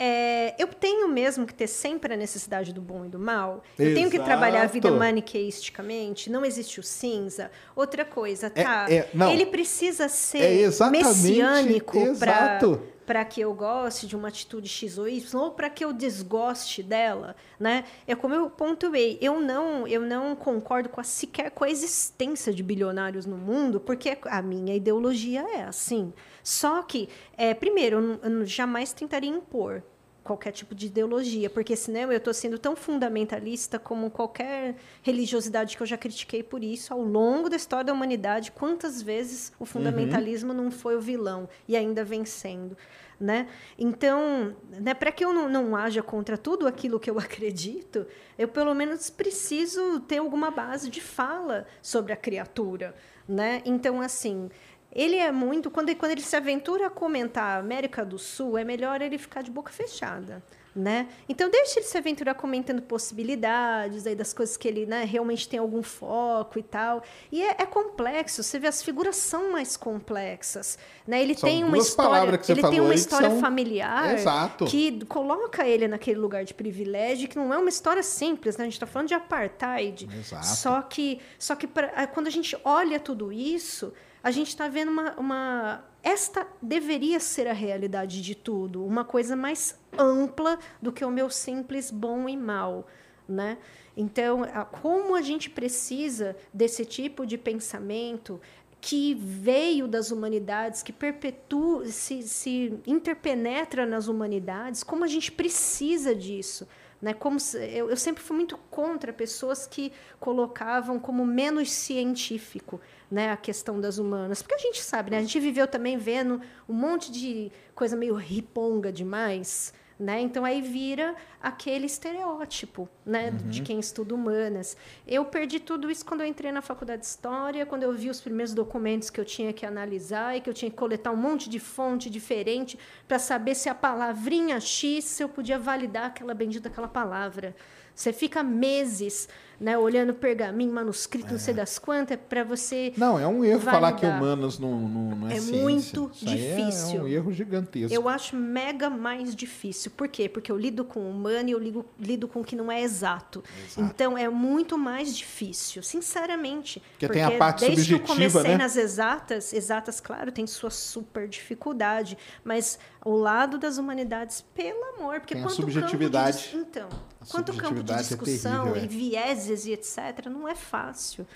[0.00, 3.64] É, eu tenho mesmo que ter sempre a necessidade do bom e do mal.
[3.76, 4.98] Eu tenho que trabalhar a vida Exato.
[5.00, 6.30] maniqueisticamente.
[6.30, 7.50] Não existe o cinza.
[7.74, 8.86] Outra coisa, É- tá?
[8.88, 9.32] é- não.
[9.32, 12.80] Ele precisa ser É exatamente- messiânico para exato.
[13.08, 16.82] Para que eu goste de uma atitude X ou Y, ou para que eu desgoste
[16.82, 17.84] dela, né?
[18.06, 22.52] É como eu pontuei, eu não, eu não concordo com a sequer com a existência
[22.52, 26.12] de bilionários no mundo, porque a minha ideologia é assim.
[26.44, 29.82] Só que, é, primeiro, eu, eu jamais tentaria impor
[30.28, 35.82] qualquer tipo de ideologia, porque senão eu estou sendo tão fundamentalista como qualquer religiosidade que
[35.82, 38.52] eu já critiquei por isso ao longo da história da humanidade.
[38.52, 42.76] Quantas vezes o fundamentalismo não foi o vilão e ainda vencendo,
[43.18, 43.48] né?
[43.78, 48.06] Então, né, para que eu não, não haja contra tudo aquilo que eu acredito,
[48.38, 52.94] eu pelo menos preciso ter alguma base de fala sobre a criatura,
[53.26, 53.62] né?
[53.64, 54.50] Então, assim,
[54.92, 55.70] ele é muito.
[55.70, 59.50] Quando, quando ele se aventura a comentar América do Sul, é melhor ele ficar de
[59.50, 60.42] boca fechada.
[60.76, 61.08] Né?
[61.28, 65.58] Então, deixa ele se aventurar comentando possibilidades aí das coisas que ele né, realmente tem
[65.58, 67.02] algum foco e tal.
[67.32, 70.78] E é, é complexo, você vê, as figuras são mais complexas.
[71.04, 71.20] Né?
[71.20, 74.66] Ele São tem uma história, ele tem uma história são- familiar Exato.
[74.66, 78.62] que coloca ele naquele lugar de privilégio, que não é uma história simples, né?
[78.62, 80.08] A gente está falando de apartheid.
[80.16, 80.46] Exato.
[80.46, 83.92] Só que, só que pra, quando a gente olha tudo isso,
[84.28, 85.84] a gente está vendo uma, uma.
[86.02, 91.30] Esta deveria ser a realidade de tudo, uma coisa mais ampla do que o meu
[91.30, 92.86] simples bom e mal.
[93.26, 93.56] Né?
[93.96, 94.42] Então,
[94.82, 98.38] como a gente precisa desse tipo de pensamento
[98.82, 106.14] que veio das humanidades, que perpetua, se, se interpenetra nas humanidades, como a gente precisa
[106.14, 106.68] disso.
[107.00, 107.14] Né?
[107.14, 112.80] Como se- eu, eu sempre fui muito contra pessoas que colocavam como menos científico
[113.10, 114.42] né, a questão das humanas.
[114.42, 115.18] Porque a gente sabe, né?
[115.18, 119.72] a gente viveu também vendo um monte de coisa meio riponga demais.
[119.98, 120.20] Né?
[120.20, 123.48] Então aí vira aquele estereótipo né, Uhum.
[123.50, 124.76] de quem estuda humanas.
[125.06, 128.20] Eu perdi tudo isso quando eu entrei na faculdade de História, quando eu vi os
[128.20, 131.50] primeiros documentos que eu tinha que analisar e que eu tinha que coletar um monte
[131.50, 136.68] de fonte diferente para saber se a palavrinha X, se eu podia validar aquela bendita
[136.68, 137.56] aquela palavra.
[137.92, 143.26] Você fica meses né, olhando pergaminho, manuscrito, não sei das quantas, para você Não, é
[143.26, 144.22] um erro falar que Validar.
[144.22, 145.60] humanos não, não, não é, É ciência.
[145.60, 147.00] muito Isso é- difícil.
[147.00, 147.92] É, um erro gigantesco.
[147.92, 149.87] Eu acho mega mais difícil.
[149.90, 150.28] Por quê?
[150.28, 152.82] Porque eu lido com o humano e eu lido, lido com o que não é
[152.82, 153.42] exato.
[153.76, 156.82] Então é muito mais difícil, sinceramente.
[156.92, 158.56] Porque tem a parte desde que eu subjetiva, comecei né?
[158.56, 165.20] nas exatas, exatas, claro, tem sua super dificuldade, mas o lado das humanidades, pelo amor,
[165.20, 166.44] porque Tem a quanto subjetividade.
[166.44, 166.88] campo de, então,
[167.20, 168.84] A quanto campo de é discussão terrível, é.
[168.84, 171.26] e vieses e etc, não é fácil,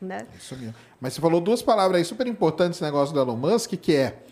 [0.00, 0.26] né?
[0.38, 0.74] Isso mesmo.
[1.00, 4.22] Mas você falou duas palavras aí super importantes esse negócio do Elon Musk, que é,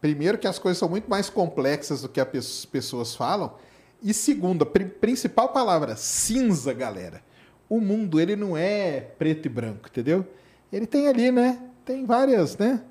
[0.00, 3.54] primeiro, que as coisas são muito mais complexas do que as pessoas falam.
[4.02, 7.22] E segundo, a pri- principal palavra, cinza, galera.
[7.68, 10.24] O mundo, ele não é preto e branco, entendeu?
[10.72, 11.58] Ele tem ali, né?
[11.84, 12.82] Tem várias, né?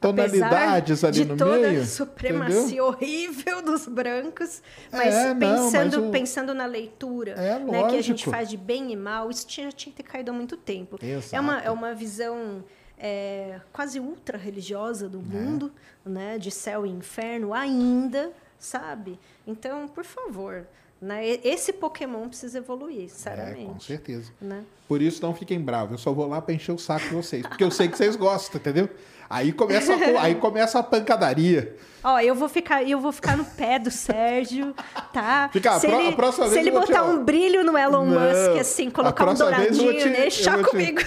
[0.00, 1.82] Tonalidades Apesar ali de no toda meio.
[1.82, 2.86] a supremacia entendeu?
[2.86, 7.96] horrível dos brancos, mas É, não, pensando, mas o- pensando na leitura, É, né, que
[7.96, 10.56] a gente faz de bem e mal, isso tinha, tinha que ter caído há muito
[10.56, 10.96] tempo.
[11.02, 11.36] Exato.
[11.36, 12.64] É uma, é uma visão
[13.00, 15.22] é, quase ultra religiosa do É.
[15.22, 15.72] mundo,
[16.04, 19.18] né, de céu e inferno ainda, sabe?
[19.46, 20.66] Então, por favor,
[21.00, 23.66] né, esse Pokémon precisa evoluir, É, sinceramente.
[23.72, 24.30] com certeza.
[24.40, 24.62] né?
[24.86, 25.92] Por isso não fiquem bravos.
[25.92, 27.46] Eu só vou lá pra encher o saco de vocês.
[27.46, 28.88] Porque eu sei que vocês gostam, entendeu?
[29.30, 31.76] Aí começa a, aí começa a pancadaria.
[32.02, 34.74] Ó, eu vou ficar, eu vou ficar no pé do Sérgio,
[35.12, 35.48] tá?
[35.52, 38.04] Fica, a se ele, próxima se vez ele vou te- botar um brilho no Elon
[38.06, 41.00] Não, Musk, assim, colocar um douradinho te- nele, chá vou te- comigo.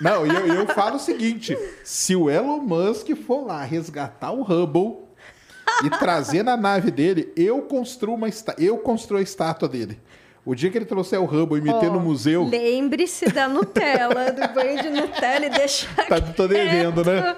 [0.00, 4.42] Não, e eu, eu falo o seguinte: se o Elon Musk for lá resgatar o
[4.42, 5.04] Hubble
[5.84, 8.28] e trazer na nave dele, eu construo uma
[8.58, 10.00] eu construo a estátua dele.
[10.44, 14.32] O dia que ele trouxer o Hubble e meter Ó, no museu, Lembre-se da Nutella,
[14.32, 17.36] do banho de Nutella e deixar tá, tô devendo, né?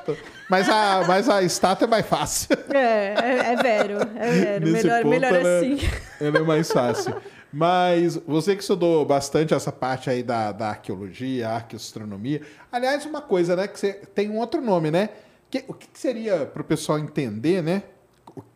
[0.48, 2.56] Mas a, mas a estátua é mais fácil.
[2.72, 4.66] É, é, é vero, é vero.
[4.66, 5.78] Nesse Melhor, ponto, melhor ela- assim.
[6.20, 7.14] Ela é mais fácil.
[7.52, 12.40] Mas você que estudou bastante essa parte aí da, da arqueologia, arqueoastronomia.
[12.70, 13.68] Aliás, uma coisa, né?
[13.68, 15.10] Que você tem um outro nome, né?
[15.50, 17.82] Que- o que, que seria para o pessoal entender, né?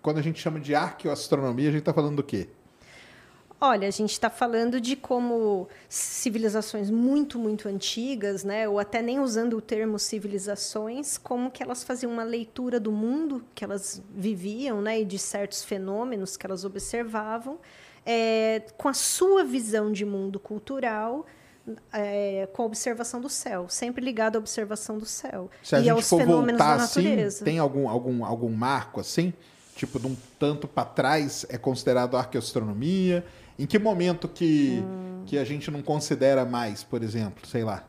[0.01, 2.49] Quando a gente chama de arqueoastronomia, a gente está falando do quê?
[3.61, 9.19] Olha, a gente está falando de como civilizações muito, muito antigas, né, ou até nem
[9.19, 14.83] usando o termo civilizações, como que elas faziam uma leitura do mundo que elas viviam,
[14.83, 17.59] né, e de certos fenômenos que elas observavam,
[18.07, 21.27] é, com a sua visão de mundo cultural,
[21.93, 25.83] é, com a observação do céu, sempre ligado à observação do céu Se a e
[25.83, 27.45] gente aos for fenômenos voltar da assim, natureza.
[27.45, 29.35] tem algum, algum, algum marco assim?
[29.75, 33.25] Tipo, de um tanto para trás é considerado arqueoastronomia?
[33.59, 35.23] Em que momento que, Hum.
[35.27, 37.45] que a gente não considera mais, por exemplo?
[37.47, 37.85] Sei lá.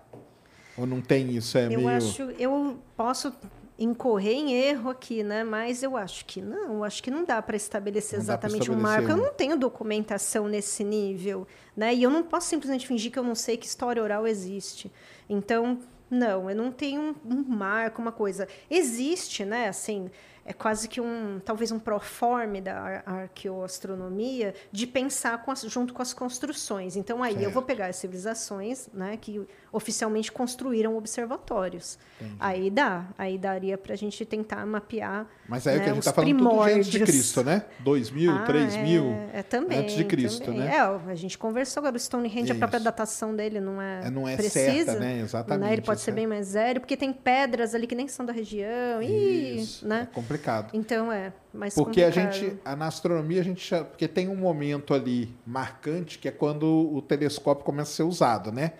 [0.78, 1.58] Ou não tem isso?
[1.58, 1.90] É Eu meio...
[1.90, 3.32] acho, eu posso
[3.80, 5.44] incorrer em erro aqui, né?
[5.44, 8.74] Mas eu acho que não, eu acho que não dá para estabelecer Não exatamente um
[8.76, 9.12] estabelecer marco.
[9.12, 9.28] Eu um.
[9.28, 11.94] não tenho documentação nesse nível, né?
[11.94, 14.92] E eu não posso simplesmente fingir que eu não sei que história oral existe.
[15.30, 15.80] Então,
[16.10, 18.48] não, eu não tenho um, um marco, uma coisa.
[18.70, 19.68] Existe, né?
[19.68, 20.10] Assim,
[20.46, 25.94] é quase que um, talvez um proforme da ar- arqueoastronomia de pensar com as- junto
[25.94, 26.96] com as construções.
[26.96, 29.46] Então, aí eu vou pegar as civilizações, né, que
[29.78, 31.98] oficialmente construíram observatórios.
[32.40, 35.28] Aí dá, aí daria para a gente tentar mapear.
[35.48, 37.00] Mas aí o né, que a gente os está falando tudo de antes de.
[37.00, 37.64] Cristo, né?
[37.80, 40.62] 2000, Ah, 3000 é, é também, antes de Cristo, também.
[40.62, 40.76] né?
[40.76, 40.80] É,
[41.12, 42.84] a gente conversou agora, o Stonehenge, a própria Isso.
[42.86, 44.64] datação dele não é, É, não é precisa.
[44.86, 45.20] certa, né?
[45.20, 46.14] Exatamente, Ele pode isso ser é.
[46.16, 49.02] bem mais velho, porque tem pedras ali que nem são da região.
[49.02, 50.08] E, Isso, é né?
[50.12, 50.72] complicado.
[50.74, 52.34] Então é mais Porque a complicado.
[52.34, 56.66] gente, a- na astronomia, a gente porque tem um momento ali marcante que é quando
[56.66, 58.72] o telescópio começa a ser usado, né?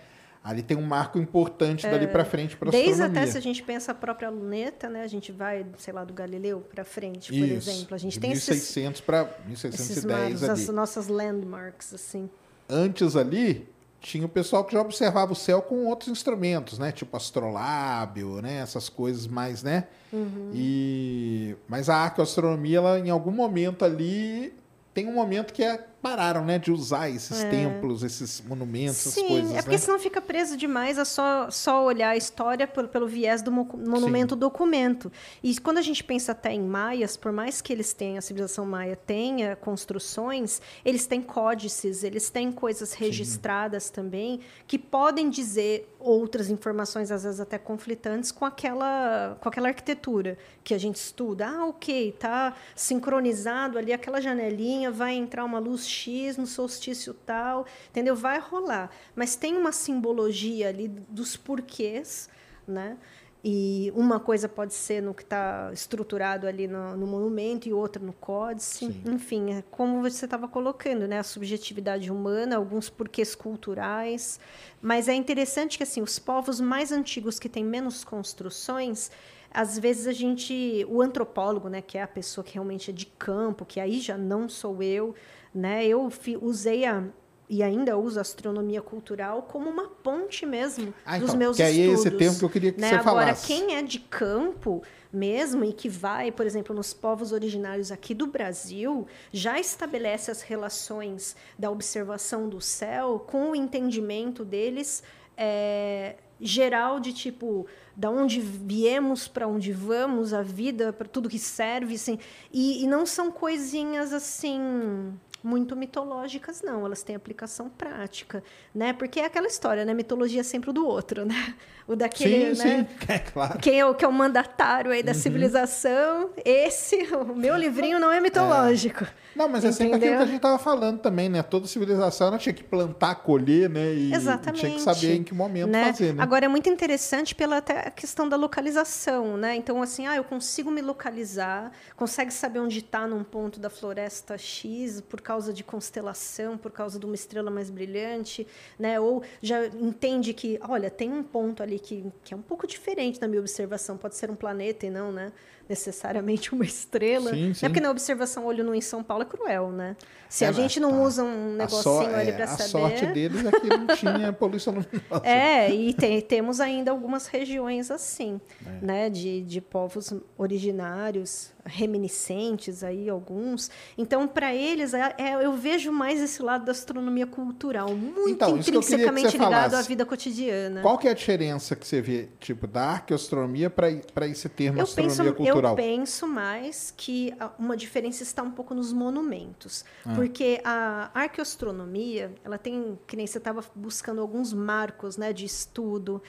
[0.48, 2.72] Ali tem um marco importante dali para frente para É.
[2.72, 5.02] Desde até se a gente pensa a própria luneta, né?
[5.02, 7.94] A gente vai, sei lá, do Galileu para frente, por Isso, exemplo.
[7.94, 10.52] A gente de tem esses, 1600 para esses 1610 marcos, ali.
[10.52, 12.30] as nossas landmarks, assim.
[12.66, 13.68] Antes ali
[14.00, 16.92] tinha o pessoal que já observava o céu com outros instrumentos, né?
[16.92, 18.60] Tipo astrolábio, né?
[18.60, 19.84] Essas coisas mais, né?
[20.10, 20.50] Uhum.
[20.54, 24.54] E mas a arqueoastronomia, ela em algum momento ali
[24.94, 29.20] tem um momento que é pararam, né, de usar esses templos, esses monumentos, essas É.
[29.20, 29.78] Sim, coisas, é porque né?
[29.78, 33.68] senão fica preso demais a só, só olhar a história pelo, pelo viés do mo-
[33.86, 35.10] monumento documento.
[35.42, 38.64] E quando a gente pensa até em maias, por mais que eles tenham, a civilização
[38.64, 46.48] maia tenha construções, eles têm códices, eles têm coisas registradas também, que podem dizer outras
[46.48, 51.48] informações, às vezes até conflitantes, com aquela, com aquela arquitetura que a gente estuda.
[51.48, 57.66] Ah, ok, tá sincronizado ali aquela janelinha, vai entrar uma luz X no solstício tal,
[57.90, 58.14] entendeu?
[58.14, 58.90] Vai rolar.
[59.16, 62.28] Mas tem uma simbologia ali dos porquês,
[62.66, 62.96] né?
[63.42, 68.04] E uma coisa pode ser no que está estruturado ali no, no monumento e outra
[68.04, 68.86] no códice.
[68.86, 69.02] Sim.
[69.06, 71.20] Enfim, é como você estava colocando, né?
[71.20, 74.40] A subjetividade humana, alguns porquês culturais.
[74.82, 79.10] Mas é interessante que assim, os povos mais antigos que têm menos construções,
[79.50, 83.06] às vezes a gente, o antropólogo, né, que é a pessoa que realmente é de
[83.06, 85.14] campo, que aí já não sou eu,
[85.54, 85.86] né?
[85.86, 86.10] Eu
[86.40, 87.04] usei a
[87.50, 91.62] e ainda uso a astronomia cultural como uma ponte mesmo Ah, dos então, meus que
[91.62, 92.18] aí é esse estudos.
[92.18, 92.88] termo que eu queria que né?
[92.90, 93.46] você Agora, falasse.
[93.46, 98.26] quem é de campo mesmo e que vai, por exemplo, nos povos originários aqui do
[98.26, 105.02] Brasil, já estabelece as relações da observação do céu com o entendimento deles
[105.34, 107.66] é, geral de tipo
[107.96, 112.18] da onde viemos para onde vamos a vida para tudo que serve assim,
[112.52, 118.42] e, e não são coisinhas assim muito mitológicas não elas têm aplicação prática
[118.74, 121.54] né porque é aquela história né mitologia é sempre o do outro né
[121.86, 123.58] o daquele Sim, né sim, é claro.
[123.58, 125.18] quem é o, que é o mandatário aí da Uhum.
[125.18, 129.06] civilização, esse, o meu livrinho não é mitológico.
[129.34, 131.42] Não, mas é sempre aquilo que a gente estava falando também, né?
[131.42, 133.94] Toda civilização ela tinha que plantar, colher, né?
[133.94, 134.58] E, Exatamente.
[134.58, 135.92] e tinha que saber em que momento né?
[135.92, 136.22] fazer, né?
[136.22, 139.54] Agora é muito interessante pela até a questão da localização, né?
[139.56, 144.36] Então assim, ah, eu consigo me localizar, consegue saber onde está num ponto da floresta
[144.36, 148.46] X por causa de constelação, por causa de uma estrela mais brilhante,
[148.78, 148.98] né?
[148.98, 153.20] Ou já entende que, olha, tem um ponto ali que, que é um pouco diferente
[153.20, 155.30] da minha observação, pode ser um planeta e não, né?
[155.68, 157.30] Necessariamente uma estrela.
[157.30, 157.66] Sim, sim.
[157.66, 159.96] Porque na observação olho nu em São Paulo é cruel, né?
[160.28, 160.96] Se É, a gente não tá.
[160.98, 162.68] usa um A negocinho ali é, para A saber.
[162.68, 165.26] sorte deles é que não tinha poluição luminosa.
[165.26, 168.84] É, e tem- temos ainda algumas regiões assim, É.
[168.84, 173.70] né, de, de povos originários, reminiscentes aí alguns.
[173.96, 178.56] Então, para eles, é- é- eu vejo mais esse lado da astronomia cultural, muito Então,
[178.58, 180.80] que que intrinsecamente você ligado à vida cotidiana.
[180.82, 184.84] Qual que é a diferença que você vê, tipo, da arqueoastronomia para esse termo Eu
[184.84, 185.57] astronomia penso, cultural?
[185.64, 189.84] Eu penso mais que uma diferença está um pouco nos monumentos.
[190.04, 190.14] Ah.
[190.14, 196.22] Porque a arqueoastronomia, ela tem, que nem você estava buscando alguns marcos né, de estudo.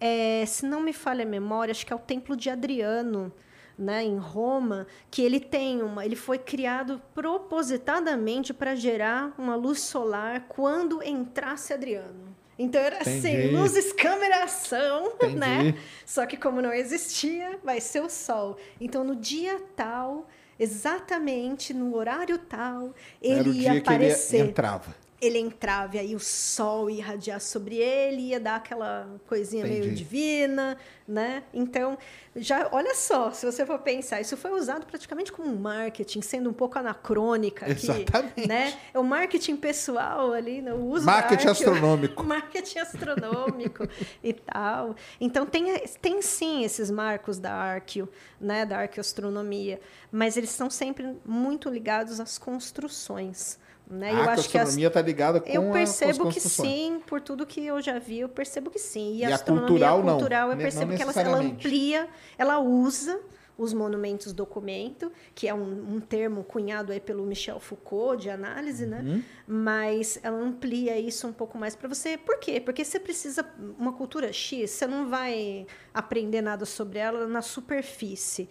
[0.00, 3.32] É, se não me falha a memória, acho que é o Templo de Adriano,
[3.78, 9.80] né, em Roma, que ele tem uma, ele foi criado propositadamente para gerar uma luz
[9.80, 12.33] solar quando entrasse Adriano.
[12.58, 13.18] Então era Entendi.
[13.18, 15.36] assim, luzes, câmera, ação, Entendi.
[15.36, 15.74] né?
[16.06, 18.56] Só que como não existia, vai ser o sol.
[18.80, 20.28] Então no dia tal,
[20.58, 24.94] exatamente no horário tal, ele ia que ele aparecer entrava.
[25.24, 29.84] Ele entrava e aí o sol ia irradiar sobre ele, ia dar aquela coisinha meio
[29.84, 29.96] Entendi.
[29.96, 30.76] divina,
[31.06, 31.42] né?
[31.52, 31.96] Então,
[32.34, 36.52] já olha só, se você for pensar, isso foi usado praticamente como marketing, sendo um
[36.52, 38.48] pouco anacrônica aqui, Exatamente.
[38.48, 38.78] né?
[38.92, 40.72] É o marketing pessoal ali, né?
[40.72, 42.22] o uso Marketing arqueo- astronômico.
[42.24, 43.88] marketing astronômico
[44.22, 44.96] e tal.
[45.20, 48.08] Então tem, tem sim esses marcos da arqueo,
[48.40, 49.80] né, da arqueoastronomia,
[50.10, 53.58] mas eles são sempre muito ligados às construções.
[53.86, 54.10] Né?
[54.12, 57.80] A arqueoastronomia está ligada com Eu a- com percebo que sim, por tudo que eu
[57.82, 59.16] já vi, eu percebo que sim.
[59.16, 60.62] E, E a a astronomia cultural, não, cultural, eu né?
[60.62, 62.08] percebo Não que ela, ela amplia,
[62.38, 63.20] ela usa
[63.56, 68.82] os monumentos documento, que é um, um termo cunhado aí pelo Michel Foucault de análise,
[68.84, 68.90] Uhum.
[68.90, 69.22] né?
[69.46, 72.16] Mas ela amplia isso um pouco mais para você.
[72.18, 72.60] Por quê?
[72.60, 73.46] Porque você precisa
[73.78, 78.48] uma cultura X, você não vai aprender nada sobre ela na superfície.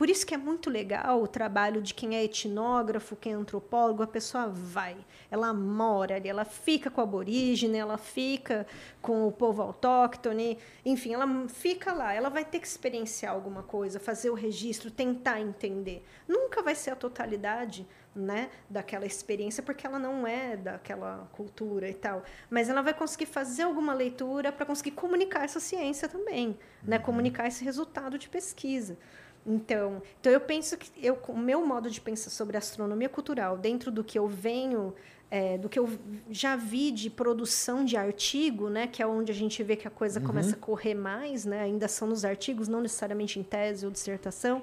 [0.00, 4.02] Por isso que é muito legal o trabalho de quem é etnógrafo, quem é antropólogo,
[4.02, 4.96] a pessoa vai,
[5.30, 8.66] ela mora ali, ela fica com o aborígene, ela fica
[9.02, 10.56] com o povo autóctone,
[10.86, 15.38] enfim, ela fica lá, ela vai ter que experienciar alguma coisa, fazer o registro, tentar
[15.38, 16.02] entender.
[16.26, 21.94] Nunca vai ser a totalidade, né, daquela experiência, porque ela não é daquela cultura e
[21.94, 26.98] tal, mas ela vai conseguir fazer alguma leitura para conseguir comunicar essa ciência também, né,
[26.98, 28.96] comunicar esse resultado de pesquisa.
[29.46, 33.90] Então, então eu penso que eu, o meu modo de pensar sobre astronomia cultural, dentro
[33.90, 34.94] do que eu venho,
[35.30, 35.88] é, do que eu
[36.30, 39.90] já vi de produção de artigo, né, que é onde a gente vê que a
[39.90, 43.92] coisa começa a correr mais, né, ainda são nos artigos, não necessariamente em tese ou
[43.92, 44.62] dissertação,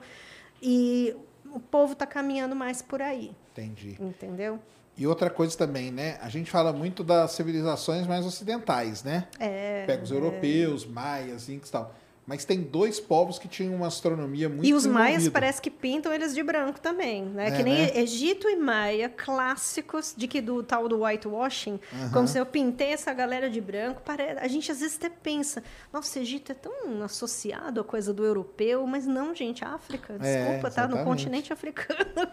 [0.61, 1.15] e
[1.51, 3.97] o povo está caminhando mais por aí, Entendi.
[3.99, 4.59] entendeu?
[4.97, 6.17] E outra coisa também, né?
[6.21, 9.27] A gente fala muito das civilizações mais ocidentais, né?
[9.39, 9.85] É.
[9.85, 11.95] Pega os europeus, maias, incas e tal.
[12.27, 16.13] Mas tem dois povos que tinham uma astronomia muito E os maias parece que pintam
[16.13, 17.47] eles de branco também, né?
[17.47, 17.97] É, que nem né?
[17.97, 21.79] Egito e Maia, clássicos de que do tal do whitewashing,
[22.11, 24.01] como se eu pintei essa galera de branco.
[24.01, 24.37] Pare...
[24.39, 25.63] A gente às vezes até pensa,
[25.93, 30.69] nossa, Egito é tão associado à coisa do europeu, mas não, gente, África, É, desculpa,
[30.69, 30.85] tá?
[30.85, 32.27] No continente africano.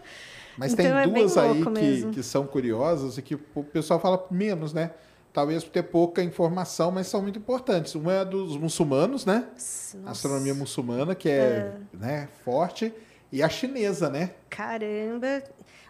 [0.57, 3.63] Mas Então tem é bem duas aí louco que, que são curiosas e que o
[3.63, 4.91] pessoal fala menos, né?
[5.35, 7.93] Talvez por ter pouca informação, mas são muito importantes.
[7.93, 9.43] Uma é dos muçulmanos, né?
[9.45, 12.93] A Nossa, astronomia muçulmana, que é, Né, forte.
[13.33, 14.31] E a chinesa, né?
[14.49, 15.43] Caramba.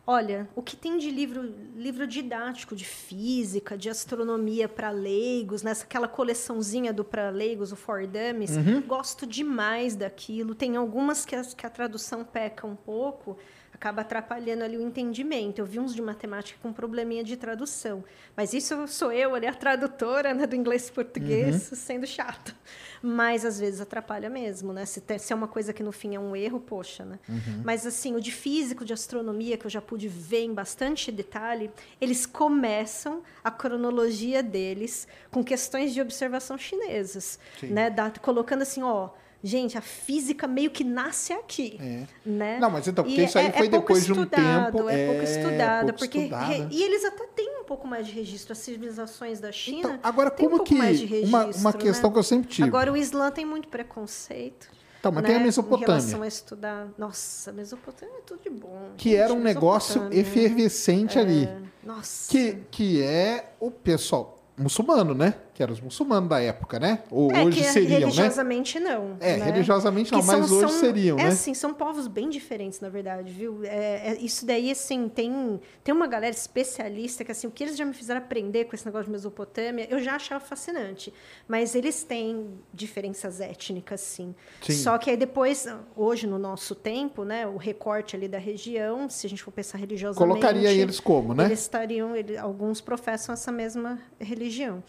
[0.08, 1.44] Olha, o que tem de livro,
[1.76, 7.76] livro didático de física, de astronomia para leigos, nessa aquela coleçãozinha do para leigos, o
[7.76, 8.82] For Dummies, Uhum.
[8.82, 10.56] gosto demais daquilo.
[10.56, 13.38] Tem algumas que, as- que a tradução peca um pouco,
[13.76, 15.60] acaba atrapalhando ali o entendimento.
[15.60, 18.04] Eu vi uns de matemática com probleminha de tradução,
[18.36, 21.76] mas isso sou eu ali a tradutora né, do inglês para português, Uhum.
[21.78, 22.56] sendo chata.
[23.04, 24.86] Mas às vezes atrapalha mesmo, né?
[24.86, 27.20] Se, te- se é uma coisa que no fim é um erro, poxa, né?
[27.30, 27.62] Uhum.
[27.64, 31.70] Mas assim, o de físico, de astronomia, que eu já pude ver em bastante detalhe,
[32.02, 37.68] eles começam a cronologia deles com questões de observação chinesas, Sim.
[37.68, 37.90] né?
[37.90, 39.10] Da- colocando assim, ó,
[39.46, 42.04] gente, a física meio que nasce aqui, É.
[42.26, 42.58] né?
[42.60, 44.90] Não, mas então, porque E isso aí foi pouco depois de um tempo, É pouco
[44.90, 46.48] é, estudado, pouco porque estudado.
[46.48, 48.52] re- e eles até têm um pouco mais de registro.
[48.54, 50.78] As civilizações da China Então, agora, têm um como pouco que.
[50.78, 52.14] mais de registro, uma, uma questão né?
[52.14, 52.68] que eu sempre tive.
[52.68, 54.68] Agora o Islã tem muito preconceito.
[55.00, 55.88] Então, mas né, tem a Em Mesopotâmia.
[55.88, 56.88] relação a estudar.
[56.98, 58.90] Nossa, Mesopotâmia é tudo de bom.
[58.98, 61.46] Que gente, era um negócio efervescente ali.
[61.46, 62.32] É, Nossa.
[62.32, 65.36] Que, que é o pessoal muçulmano, né?
[65.56, 67.00] Que eram os muçulmanos da época, né?
[67.10, 67.98] Ou é, hoje que seriam, né?
[68.00, 69.16] religiosamente não.
[69.22, 69.46] É, né?
[69.46, 71.30] religiosamente não, Que mas são- hoje são- seriam, é né?
[71.30, 73.64] assim, são povos bem diferentes, na verdade, viu?
[73.64, 77.78] É, é- isso daí, assim, tem, tem uma galera especialista que, assim, o que eles
[77.78, 81.14] já me fizeram aprender com esse negócio de Mesopotâmia, eu já achava fascinante.
[81.48, 84.36] Mas eles têm diferenças étnicas, sim.
[84.62, 84.74] Sim.
[84.74, 85.66] Só que aí depois,
[85.96, 89.78] hoje, no nosso tempo, né, o recorte ali da região, se a gente for pensar
[89.78, 90.28] religiosamente...
[90.42, 91.46] Colocaria eles como, né?
[91.46, 94.84] Eles estariam, ele- alguns professam essa mesma religião.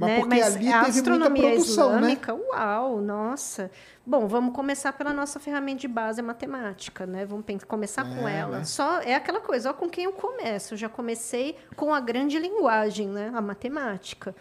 [0.00, 0.20] Mas né?
[0.20, 1.96] porque ali a teve muita astronomia produção, né?
[1.98, 3.70] islâmica, uau, nossa.
[4.06, 7.24] Bom, vamos começar pela nossa ferramenta de base, a matemática, né?
[7.24, 8.58] Vamos começar com É, ela.
[8.58, 8.64] né?
[8.64, 10.74] Só é aquela coisa, ó, com quem eu começo.
[10.74, 13.30] Eu já comecei com a grande linguagem, né?
[13.34, 14.34] A matemática.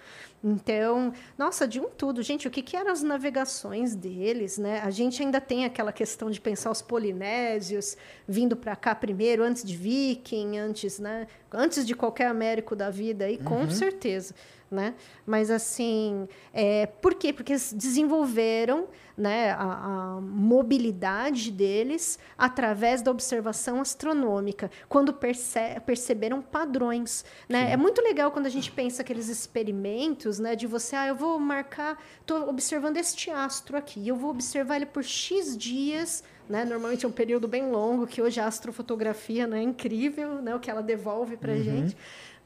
[0.44, 4.81] Então, nossa, de um tudo, gente, o que, que eram as navegações deles, né?
[4.84, 9.64] A gente ainda tem aquela questão de pensar os polinésios vindo para cá primeiro, antes
[9.64, 11.27] de Viking, antes, né?
[11.52, 13.69] Antes de qualquer Américo da vida aí, com Uhum.
[13.69, 14.34] certeza,
[14.72, 14.94] né?
[15.26, 17.34] Mas assim, é, por quê?
[17.34, 18.88] Porque eles desenvolveram,
[19.18, 27.72] né, a, a mobilidade deles através da observação astronômica, quando perce- perceberam padrões, né?
[27.72, 31.40] É muito legal quando a gente pensa aqueles experimentos, né, de você, ah, eu vou
[31.40, 36.66] marcar, estou observando este astro aqui, eu vou observar ele por x dias né?
[36.66, 40.60] Normalmente é um período bem longo, que hoje a astrofotografia né, é incrível, né, o
[40.60, 41.64] que ela devolve para a Uhum.
[41.64, 41.96] gente.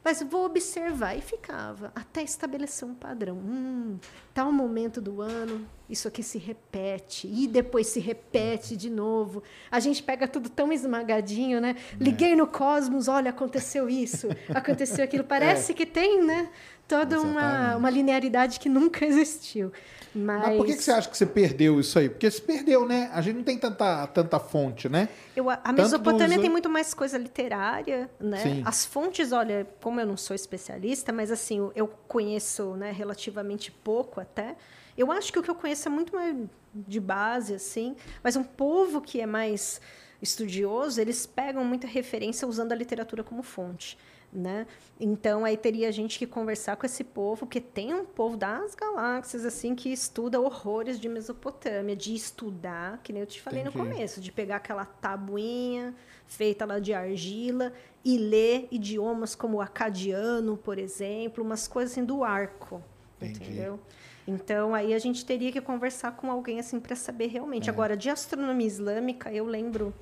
[0.04, 3.38] Mas vou observar e ficava até estabelecer um padrão.
[3.38, 3.98] Hum,
[4.34, 9.42] tal momento do ano, isso aqui se repete e depois se repete de novo.
[9.72, 11.76] A gente pega tudo tão esmagadinho, né?
[12.00, 12.04] É.
[12.04, 15.24] Liguei no cosmos, olha, aconteceu isso, aconteceu aquilo.
[15.26, 16.50] Parece que tem, né?
[16.88, 17.76] Toda uma, É.
[17.78, 19.72] Uma linearidade que nunca existiu.
[20.16, 22.08] Mas, Mas por que, que você acha que você perdeu isso aí?
[22.08, 23.10] Porque se perdeu, né?
[23.14, 25.10] A gente não tem tanta, tanta fonte, né?
[25.36, 28.38] Eu, a Tanto Mesopotâmia dos- tem muito mais coisa literária, né?
[28.38, 28.62] Sim.
[28.64, 33.72] As fontes, olha, como eu não sou especialista, mas assim, eu- eu conheço, né, relativamente
[33.72, 34.56] pouco até.
[34.98, 36.36] Eu acho que o que eu conheço é muito mais
[36.74, 39.80] de base, assim, mas um povo que é mais
[40.22, 43.98] estudioso, eles pegam muita referência usando a literatura como fonte.
[44.32, 44.66] Né?
[45.00, 48.74] Então aí teria a gente que conversar com esse povo, porque tem um povo das
[48.74, 53.78] galáxias assim que estuda horrores de Mesopotâmia, de estudar, que nem eu te falei Entendi.
[53.78, 55.94] no começo, de pegar aquela tabuinha
[56.26, 57.72] feita lá de argila
[58.04, 62.82] e ler idiomas como o acadiano, por exemplo, umas coisas assim do arco,
[63.22, 63.44] Entendi.
[63.44, 63.80] entendeu?
[64.28, 67.70] Então aí a gente teria que conversar com alguém assim para saber realmente.
[67.70, 67.74] É.
[67.74, 69.94] Agora de astronomia islâmica, eu lembro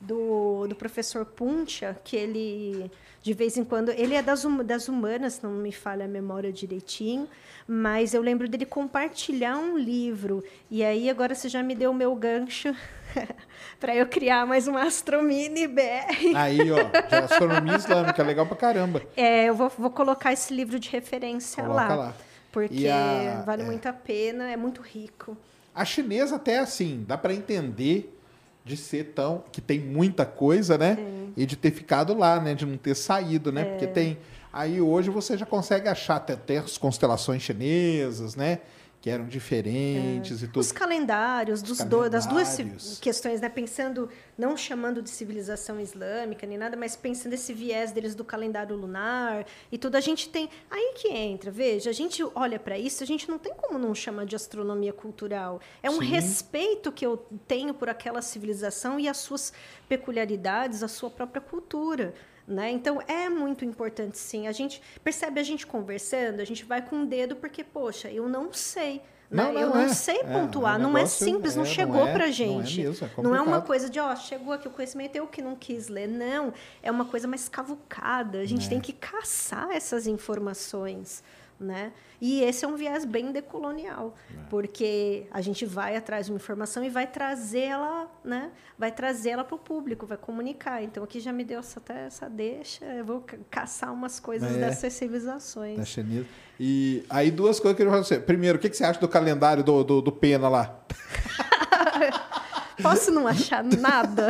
[0.00, 2.90] do, do professor Puncha, que ele,
[3.22, 6.50] de vez em quando, ele é das, hum- das humanas, não me falha a memória
[6.52, 7.28] direitinho,
[7.68, 10.42] mas eu lembro dele compartilhar um livro.
[10.70, 12.74] E aí, agora você já me deu o meu gancho
[13.78, 16.34] para eu criar mais uma Astromini BR.
[16.34, 16.76] Aí, ó,
[17.08, 19.02] de astronomia islâmica, legal pra caramba.
[19.16, 21.94] É, eu vou, vou colocar esse livro de referência Coloca lá.
[21.94, 22.14] lá.
[22.52, 23.64] Porque a- vale é.
[23.66, 25.36] muito a pena, é muito rico.
[25.74, 28.16] A chinesa até assim, dá pra entender
[28.64, 29.42] de ser tão.
[29.50, 30.98] que tem muita coisa, né?
[31.36, 32.54] E de ter ficado lá, né?
[32.54, 33.64] De não ter saído, né?
[33.64, 34.18] Porque tem.
[34.52, 38.58] Aí hoje você já consegue achar até, até as constelações chinesas, né?
[39.02, 40.60] Que eram diferentes e tudo.
[40.60, 42.98] Os calendários, Os dos do- das duas calendários.
[43.00, 43.48] questões, né?
[43.48, 48.76] Pensando, não chamando de civilização islâmica nem nada, mas pensando esse viés deles do calendário
[48.76, 49.96] lunar e tudo.
[49.96, 50.50] A gente tem.
[50.70, 53.94] Aí que entra, veja, a gente olha para isso, a gente não tem como não
[53.94, 55.62] chamar de astronomia cultural.
[55.82, 56.04] É um Sim.
[56.04, 57.16] respeito que eu
[57.48, 59.50] tenho por aquela civilização e as suas
[59.88, 62.12] peculiaridades, a sua própria cultura.
[62.50, 62.72] Né?
[62.72, 64.48] Então é muito importante sim.
[64.48, 68.28] A gente percebe a gente conversando, a gente vai com o dedo porque, poxa, eu
[68.28, 68.94] não sei.
[69.30, 69.44] né?
[69.44, 69.88] Não, não eu não é.
[69.90, 72.32] sei É, pontuar, o não é simples, não é, não chegou é, pra não é
[72.32, 72.82] gente.
[72.82, 75.54] mesmo, é Não é uma coisa de, ó, chegou aqui o conhecimento, eu que não
[75.54, 76.08] quis ler.
[76.08, 76.52] Não,
[76.82, 78.40] é uma coisa mais cavucada.
[78.40, 78.68] A gente É.
[78.68, 81.22] tem que caçar essas informações.
[81.60, 81.92] Né?
[82.22, 84.38] E esse é um viés bem decolonial, É.
[84.48, 88.50] porque a gente vai atrás de uma informação e vai trazê-la, né?
[88.78, 90.82] Vai trazê-la para o público, vai comunicar.
[90.82, 94.56] Então aqui já me deu essa, até essa deixa, eu vou ca- caçar umas coisas
[94.56, 94.58] É.
[94.58, 95.76] dessas civilizações.
[95.76, 96.24] Da.
[96.58, 98.18] E aí, duas coisas que eu queria falar você.
[98.18, 100.80] Primeiro, o que, que você acha do calendário do, do, do Pena lá?
[102.82, 104.28] Posso não achar nada?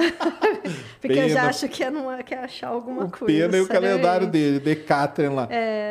[1.00, 1.48] Porque eu já Pena.
[1.48, 3.26] acho que é, não, que é achar alguma o coisa.
[3.26, 5.48] Pena e o calendário dele, Decathlon lá.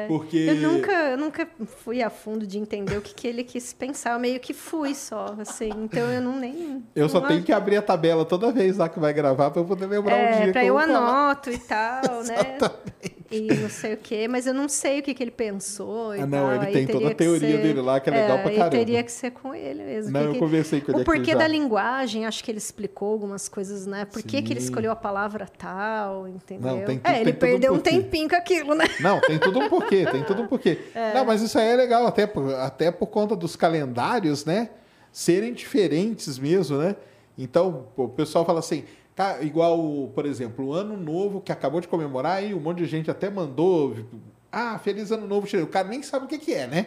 [0.07, 0.38] Porque.
[0.38, 1.48] Eu nunca, eu nunca
[1.84, 4.14] fui a fundo de entender o que, que ele quis pensar.
[4.14, 5.69] Eu meio que fui só, assim.
[5.76, 6.84] Então eu não nem.
[6.95, 9.61] Eu só não tenho que abrir a tabela toda vez lá que vai gravar pra
[9.61, 11.30] eu poder lembrar o É, dia pra que eu eu vou falar.
[11.31, 12.57] anoto e tal, né?
[13.32, 16.12] E não sei o quê, mas eu não sei o que, que ele pensou.
[16.12, 16.56] Ah, não, tal.
[16.56, 18.72] ele Aí tem toda a teoria ser- dele lá, que é legal pra aí caramba.
[18.72, 20.12] teria que ser com ele mesmo.
[20.12, 21.38] Não, Que eu que- conversei com ele O porquê já.
[21.38, 24.06] da linguagem, acho que ele explicou algumas coisas, né?
[24.06, 26.76] Por que, que ele escolheu a palavra tal, entendeu?
[26.78, 27.90] Não, tem tudo- é, ele tem um perdeu um porquê.
[27.92, 28.86] tempinho com aquilo, né?
[29.00, 30.80] Não, tem tudo um porquê, tem tudo um porquê.
[31.14, 34.70] Não, mas isso aí é legal, até por, até por conta dos calendários, né?
[35.12, 36.96] Serem diferentes mesmo, né?
[37.38, 38.84] Então, o pessoal fala assim,
[39.20, 42.86] tá, igual, por exemplo, o ano novo que acabou de comemorar, aí um monte de
[42.86, 43.94] gente até mandou.
[44.50, 46.86] Ah, feliz ano novo, chinês." o cara nem sabe o que, que é, né?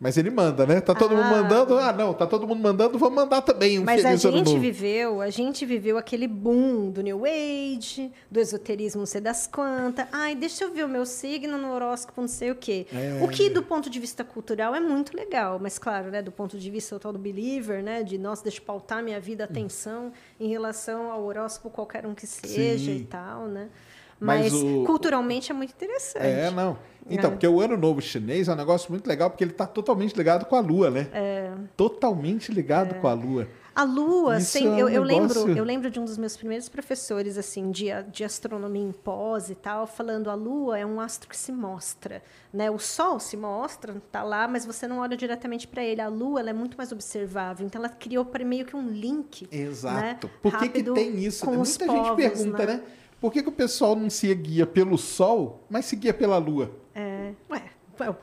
[0.00, 0.80] Mas ele manda, né?
[0.80, 1.42] Tá todo mundo Ah.
[1.42, 1.78] mandando.
[1.78, 4.58] Ah, não, tá todo mundo mandando, vamos mandar também um Mas a feliz ano gente
[4.58, 10.06] viveu, a gente viveu aquele boom do New Age, do esoterismo não sei das quantas.
[10.12, 12.86] Ai, deixa eu ver o meu signo no horóscopo, não sei o quê.
[12.92, 13.22] É.
[13.24, 15.58] O que, do ponto de vista cultural, é muito legal.
[15.60, 18.02] Mas, claro, né, do ponto de vista tal do believer, né?
[18.02, 22.26] De, nossa, deixa eu pautar minha vida, atenção, em relação ao horóscopo, qualquer um que
[22.26, 22.98] seja Sim.
[22.98, 23.68] e tal, né?
[24.24, 26.24] Mas Mas, o- culturalmente é muito interessante.
[26.26, 26.78] É, não.
[27.10, 27.32] Então, É.
[27.32, 30.46] porque o ano novo chinês é um negócio muito legal, porque ele tá totalmente ligado
[30.46, 31.06] com a lua, né?
[31.12, 31.50] É.
[31.76, 33.46] Totalmente ligado com a lua.
[33.76, 36.16] A Lua, Isso sem- é um eu, eu negócio- lembro, eu lembro de um dos
[36.16, 40.86] meus primeiros professores assim de, de astronomia em pós e tal, falando a Lua é
[40.86, 42.22] um astro que se mostra,
[42.52, 42.70] né?
[42.70, 46.00] O Sol se mostra, tá lá, mas você não olha diretamente para ele.
[46.00, 49.48] A Lua, ela é muito mais observável, então ela criou meio que um link.
[49.50, 50.28] Exato.
[50.28, 50.32] Né?
[50.40, 51.44] Por que, que tem isso?
[51.44, 52.80] Muita gente povos, pergunta, né?
[53.24, 56.70] Por que, que o pessoal não se guia pelo Sol, mas se guia pela Lua?
[56.94, 57.62] É, ué,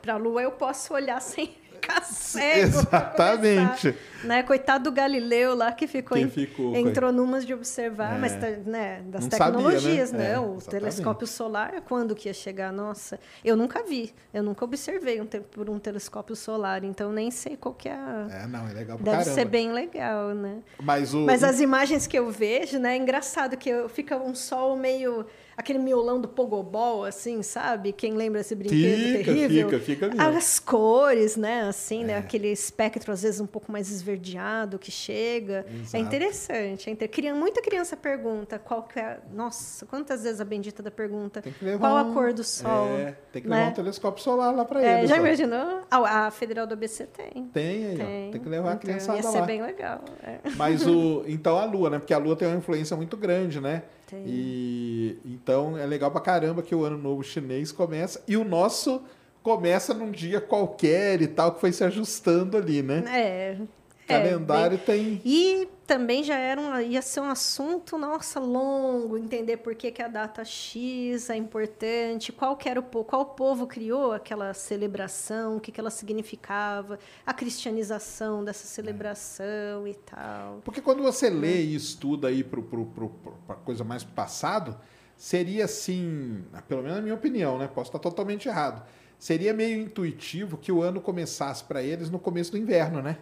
[0.00, 2.58] para a Lua eu posso olhar sem ficar cego.
[2.78, 3.92] Exatamente.
[3.92, 4.42] começar, né?
[4.44, 8.18] Coitado do Galileu lá que ficou, Que em- ficou, entrou numas de observar, É.
[8.18, 10.18] mas tá, né, das Não sabia, tecnologias, né?
[10.18, 10.32] né?
[10.34, 10.68] É, o exatamente.
[10.70, 12.72] telescópio solar, quando que ia chegar?
[12.72, 17.56] Nossa, eu nunca vi, eu nunca observei um por um telescópio solar, então nem sei
[17.56, 17.92] qual que é.
[17.92, 19.34] a- É, não, é legal pra Deve caramba.
[19.34, 20.58] ser bem legal, né?
[20.80, 21.20] Mas o.
[21.26, 22.94] Mas as imagens que eu vejo, né?
[22.94, 25.26] É engraçado que eu, fica um sol meio.
[25.56, 27.92] Aquele miolão do Pogobol, assim, sabe?
[27.92, 29.68] Quem lembra esse brinquedo Fica, terrível?
[29.70, 30.22] fica, fica mesmo.
[30.22, 31.62] As cores, né?
[31.68, 32.06] Assim, É.
[32.06, 32.16] né?
[32.18, 35.64] Aquele espectro, às vezes, um pouco mais esverdeado que chega.
[35.72, 35.96] Exato.
[35.96, 36.88] É interessante.
[36.88, 37.08] É inter...
[37.10, 39.18] Cria- Muita criança pergunta qual que é.
[39.32, 41.42] Nossa, quantas vezes a bendita da pergunta?
[41.78, 42.88] Qual a um- cor do sol?
[42.98, 43.56] É, tem que né?
[43.56, 45.10] levar um telescópio solar lá pra É, eles.
[45.10, 45.82] já imaginou?
[45.90, 47.44] Ah, a Federal do ABC tem.
[47.46, 48.04] Tem aí, ó.
[48.04, 48.30] Tem.
[48.32, 49.46] Tem que levar a Então, criançada Ia ser lá.
[49.46, 50.00] bem legal.
[50.22, 50.38] é.
[50.56, 51.22] Mas o.
[51.32, 51.98] Então a Lua, né?
[51.98, 53.82] Porque a Lua tem uma influência muito grande, né?
[54.26, 58.22] E então é legal pra caramba que o ano novo chinês começa.
[58.26, 59.02] E o nosso
[59.42, 63.04] começa num dia qualquer e tal, que foi se ajustando ali, né?
[63.08, 63.56] É.
[64.04, 65.20] O calendário tem.
[65.24, 70.02] E também já era um, ia ser um assunto, nossa, longo, entender por que, que
[70.02, 75.56] a data X é importante, qual, que era o, po- qual povo criou aquela celebração,
[75.56, 80.60] o que, que ela significava, a cristianização dessa celebração e tal.
[80.64, 82.60] Porque quando você lê e estuda aí para
[83.46, 84.76] pra coisa mais passado,
[85.16, 87.68] seria assim, pelo menos na minha opinião, né?
[87.72, 88.82] Posso estar totalmente errado.
[89.18, 93.18] Seria meio intuitivo que o ano começasse para eles no começo do inverno, né?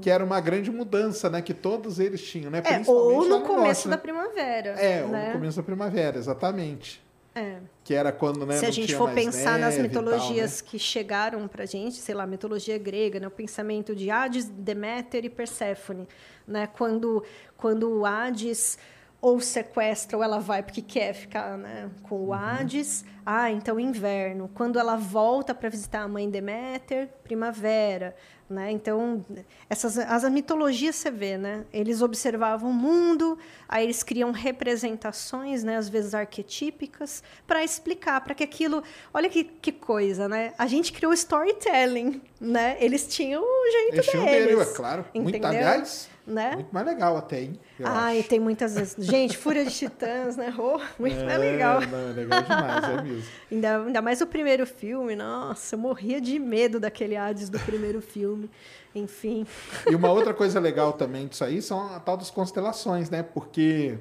[0.00, 1.42] Que era uma grande mudança, né?
[1.42, 2.62] Que todos eles tinham, né?
[2.64, 3.96] É, ou lá no começo norte, da né?
[3.96, 4.70] primavera.
[4.70, 5.26] É, ou né?
[5.26, 7.04] no começo da primavera, exatamente.
[7.34, 7.58] É.
[7.82, 10.68] Que era quando, né, Se a gente for pensar nas e tal, mitologias né?
[10.70, 15.28] que chegaram pra gente, sei lá, mitologia grega, né, o pensamento de Hades, Deméter e
[15.28, 16.06] Perséfone,
[16.46, 17.24] né, quando
[17.56, 18.78] quando o Hades
[19.24, 22.26] ou sequestra ou ela vai porque quer ficar, né, com Uhum.
[22.28, 24.50] o Hades, ah, então inverno.
[24.54, 28.14] Quando ela volta para visitar a mãe Deméter, primavera,
[28.50, 28.70] né?
[28.70, 29.24] Então,
[29.70, 31.64] essas as mitologias você vê, né?
[31.72, 38.34] Eles observavam o mundo, aí eles criam representações, né, às vezes arquetípicas, para explicar, para
[38.34, 38.82] que aquilo,
[39.14, 40.52] olha que, que coisa, né?
[40.58, 42.76] A gente criou storytelling, né?
[42.78, 44.48] Eles tinham o jeito Eles tinham deles.
[44.48, 45.04] dele, é claro.
[45.14, 45.48] Muito, entendeu?
[45.48, 46.54] aliás, né?
[46.54, 47.60] muito mais legal até, hein?
[47.78, 48.28] eu Ai, acho.
[48.28, 48.96] tem muitas vezes.
[49.06, 50.54] Gente, Fúria de Titãs, né?
[50.58, 51.80] Oh, muito mais É, legal.
[51.82, 53.22] não, é legal demais, é mesmo.
[53.52, 58.00] Ainda, ainda mais o primeiro filme, nossa, eu morria de medo daquele Hades do primeiro
[58.00, 58.50] filme.
[58.94, 59.46] Enfim.
[59.90, 63.22] E uma outra coisa legal também disso aí são a tal das constelações, né?
[63.22, 63.98] Porque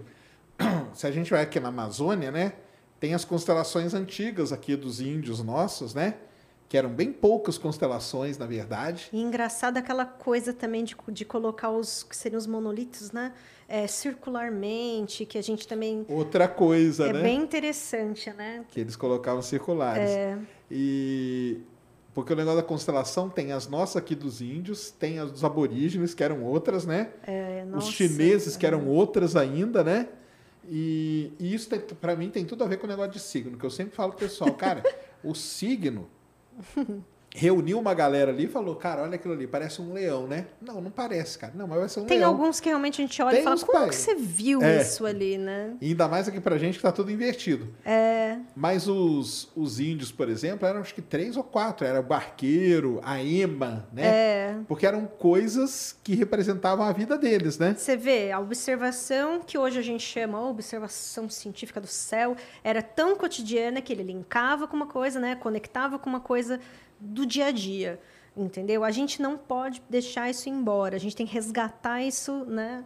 [0.93, 2.53] se a gente vai aqui na Amazônia, né?
[2.99, 6.13] Tem as constelações antigas aqui dos índios nossos, né?
[6.73, 9.07] Que eram bem poucas constelações, na verdade.
[9.13, 13.31] E engraçado aquela coisa também de, de colocar os que seriam os monolitos, né?
[13.67, 16.03] É, circularmente, que a gente também.
[16.09, 17.21] Outra coisa, é né?
[17.21, 18.65] bem interessante, né?
[18.71, 20.09] Que eles colocavam circulares.
[20.09, 20.35] É.
[20.71, 21.61] E
[22.11, 26.15] porque o negócio da constelação tem as nossas aqui dos índios, tem as dos aborígenes,
[26.15, 27.11] que eram outras, né?
[27.27, 30.09] É, Os nossa, chineses, que eram outras ainda, né?
[30.67, 31.69] E, e isso,
[32.01, 34.13] para mim, tem tudo a ver com o negócio de signo, que eu sempre falo
[34.13, 34.81] pro pessoal, cara,
[35.23, 36.09] o signo
[36.57, 37.03] 嗯哼哼
[37.35, 40.45] reuniu uma galera ali e falou, cara, olha aquilo ali, parece um leão, né?
[40.61, 41.51] Não, não parece, cara.
[41.55, 42.29] Não, mas vai ser um Tem leão.
[42.31, 44.81] alguns que realmente a gente olha Tem e fala, como que você viu É.
[44.81, 45.73] isso ali, né?
[45.81, 47.67] E ainda mais aqui pra gente que tá tudo invertido.
[47.85, 51.85] É, Mas os, os índios, por exemplo, eram acho que três ou quatro.
[51.85, 54.05] Era o barqueiro, a ema, né?
[54.05, 54.55] é.
[54.67, 57.73] Porque eram coisas que representavam a vida deles, né?
[57.77, 62.81] Você vê, a observação que hoje a gente chama a observação científica do céu era
[62.81, 66.59] tão cotidiana que ele linkava com uma coisa, né, conectava com uma coisa
[67.03, 67.99] do dia a dia,
[68.35, 68.83] entendeu?
[68.83, 72.83] A gente não pode deixar isso embora, a gente tem que resgatar isso, né?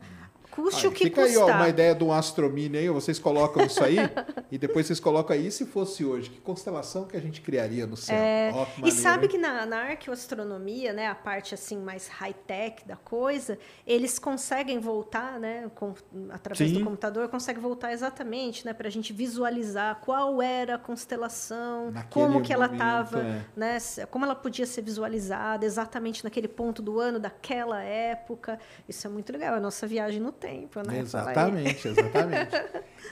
[0.57, 1.43] Custe Aí, o que fica custar.
[1.43, 3.97] aí, ó, uma ideia de um astromini aí, ó, vocês colocam isso aí
[4.51, 7.95] e depois vocês colocam aí, se fosse hoje, que constelação que a gente criaria no
[7.95, 8.17] céu?
[8.17, 9.29] Ó, que É, E maneiro, sabe hein?
[9.29, 15.39] que na, na arqueoastronomia, né, a parte assim mais high-tech da coisa, eles conseguem voltar,
[15.39, 15.93] né, com,
[16.31, 16.79] através Sim.
[16.79, 22.25] do computador, conseguem voltar exatamente, né, para a gente visualizar qual era a constelação, Naquele
[22.25, 23.45] como que ela momento, estava, é.
[23.55, 23.77] né,
[24.09, 28.59] como ela podia ser visualizada exatamente naquele ponto do ano daquela época.
[28.89, 30.67] Isso é muito legal, é a nossa viagem no tempo, né?
[30.69, 30.99] Fala aí.
[30.99, 32.51] Exatamente, exatamente.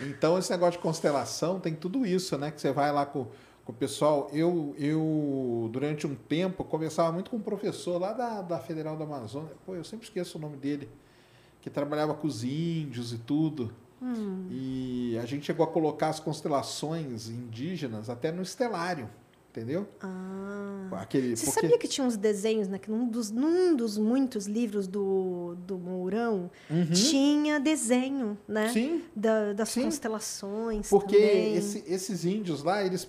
[0.01, 2.51] Então, esse negócio de constelação tem tudo isso, né?
[2.51, 3.27] Que você vai lá com,
[3.63, 4.29] com o pessoal.
[4.33, 9.05] Eu, eu, durante um tempo, conversava muito com um professor lá da, da Federal da
[9.05, 9.51] Amazônia.
[9.65, 10.89] Pô, eu sempre esqueço o nome dele.
[11.61, 13.73] Que trabalhava com os índios e tudo.
[14.01, 14.47] Hum.
[14.51, 19.09] E a gente chegou a colocar as constelações indígenas até no estelário,
[19.55, 19.87] entendeu?
[20.01, 20.89] Ah.
[21.01, 22.77] Aquele, Você porque- sabia que tinha uns desenhos, né?
[22.77, 26.49] Que num dos, num dos muitos livros do, do Mourão
[26.93, 28.67] tinha desenho, né?
[28.67, 28.73] Uhum.
[28.73, 29.03] Sim.
[29.15, 29.83] Da- das Sim.
[29.83, 30.89] constelações.
[30.89, 33.07] Porque esse- esses índios lá, eles,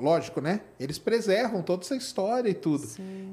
[0.00, 0.62] lógico, né?
[0.80, 2.86] Eles preservam toda essa história e tudo.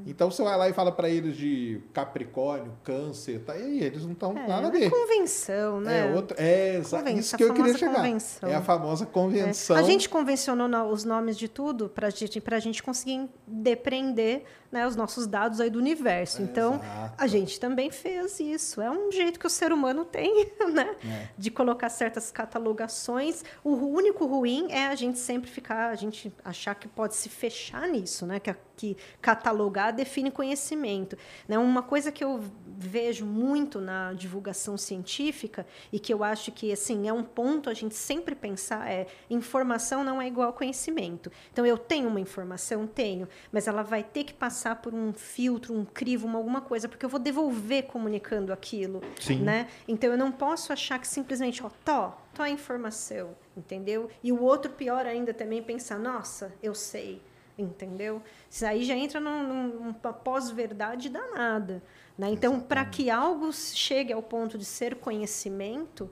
[0.05, 3.57] Então você vai lá e fala para eles de Capricórnio, Câncer, tá?
[3.57, 4.89] E eles não estão É, nada a uma ver.
[4.89, 6.11] convenção, né?
[6.11, 7.95] É, outro, é exa- isso que eu queria chegar.
[7.95, 8.49] convenção.
[8.49, 9.75] É a famosa convenção.
[9.75, 14.85] A gente convencionou no- os nomes de tudo para gente, a gente conseguir depreender né,
[14.85, 16.41] os nossos dados aí do universo.
[16.41, 17.13] Então, Exato.
[17.17, 18.81] a gente também fez isso.
[18.81, 20.95] É um jeito que o ser humano tem, né?
[21.05, 21.29] É.
[21.37, 23.43] De colocar certas catalogações.
[23.63, 27.87] O único ruim é a gente sempre ficar, a gente achar que pode se fechar
[27.87, 28.39] nisso, né?
[28.39, 31.17] Que, a- que catalogar define conhecimento.
[31.47, 31.57] Né?
[31.57, 32.41] Uma coisa que eu
[32.77, 37.73] vejo muito na divulgação científica e que eu acho que assim é um ponto a
[37.73, 41.31] gente sempre pensar é informação não é igual conhecimento.
[41.51, 45.73] Então eu tenho uma informação, tenho, mas ela vai ter que passar por um filtro,
[45.73, 49.39] um crivo, uma, alguma coisa, porque eu vou devolver comunicando aquilo, Sim.
[49.39, 49.67] né?
[49.87, 54.09] Então eu não posso achar que simplesmente, ó, tó, tó a informação, entendeu?
[54.23, 57.21] E o outro pior ainda também pensar, nossa, eu sei,
[57.57, 58.21] entendeu?
[58.49, 61.81] Isso aí já entra num- num- pós-verdade danada,
[62.17, 62.29] né?
[62.29, 66.09] Então, para que algo chegue ao ponto de ser conhecimento,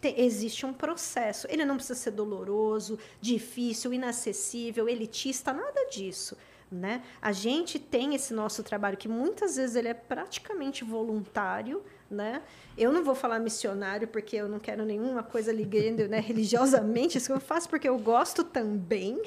[0.00, 1.46] te- existe um processo.
[1.50, 6.36] Ele não precisa ser doloroso, difícil, inacessível, elitista, nada disso.
[6.72, 7.02] Né?
[7.22, 12.42] A gente tem esse nosso trabalho que muitas vezes ele é praticamente voluntário, né?
[12.76, 17.26] Eu não vou falar missionário porque eu não quero nenhuma coisa ligando, né, religiosamente, isso
[17.26, 19.20] que eu faço porque eu gosto também,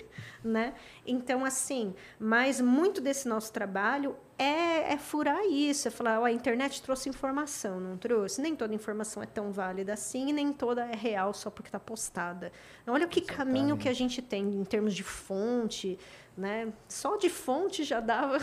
[0.43, 0.73] né?
[1.05, 6.31] Então, assim, mas muito desse nosso trabalho é, é furar isso, é falar, ó, a
[6.31, 8.41] internet trouxe informação, não trouxe?
[8.41, 11.79] Nem toda informação é tão válida assim, e nem toda é real só porque está
[11.79, 12.51] postada.
[12.81, 13.37] Então, olha o que Exatamente.
[13.37, 15.97] caminho que a gente tem em termos de fonte,
[16.37, 16.71] né?
[16.87, 18.39] Só de fonte já dava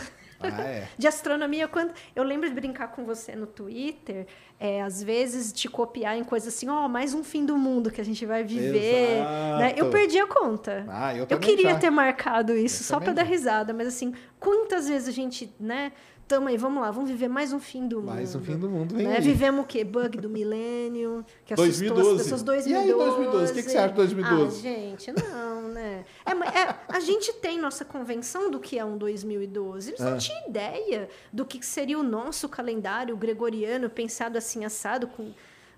[0.48, 0.88] ah, é.
[0.96, 1.68] de astronomia.
[1.68, 4.26] Quando eu lembro de brincar com você no Twitter,
[4.58, 7.90] é, às vezes te copiar em coisas assim, ó, oh, mais um fim do mundo
[7.90, 9.22] que a gente vai viver.
[9.58, 9.74] Né?
[9.76, 10.84] Eu perdi a conta.
[10.88, 11.78] Ah, eu, eu queria já.
[11.78, 15.92] ter marcado isso eu só para dar risada, mas assim, quantas vezes a gente, né?
[16.26, 18.06] Tamo aí, vamos lá, vamos viver mais um fim do mundo.
[18.06, 19.20] Mais um fim do mundo, vem né?
[19.20, 19.84] Vivemos o quê?
[19.84, 22.00] Bug do milênio, que 2012.
[22.00, 22.70] assustou as pessoas 2012.
[22.70, 23.52] E aí, 2012?
[23.52, 24.56] O que, que você acha de 2012?
[24.56, 26.04] Ah, gente, não, né?
[26.24, 29.90] É, é, a gente tem nossa convenção do que é um 2012.
[29.90, 30.10] Eles ah.
[30.10, 35.30] não tinham ideia do que seria o nosso calendário gregoriano pensado assim, assado, com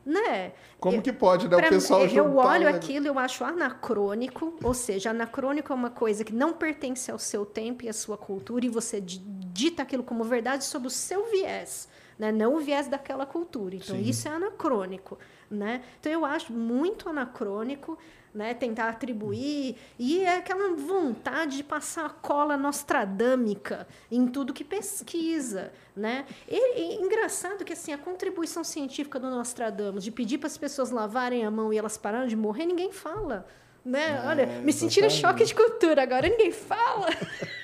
[0.07, 0.53] né?
[0.79, 1.57] Como eu, que pode, né?
[1.57, 6.23] O pessoal Eu, eu olho aquilo, eu acho anacrônico, ou seja, anacrônico é uma coisa
[6.25, 10.23] que não pertence ao seu tempo e à sua cultura, e você dita aquilo como
[10.23, 12.31] verdade sob o seu viés, né?
[12.31, 13.75] não o viés daquela cultura.
[13.75, 14.03] Então, Sim.
[14.03, 15.19] isso é anacrônico.
[15.51, 15.83] Né?
[15.99, 17.99] Então, eu acho muito anacrônico
[18.37, 24.63] né, tentar atribuir, e é aquela vontade de passar a cola nostradâmica em tudo que
[24.63, 25.73] pesquisa.
[25.97, 26.27] Né?
[26.47, 30.91] E, e, engraçado que assim a contribuição científica do Nostradamus, de pedir para as pessoas
[30.91, 33.47] lavarem a mão e elas pararam de morrer, ninguém fala.
[33.83, 34.21] Né?
[34.23, 37.09] É, Olha, me sentindo choque de cultura, agora ninguém fala.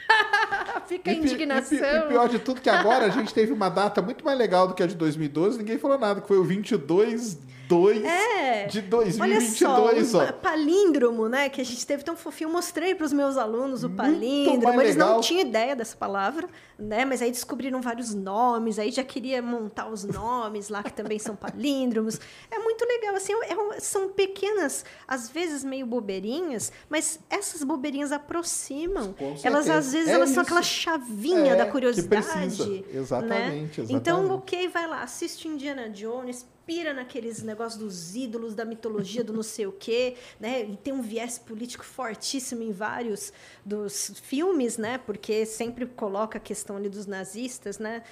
[0.86, 1.76] Fica a indignação.
[1.76, 4.66] E, e, pior de tudo que agora a gente teve uma data muito mais legal
[4.66, 7.38] do que a de 2012, ninguém falou nada, que foi o 22
[7.72, 8.66] 2 é.
[8.66, 9.80] de 2022.
[9.80, 11.48] Olha só, o palíndromo, né?
[11.48, 12.48] Que a gente teve tão fofinho.
[12.48, 14.80] Eu mostrei para os meus alunos o palíndromo.
[14.82, 15.14] Eles legal.
[15.14, 16.48] não tinham ideia dessa palavra,
[16.82, 17.04] né?
[17.04, 18.78] Mas aí descobriram vários nomes.
[18.78, 22.20] Aí já queria montar os nomes lá, que também são palíndromos.
[22.50, 23.14] É muito legal.
[23.14, 29.14] Assim, é, são pequenas, às vezes meio bobeirinhas, mas essas bobeirinhas aproximam.
[29.42, 30.34] Elas, às vezes, é elas isso.
[30.34, 32.22] são aquela chavinha é, da curiosidade.
[32.22, 32.98] Exatamente, né?
[32.98, 33.92] exatamente.
[33.92, 39.32] Então, ok, vai lá, assiste Indiana Jones, pira naqueles negócios dos ídolos, da mitologia, do
[39.32, 40.62] não sei o quê, né?
[40.62, 43.32] E tem um viés político fortíssimo em vários
[43.64, 44.98] dos filmes, né?
[44.98, 48.02] Porque sempre coloca a questão ali dos nazistas, né?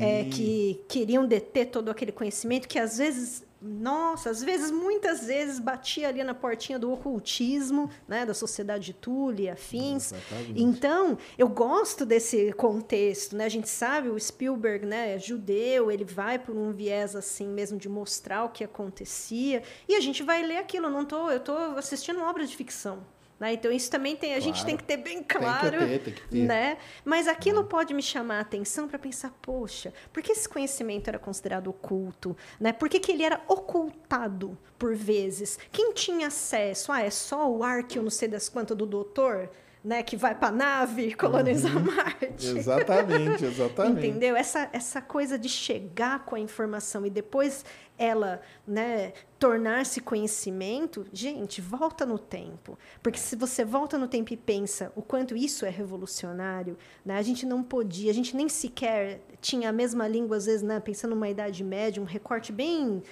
[0.00, 5.58] É, que queriam deter todo aquele conhecimento que às vezes nossa, às vezes, muitas vezes,
[5.58, 10.12] batia ali na portinha do ocultismo, né, da sociedade de Tule e afins.
[10.12, 10.62] Exatamente.
[10.62, 13.44] Então, eu gosto desse contexto, né?
[13.44, 17.76] A gente sabe, o Spielberg, né, é judeu, ele vai por um viés assim mesmo
[17.76, 21.40] de mostrar o que acontecia, e a gente vai ler aquilo, eu não tô, eu
[21.40, 23.04] tô assistindo obra de ficção.
[23.40, 23.54] Né?
[23.54, 24.44] Então, isso também tem, a claro.
[24.44, 25.78] gente tem que ter bem claro.
[25.78, 26.46] Tem que ter, tem que ter.
[26.46, 26.76] Né?
[27.02, 27.66] Mas aquilo uhum.
[27.66, 32.36] pode me chamar a atenção para pensar, poxa, por que esse conhecimento era considerado oculto?
[32.60, 32.70] Né?
[32.70, 35.58] Por que, que ele era ocultado por vezes?
[35.72, 36.92] Quem tinha acesso?
[36.92, 39.48] Ah, é só o ar que eu não sei das quantas do doutor?
[39.82, 41.96] Né, que vai para a nave colonizar uhum.
[41.96, 42.48] Marte.
[42.48, 44.06] Exatamente, exatamente.
[44.08, 44.36] Entendeu?
[44.36, 47.64] Essa, essa coisa de chegar com a informação e depois
[48.00, 52.78] ela né, tornar-se conhecimento, gente, volta no tempo.
[53.02, 57.22] Porque se você volta no tempo e pensa o quanto isso é revolucionário, né, a
[57.22, 61.14] gente não podia, a gente nem sequer tinha a mesma língua, às vezes, né, pensando
[61.14, 63.02] numa Idade Média, um recorte bem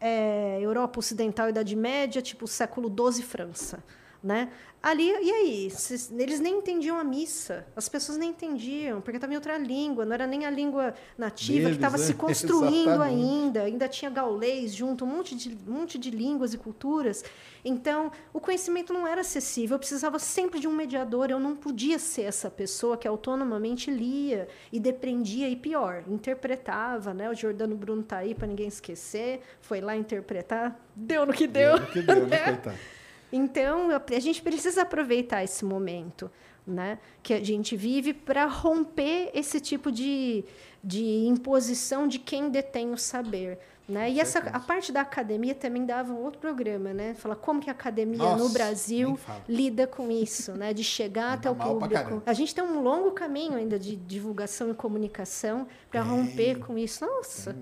[0.00, 3.82] é, Europa Ocidental, Idade Média, tipo século XII França.
[4.22, 4.50] Né?
[4.82, 5.72] Ali, e aí?
[6.16, 7.66] Eles nem entendiam a missa.
[7.74, 11.58] As pessoas nem entendiam, porque estava em outra língua, não era nem a língua nativa
[11.58, 13.62] Deles, que estava é, se construindo ainda.
[13.62, 17.24] Ainda tinha gaulês junto, um monte, de, um monte de línguas e culturas.
[17.64, 19.74] Então, o conhecimento não era acessível.
[19.74, 21.30] Eu precisava sempre de um mediador.
[21.30, 27.12] Eu não podia ser essa pessoa que autonomamente lia e dependia, e pior, interpretava.
[27.12, 27.28] Né?
[27.28, 29.40] O Jordano Bruno está aí, para ninguém esquecer.
[29.60, 30.80] Foi lá interpretar.
[30.94, 31.76] Deu no que deu.
[31.76, 32.38] Deu no que deu, né?
[32.54, 32.95] coitado.
[33.32, 36.30] Então, a gente precisa aproveitar esse momento
[36.66, 40.44] né, que a gente vive para romper esse tipo de,
[40.82, 43.58] de imposição de quem detém o saber.
[43.88, 44.10] Né?
[44.10, 47.14] E essa, a parte da academia também dava um outro programa, né?
[47.14, 49.16] Falar como que a academia Nossa, no Brasil
[49.48, 50.74] lida com isso, né?
[50.74, 52.20] De chegar até o público.
[52.26, 57.06] A gente tem um longo caminho ainda de divulgação e comunicação para romper com isso.
[57.06, 57.56] Nossa!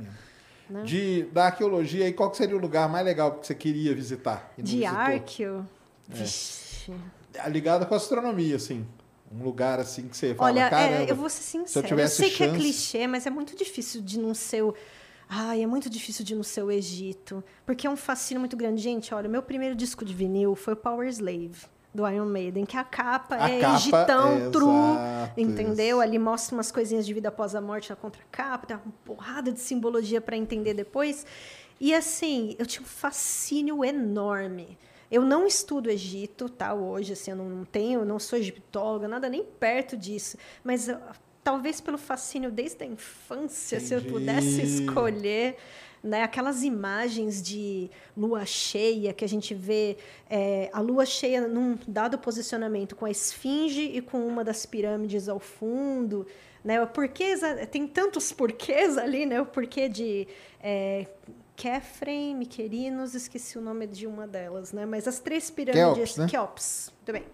[0.69, 0.82] Né?
[0.82, 4.53] De, da arqueologia, e qual seria o lugar mais legal que você queria visitar?
[4.57, 5.66] De arqueo?
[6.11, 6.15] É.
[6.15, 6.93] Vixe.
[7.35, 7.49] É.
[7.49, 8.86] Ligado com a astronomia, assim.
[9.32, 11.69] Um lugar assim que você fala, Olha, é, eu vou ser sincera.
[11.69, 12.51] Se eu, tivesse eu sei chance...
[12.51, 14.74] que é clichê, mas é muito difícil de não ser o...
[15.28, 17.43] Ai, é muito difícil de não ser o Egito.
[17.66, 18.81] Porque é um fascínio muito grande.
[18.81, 22.76] Gente, olha, meu primeiro disco de vinil foi o Power Slave do Iron Maiden, que
[22.76, 24.98] a capa A é capa egitão, é true,
[25.36, 26.00] entendeu?
[26.00, 29.60] Ali mostra umas coisinhas de vida após a morte na contracapa, tem uma porrada de
[29.60, 31.24] simbologia para entender depois.
[31.80, 34.76] E assim, eu tinha um fascínio enorme.
[35.10, 36.74] Eu não estudo Egito, tá?
[36.74, 40.36] Hoje, assim, eu não tenho, eu não sou egiptóloga, nada nem perto disso.
[40.64, 40.98] Mas eu-
[41.44, 44.12] talvez pelo fascínio desde a infância, se eu Entendi.
[44.14, 45.56] pudesse escolher,
[46.05, 46.22] né?
[46.22, 49.97] Aquelas imagens de lua cheia que a gente vê
[50.28, 55.28] é, a lua cheia num dado posicionamento com a esfinge e com uma das pirâmides
[55.28, 56.26] ao fundo,
[56.62, 56.81] né?
[56.82, 59.40] O porquê exa- tem tantos porquês ali, né?
[59.40, 60.28] O porquê de
[60.62, 61.06] é,
[61.56, 64.85] Kefren, Miquerinos, esqueci o nome de uma delas, né?
[64.85, 66.26] Mas as três pirâmides, Quéops, né?
[66.28, 67.24] Quéops, muito bem.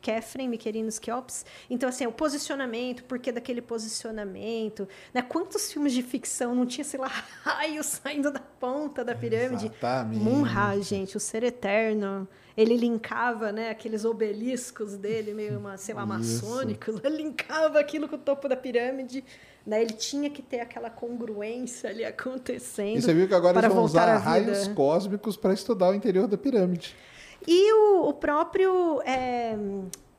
[0.00, 1.44] Kefren, Miquerinos, Quéops.
[1.68, 5.22] Então, assim, o posicionamento, por que daquele posicionamento, né?
[5.22, 7.08] Quantos filmes de ficção não tinha, sei lá,
[7.42, 9.66] raios saindo da ponta da pirâmide?
[9.66, 10.22] Exatamente.
[10.22, 12.26] Munra, gente, o ser eterno.
[12.56, 16.46] Ele linkava, né, aqueles obeliscos dele, meio, uma, sei lá, Isso.
[16.46, 17.00] maçônicos.
[17.04, 19.24] Ele linkava aquilo com o topo da pirâmide.
[19.64, 19.82] Né?
[19.82, 22.98] Ele tinha que ter aquela congruência ali acontecendo.
[22.98, 26.26] E você viu que agora para eles vão usar raios cósmicos para estudar o interior
[26.26, 26.96] da pirâmide.
[27.46, 29.56] E o, o próprio é,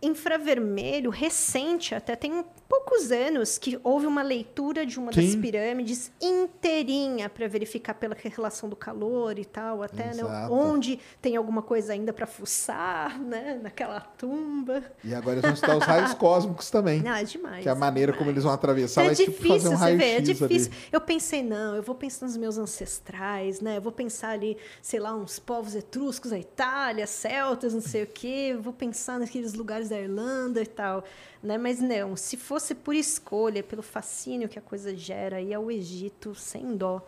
[0.01, 5.41] infravermelho, recente, até tem poucos anos, que houve uma leitura de uma das Sim.
[5.41, 11.61] pirâmides inteirinha para verificar pela relação do calor e tal, até né, onde tem alguma
[11.61, 14.81] coisa ainda para fuçar, né, naquela tumba.
[15.03, 17.01] E agora eles vão estudar os raios cósmicos também.
[17.01, 17.61] Não, é demais.
[17.61, 19.77] que é a maneira como eles vão atravessar é vai tipo difícil, fazer um você
[19.83, 20.71] raio vê, é difícil.
[20.71, 20.83] ali.
[20.93, 23.77] Eu pensei, não, eu vou pensar nos meus ancestrais, né?
[23.77, 28.07] Eu vou pensar ali, sei lá, uns povos etruscos da Itália, celtas, não sei o
[28.07, 28.51] quê.
[28.53, 31.03] Eu vou pensar naqueles lugares da Irlanda e tal,
[31.43, 31.57] né?
[31.57, 35.69] Mas não, se fosse por escolha, pelo fascínio que a coisa gera, aí é o
[35.71, 37.05] Egito sem dó,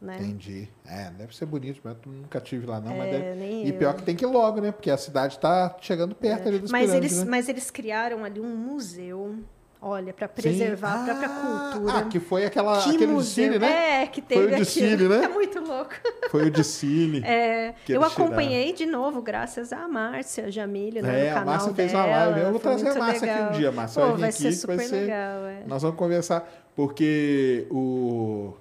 [0.00, 0.16] né?
[0.18, 0.68] Entendi.
[0.86, 3.64] É, deve ser bonito, mas eu nunca tive lá não, É, deve...
[3.64, 3.78] E eu.
[3.78, 4.70] pior que tem que ir logo, né?
[4.72, 7.30] Porque a cidade tá chegando perto ali dos Mas pirâmides, eles, né?
[7.30, 9.36] mas eles criaram ali um museu,
[9.80, 11.10] olha, para preservar Sim.
[11.10, 11.92] a própria Ah, cultura.
[11.98, 13.44] Ah, que foi aquela, Que aquele museu.
[13.50, 14.02] desfile, né?
[14.02, 14.64] É, que teve Foi o aquilo.
[14.64, 15.20] desfile, né?
[15.24, 15.94] É muito louco.
[16.30, 17.22] Foi o desfile.
[17.24, 18.06] É, eu eles tiraram.
[18.06, 22.04] acompanhei de novo, graças à Márcia Jamílio, né, É, no a canal Márcia fez dela.
[22.06, 22.40] uma live.
[22.40, 23.48] Eu vou trazer a Márcia aqui legal.
[23.52, 24.02] um dia, Márcia.
[24.02, 24.96] Pô, vai vai aqui, ser que super vai ser...
[25.00, 25.62] legal, é.
[25.66, 28.52] Nós vamos conversar, porque o...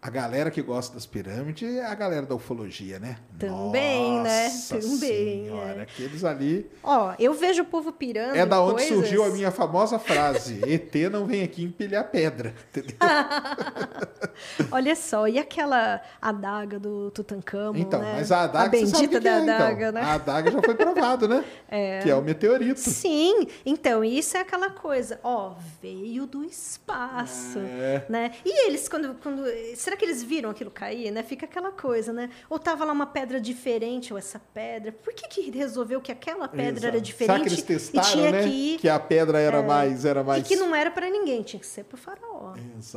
[0.00, 3.16] A galera que gosta das pirâmides é a galera da ufologia, né?
[3.36, 4.44] Também, né?
[4.44, 4.98] Nossa Também,
[5.46, 5.82] Senhora, é.
[5.82, 6.70] aqueles ali.
[6.84, 8.88] Ó, eu vejo o povo pirando É da onde coisas...
[8.96, 12.54] surgiu a minha famosa frase: ET não vem aqui empilhar pedra.
[12.70, 12.96] Entendeu?
[14.70, 18.14] Olha só, e aquela adaga do Tutankhamon, Então, né?
[18.18, 19.54] mas a adaga, a bendita que da é, então.
[19.56, 20.00] adaga, né?
[20.00, 21.44] A adaga já foi provado, né?
[22.02, 22.78] Que é o meteorito.
[22.80, 28.04] Sim, então isso é aquela coisa, ó, veio do espaço, É.
[28.08, 28.32] né?
[28.44, 29.44] E eles quando, quando,
[29.88, 31.22] será que eles viram aquilo cair, né?
[31.22, 32.28] Fica aquela coisa, né?
[32.50, 36.46] Ou tava lá uma pedra diferente ou essa pedra, por que que resolveu que aquela
[36.46, 37.00] pedra era Exato.
[37.00, 38.42] diferente Será que eles e testaram, tinha né?
[38.42, 40.04] que ir Que a pedra era mais.
[40.04, 40.44] Era mais...
[40.44, 42.54] e que não era para ninguém, tinha que ser pro faraó.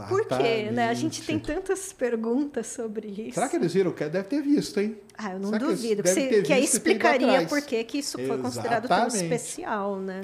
[0.10, 0.90] Por quê, né?
[0.90, 1.66] A gente tem Exatamente.
[1.66, 3.36] tantas perguntas sobre isso.
[3.36, 3.92] Será que eles viram?
[3.92, 4.98] Que Deve ter visto, hein?
[5.18, 6.04] Ah, eu não Será duvido.
[6.04, 9.24] Que, você- que aí e explicaria por que que isso foi considerado tão Exatamente.
[9.24, 10.22] especial, né?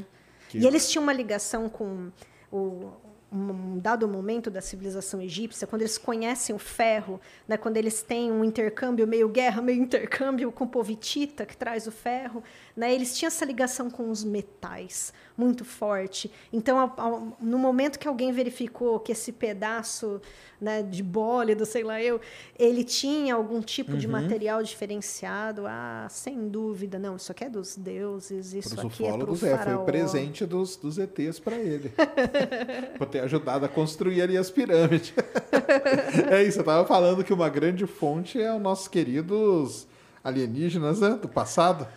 [0.50, 2.10] Que- E eles tinham uma ligação com
[2.52, 2.92] o
[3.32, 8.32] um dado momento da civilização egípcia, quando eles conhecem o ferro, né, quando eles têm
[8.32, 12.42] um intercâmbio meio guerra, meio intercâmbio com o povo hitita, que traz o ferro,
[12.78, 16.32] né, eles tinham essa ligação com os metais muito forte.
[16.54, 20.22] Então, ao- ao- no momento que alguém verificou que esse pedaço
[20.62, 22.20] né, de bólido, sei lá eu,
[22.58, 23.98] ele tinha algum tipo Uhum.
[23.98, 28.94] de material diferenciado, ah, sem dúvida, não, isso aqui é dos deuses, isso Para os
[28.94, 29.82] aqui é para o ufólogos, é, foi faraó.
[29.82, 31.92] o presente dos, dos ETs para ele.
[32.98, 35.14] por ter ajudado a construir ali as pirâmides.
[36.32, 39.88] é isso, eu estava falando que uma grande fonte é os nossos queridos
[40.24, 41.88] alienígenas né, do passado.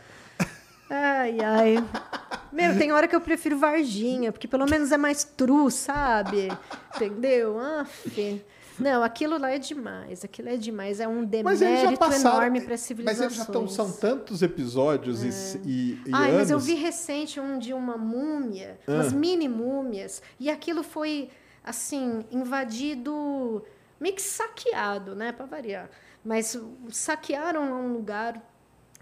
[0.91, 1.75] Ai, ai.
[2.53, 6.49] Meu, tem hora que eu prefiro Varginha, porque pelo menos é mais true, sabe?
[6.97, 7.59] Entendeu?
[7.61, 8.43] Aff.
[8.77, 10.25] Não, aquilo lá é demais.
[10.25, 10.99] Aquilo é demais.
[11.01, 12.37] É um demérito passaram.
[12.39, 13.25] enorme para a Mas civilização.
[13.27, 13.69] eles já estão.
[13.69, 15.29] São tantos episódios e,
[15.69, 16.37] e, e Ai, anos.
[16.41, 18.93] mas eu vi recente um de uma múmia, Ah.
[18.95, 21.29] umas mini múmias, e aquilo foi,
[21.63, 23.63] assim, invadido,
[24.01, 25.89] meio que saqueado, né, para variar.
[26.25, 26.59] Mas
[26.91, 28.43] saquearam um lugar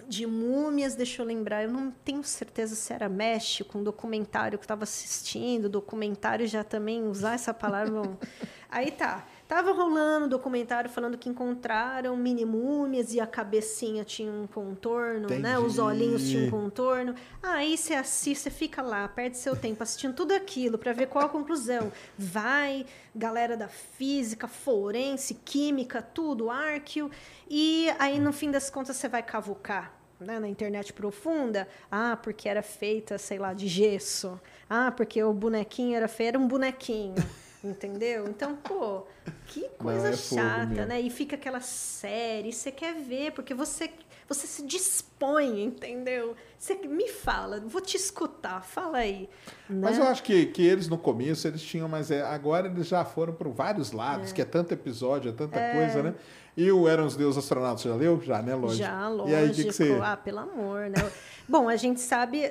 [0.07, 4.63] de múmias, deixa eu lembrar, eu não tenho certeza se era México, um documentário que
[4.63, 8.03] eu estava assistindo, documentário já também, usar essa palavra.
[8.03, 8.17] bom.
[8.71, 14.31] Aí tá, tava rolando um documentário falando que encontraram mini múmias e a cabecinha tinha
[14.31, 15.59] um contorno, né?
[15.59, 15.81] Os Entendi.
[15.81, 17.15] olhinhos tinham um contorno.
[17.43, 21.25] Aí você assiste, você fica lá, perde seu tempo assistindo tudo aquilo para ver qual
[21.25, 21.91] a conclusão.
[22.17, 22.85] Vai,
[23.17, 27.11] galera da física, forense, química, tudo, arqueo,
[27.49, 32.49] e aí no fim das contas você vai cavucar né, na internet profunda, ah, porque
[32.49, 34.39] era feita, sei lá, de gesso.
[34.69, 37.15] Ah, porque o bonequinho era feio, era um bonequinho.
[37.63, 38.29] Entendeu?
[38.29, 39.05] Então, pô,
[39.47, 41.01] que coisa é fogo chata, né?
[41.01, 43.91] E fica aquela série, você quer ver, porque você,
[44.29, 46.37] você se dispõe, entendeu?
[46.57, 49.29] Você me fala, vou te escutar, fala aí.
[49.69, 50.05] Mas né?
[50.05, 53.33] eu acho que, que eles no começo eles tinham, mas é, agora eles já foram
[53.33, 56.15] por vários lados, que é tanto episódio, é tanta coisa, né?
[56.59, 58.21] E o Eram os Deuses Astronautas, já leu?
[58.21, 58.53] Já, né?
[58.53, 58.79] Lógico.
[58.83, 59.31] Já, lógico.
[59.31, 59.97] E aí, que, que você...
[60.03, 61.11] Ah, pelo amor, né?
[61.49, 62.43] Bom, a gente sabe,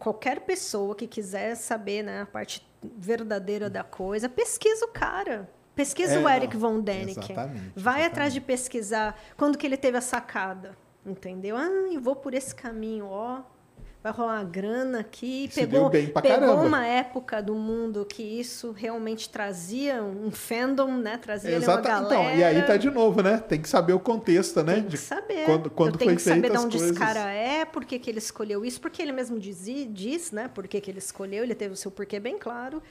[0.00, 5.48] qualquer pessoa que quiser saber né, a parte verdadeira da coisa, pesquisa o cara.
[5.76, 7.22] Pesquisa É, o Eric von Däniken.
[7.22, 8.32] exatamente, Vai atrás exatamente.
[8.34, 10.76] de pesquisar quando que ele teve a sacada.
[11.06, 11.56] Entendeu?
[11.56, 13.42] Ah, eu vou por esse caminho, ó.
[14.02, 15.48] Vai rolar uma grana aqui.
[15.48, 16.54] Se Pegou, pegou caramba.
[16.54, 21.18] uma época do mundo que isso realmente trazia um fandom, né?
[21.18, 22.06] Trazia ali uma galera.
[22.06, 23.38] Então, e aí tá de novo, né?
[23.38, 24.74] Tem que saber o contexto, né?
[24.74, 25.44] Tem que saber.
[25.44, 26.90] Quando, quando foi que saber de onde coisas.
[26.90, 30.48] esse cara é, por que, que ele escolheu isso, porque ele mesmo diz, diz né?
[30.52, 32.82] Por que, que ele escolheu, ele teve o seu porquê bem claro.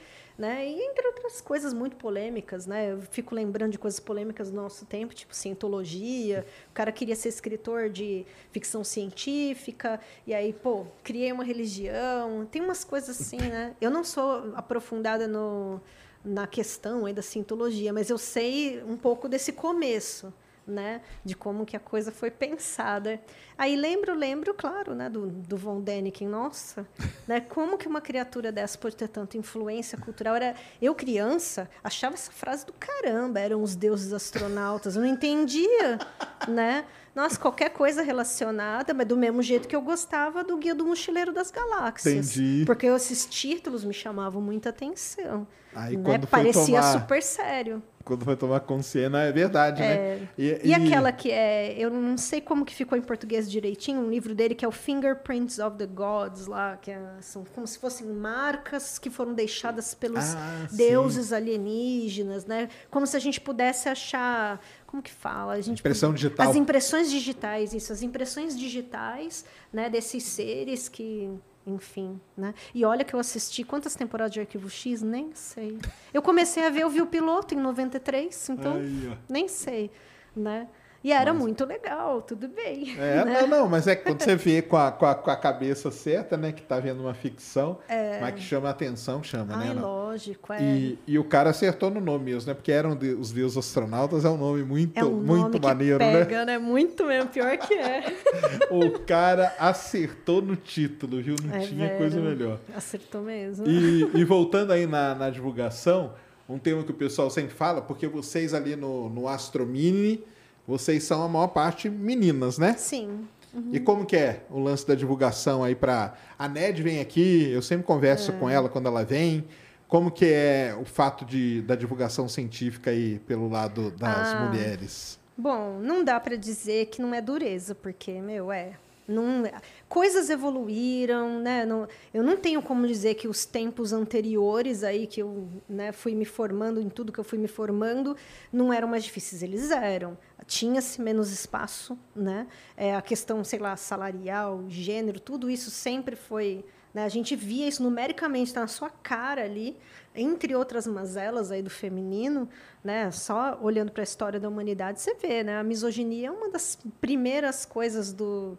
[0.42, 0.66] Né?
[0.66, 2.90] E entre outras coisas muito polêmicas, né?
[2.90, 6.44] Eu fico lembrando de coisas polêmicas do nosso tempo, tipo cientologia.
[6.68, 12.44] O cara queria ser escritor de ficção científica, e aí, pô, criei uma religião.
[12.50, 13.76] Tem umas coisas assim, né?
[13.80, 15.80] Eu não sou aprofundada no,
[16.24, 20.34] na questão aí da cientologia, mas eu sei um pouco desse começo,
[20.66, 21.00] né?
[21.24, 23.20] De como que a coisa foi pensada.
[23.56, 25.08] Aí lembro, lembro, claro, né?
[25.08, 26.86] Do, do Von Däniken, nossa,
[27.26, 27.40] né?
[27.40, 30.34] Como que uma criatura dessa pode ter tanta influência cultural?
[30.36, 35.98] Era, eu, criança, achava essa frase do caramba, eram os deuses astronautas, eu não entendia,
[36.48, 36.84] né?
[37.14, 41.30] Nossa, qualquer coisa relacionada, mas do mesmo jeito que eu gostava do Guia do Mochileiro
[41.30, 42.36] das Galáxias.
[42.38, 42.64] Entendi.
[42.64, 45.46] Porque esses títulos me chamavam muita atenção.
[45.74, 46.18] Aí né?
[46.30, 47.82] Parecia tomar- super sério.
[48.04, 50.28] Quando foi tomar consciência, é verdade, né?
[50.36, 54.34] E, aquela que é, eu não sei como que ficou em português direitinho, um livro
[54.34, 58.06] dele que é o Fingerprints of the Gods lá, que é- são como se fossem
[58.06, 60.76] marcas que foram deixadas pelos Ah, sim.
[60.76, 62.68] deuses alienígenas, né?
[62.90, 65.54] Como se a gente pudesse achar, como que fala?
[65.54, 66.48] A gente Impressão digital.
[66.50, 71.30] As impressões digitais, isso, as impressões digitais, né, desses seres que
[71.66, 72.54] enfim, né?
[72.74, 75.78] E olha que eu assisti quantas temporadas de Arquivo X, nem sei.
[76.12, 79.16] Eu comecei a ver, eu vi o piloto em 93, então ó.
[79.28, 79.90] nem sei,
[80.34, 80.68] né?
[81.04, 82.94] E era muito legal, tudo bem.
[82.98, 83.40] É, né?
[83.42, 85.90] não, não, mas é que quando você vê com a, com a, com a cabeça
[85.90, 87.78] certa, né, que tá vendo uma ficção,
[88.20, 89.74] mas que chama a atenção, chama, Ai, né?
[89.74, 89.82] não?
[89.82, 90.62] lógico, é.
[90.62, 92.54] E, e o cara acertou no nome mesmo, né?
[92.54, 95.98] Porque eram de- os deuses astronautas, é um nome muito, é um muito nome maneiro,
[95.98, 96.24] que né?
[96.24, 96.58] pega, né?
[96.58, 98.04] Muito mesmo, pior que é.
[98.70, 101.34] O cara acertou no título, viu?
[101.42, 102.58] Não É, tinha coisa melhor.
[102.76, 103.66] Acertou mesmo.
[103.66, 106.12] E, e voltando aí na, na divulgação,
[106.48, 110.22] um tema que o pessoal sempre fala, porque vocês ali no, no Astro Mini,
[110.66, 112.74] vocês são a maior parte meninas, né?
[112.78, 113.26] Sim.
[113.70, 117.60] E como que é o lance da divulgação aí para a Ned vem aqui, eu
[117.60, 118.34] sempre converso É.
[118.34, 119.44] com ela quando ela vem.
[119.86, 124.46] Como que é o fato de, da divulgação científica aí pelo lado das Ah.
[124.48, 125.18] mulheres?
[125.36, 128.72] Bom, não dá para dizer que não é dureza, porque, meu, é.
[129.12, 129.42] Não,
[129.88, 131.64] coisas evoluíram, né?
[131.64, 136.14] Não, eu não tenho como dizer que os tempos anteriores aí que eu né, fui
[136.14, 138.16] me formando em tudo que eu fui me formando
[138.52, 140.18] não eram mais difíceis, eles eram.
[140.46, 142.46] Tinha-se menos espaço, né?
[142.76, 146.64] É, a questão, sei lá, salarial, gênero, tudo isso sempre foi
[146.94, 147.04] né?
[147.04, 149.76] A gente via isso numericamente, na sua cara ali,
[150.14, 152.48] entre outras mazelas aí do feminino,
[152.84, 153.10] né?
[153.10, 155.58] Só olhando para a história da humanidade, você vê, né?
[155.58, 158.58] A misoginia é uma das primeiras coisas do,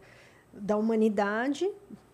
[0.54, 1.70] da humanidade,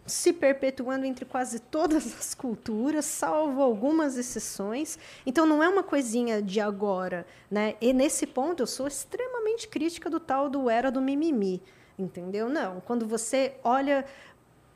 [0.06, 4.98] se perpetuando entre quase todas as culturas, salvo algumas exceções.
[5.26, 7.76] Então não é uma coisinha de agora, né?
[7.80, 11.61] E nesse ponto eu sou extremamente crítica do tal do era do mimimi,
[11.98, 12.49] entendeu?
[12.49, 14.06] Não, quando você olha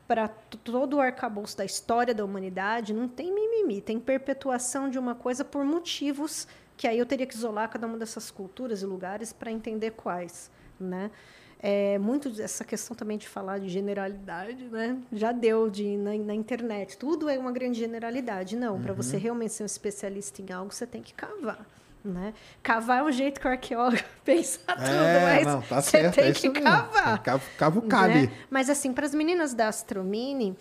[0.06, 5.14] para todo o arcabouço da história da humanidade, não tem mimimi, tem perpetuação de uma
[5.14, 6.46] coisa por motivos
[6.76, 10.50] que aí eu teria que isolar cada uma dessas culturas e lugares para entender quais,
[10.78, 11.10] né?
[11.66, 14.98] É, muito essa questão também de falar de generalidade, né?
[15.10, 16.98] Já deu de na, na internet.
[16.98, 18.54] Tudo é uma grande generalidade.
[18.54, 21.64] Não, para você realmente ser um especialista em algo, você tem que cavar.
[22.04, 22.34] Né?
[22.62, 23.96] Cavar é um jeito que o arqueólogo
[24.26, 24.76] pensa tudo,
[25.24, 27.22] mas É, não, tá você certo, tem é que cavar.
[27.22, 28.14] Cavo- Cavucar né?
[28.14, 28.30] ali.
[28.50, 30.54] Mas assim, para as meninas da Astromini,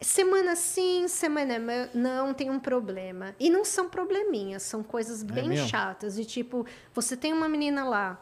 [0.00, 3.34] semana sim, semana não tem um problema.
[3.38, 6.14] E não são probleminhas, são coisas bem É chatas.
[6.16, 6.64] De tipo,
[6.94, 8.18] você tem uma menina lá,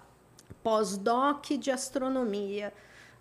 [0.62, 2.72] pós-doc de astronomia,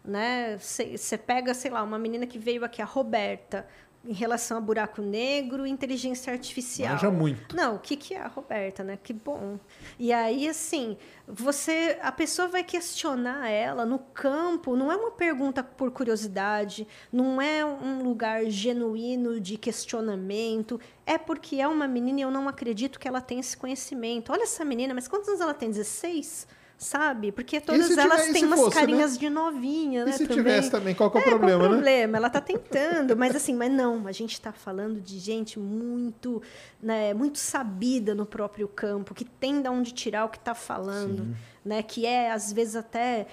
[0.04, 0.58] né?
[0.58, 3.68] Você pega, sei lá, uma menina que veio aqui, a Roberta,
[4.08, 6.94] em relação a buraco negro e inteligência artificial.
[6.94, 7.56] Manja muito.
[7.56, 8.98] Não, o que, que é a Roberta, né?
[9.02, 9.60] Que bom.
[10.00, 10.98] E aí, assim,
[11.28, 17.42] você, a pessoa vai questionar ela no campo, não é uma pergunta por curiosidade, não
[17.42, 22.98] é um lugar genuíno de questionamento, é porque é uma menina e eu não acredito
[22.98, 24.32] que ela tenha esse conhecimento.
[24.32, 25.70] Olha essa menina, mas quantos anos ela tem?
[25.70, 26.48] 16?
[26.78, 27.32] Sabe?
[27.32, 29.20] Porque todas elas tiver- e têm umas fosse, carinhas né?
[29.20, 30.12] de novinha, E né?
[30.12, 30.38] se também.
[30.38, 31.74] tivesse também, qual que é o É, qual problema, o né?
[31.74, 32.18] problema?
[32.18, 36.42] Ela está tentando, mas assim, mas não, a gente está falando de gente muito,
[36.82, 41.36] né, muito sabida no próprio campo, que tem de onde tirar o que está falando,
[41.66, 43.26] né, que é às vezes até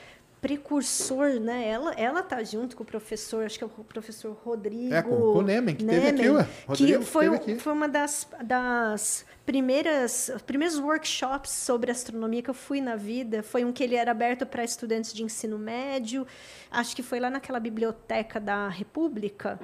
[0.45, 1.66] precursor, né?
[1.66, 4.93] Ela, ela tá junto com o professor, acho que é o professor Rodrigo.
[4.93, 6.29] É, com- com o Nemen, que teve aqui.
[6.66, 12.55] Rodrigo que foi, foi uma das, das primeiras os primeiros workshops sobre astronomia que eu
[12.55, 16.27] fui na vida foi um que ele era aberto para estudantes de ensino médio
[16.71, 19.61] acho que foi lá naquela biblioteca da República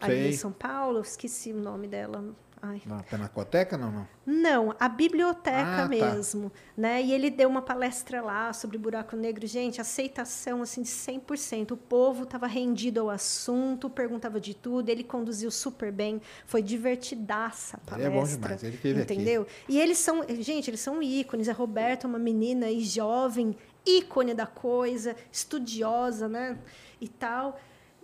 [0.00, 0.28] ali Sei.
[0.30, 2.24] em São Paulo esqueci o nome dela
[2.60, 2.82] Ai.
[2.86, 4.08] Na Pinacoteca, não, não.
[4.26, 5.88] Não, a biblioteca Ah, tá.
[5.88, 7.00] mesmo, né?
[7.02, 11.70] E ele deu uma palestra lá sobre buraco negro, gente, aceitação assim de 100%.
[11.72, 17.78] O povo estava rendido ao assunto, perguntava de tudo, ele conduziu super bem, foi divertidaça
[17.86, 18.38] a Ele é palestra.
[18.38, 19.12] bom demais, ele teve aqui.
[19.14, 19.46] entendeu?
[19.68, 21.48] E eles são, gente, eles são ícones.
[21.48, 23.56] A Roberta é uma menina e jovem,
[23.86, 26.58] ícone da coisa, estudiosa, né?
[27.00, 27.58] E tal.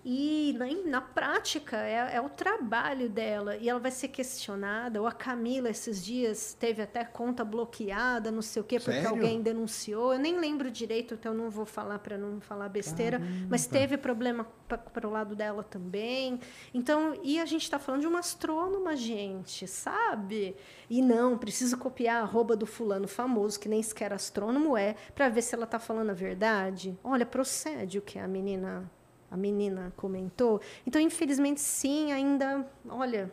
[0.04, 5.00] E na, na prática é, é o trabalho dela e ela vai ser questionada.
[5.00, 9.08] Ou a Camila esses dias teve até conta bloqueada, não sei o quê, porque Sério?
[9.08, 10.12] alguém denunciou.
[10.12, 13.18] Eu nem lembro direito, então não vou falar para não falar besteira.
[13.48, 16.38] Mas teve problema para o lado dela também.
[16.74, 20.54] Então, e a gente está falando de uma astrônoma, gente, sabe?
[20.90, 25.30] E não, preciso copiar a arroba do fulano famoso, que nem sequer astrônomo é, para
[25.30, 26.98] ver se ela está falando a verdade.
[27.02, 28.90] Olha, procede o que a menina
[29.30, 30.60] a menina comentou.
[30.86, 33.30] Então, infelizmente, sim, ainda, olha,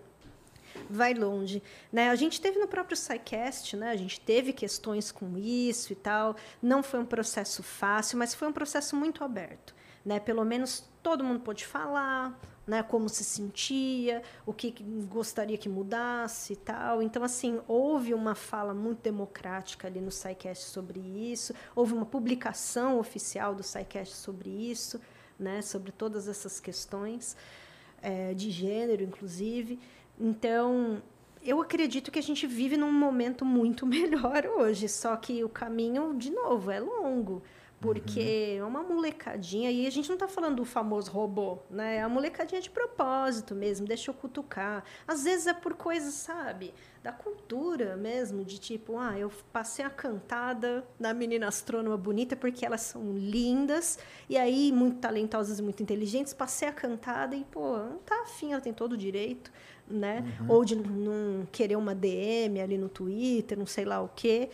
[0.90, 1.62] vai longe.
[1.92, 2.10] Né?
[2.10, 3.92] A gente teve no próprio SciCast, né?
[3.92, 6.36] a gente teve questões com isso e tal.
[6.62, 9.76] Não foi um processo fácil, mas foi um processo muito aberto.
[10.06, 10.20] Né?
[10.20, 12.84] Pelo menos todo mundo pôde falar, né?
[12.84, 14.72] como se sentia, o que
[15.10, 17.02] gostaria que mudasse e tal.
[17.02, 23.00] Então, assim, houve uma fala muito democrática ali no SciCast sobre isso, houve uma publicação
[23.00, 25.00] oficial do SciCast sobre isso,
[25.42, 25.62] né?
[25.62, 27.36] sobre todas essas questões
[28.02, 29.80] eh, de gênero, inclusive.
[30.20, 31.02] Então,
[31.44, 36.16] eu acredito que a gente vive num momento muito melhor hoje, só que o caminho,
[36.18, 37.42] de novo, é longo.
[37.82, 41.95] Porque é uma molecadinha, e a gente não está falando do famoso robô, né?
[41.95, 44.84] É a molecadinha de propósito mesmo, deixa eu cutucar.
[45.08, 49.90] Às vezes é por coisas, sabe, da cultura mesmo, de tipo, ah, eu passei a
[49.90, 53.98] cantada na menina astrônoma bonita porque elas são lindas,
[54.30, 58.52] e aí muito talentosas e muito inteligentes, passei a cantada e, pô, não tá afim,
[58.52, 59.52] ela tem todo o direito,
[59.88, 60.24] né?
[60.48, 64.49] Ou de não querer uma DM ali no Twitter, não sei lá o quê.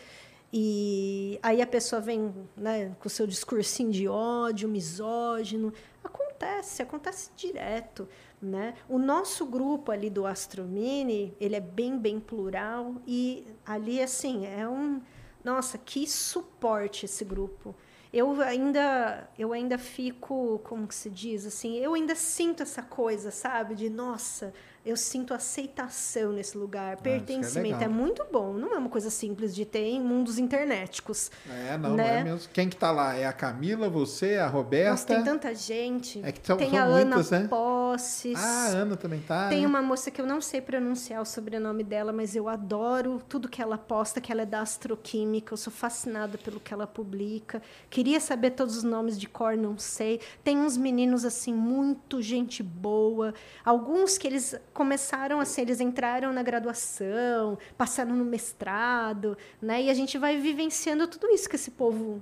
[0.51, 5.73] E aí a pessoa vem né, com o seu discursinho de ódio, misógino.
[6.03, 8.07] Acontece, acontece direto.
[8.41, 8.75] Né?
[8.87, 12.95] O nosso grupo ali do Astromini, ele é bem, bem plural.
[13.05, 15.01] E ali, assim, é um...
[15.43, 17.75] Nossa, que suporte esse grupo.
[18.11, 23.31] Eu ainda, eu ainda fico, como que se diz, assim, eu ainda sinto essa coisa,
[23.31, 23.75] sabe?
[23.75, 24.53] De, nossa,
[24.89, 27.77] eu sinto aceitação nesse lugar, que é pertencimento.
[27.77, 27.81] legal.
[27.81, 31.29] é muito bom, não é uma coisa simples de ter em mundos internéticos.
[31.49, 32.19] É, não, não Né?
[32.19, 32.49] é mesmo.
[32.53, 33.15] Quem que tá lá?
[33.15, 35.05] É a Camila, você, a Nossa, Roberta?
[35.05, 36.21] tem tanta gente.
[36.23, 37.47] É que são- tem são a muitas, Ana né?
[37.49, 38.35] Posses.
[38.37, 39.49] Ah, a Ana também tá.
[39.49, 39.67] Tem né?
[39.67, 43.61] uma moça que eu não sei pronunciar o sobrenome dela, mas eu adoro tudo que
[43.61, 47.61] ela posta, que ela é da astroquímica, eu sou fascinada pelo que ela publica.
[47.89, 50.19] Queria saber todos os nomes de cor, não sei.
[50.43, 53.33] Tem uns meninos assim muito gente boa,
[53.65, 59.81] alguns que eles começaram assim, eles entraram na graduação, passaram no mestrado, né?
[59.81, 62.21] E a gente vai vivenciando tudo isso que esse povo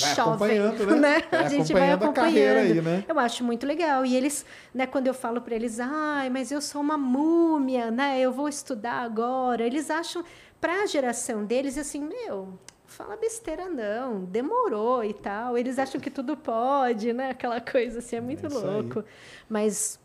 [0.00, 1.20] Vai jovem, acompanhando, né?
[1.30, 3.04] Vai A gente vai acompanhando aí, né?
[3.06, 4.06] Eu acho muito legal.
[4.06, 8.18] E eles, né, quando eu falo para eles, ai, mas eu sou uma múmia, né?
[8.18, 9.62] Eu vou estudar agora.
[9.66, 10.24] Eles acham,
[10.58, 15.58] para a geração deles, assim, meu, fala besteira não, demorou e tal.
[15.58, 17.30] Eles acham que tudo pode, né?
[17.30, 18.64] Aquela coisa assim, é muito É isso aí.
[18.64, 19.04] louco.
[19.50, 19.99] Mas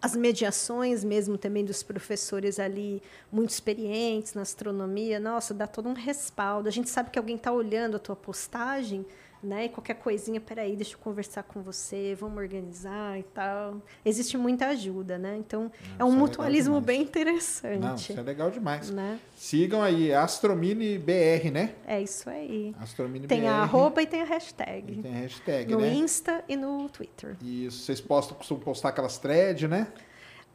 [0.00, 3.02] as mediações mesmo também dos professores ali
[3.32, 6.68] muito experientes na astronomia, nossa, dá todo um respaldo.
[6.68, 9.04] A gente sabe que alguém está olhando a tua postagem,
[9.46, 9.66] né?
[9.66, 13.80] E qualquer coisinha, peraí, deixa eu conversar com você, vamos organizar e tal.
[14.04, 15.36] Existe muita ajuda, né?
[15.38, 18.10] Então, é um é mutualismo legal bem Não, interessante.
[18.12, 18.90] isso é legal demais.
[18.90, 19.18] né?
[19.36, 21.74] Sigam aí, Astromini BR, né?
[21.86, 22.74] É isso aí.
[22.80, 23.46] Astromini Tem BR.
[23.46, 25.02] a arroba e tem a E hashtag.
[25.02, 25.94] tem a hashtag, No né?
[25.94, 27.36] Insta e no Twitter.
[27.42, 29.86] Isso, vocês postam, costumam postar aquelas threads, né?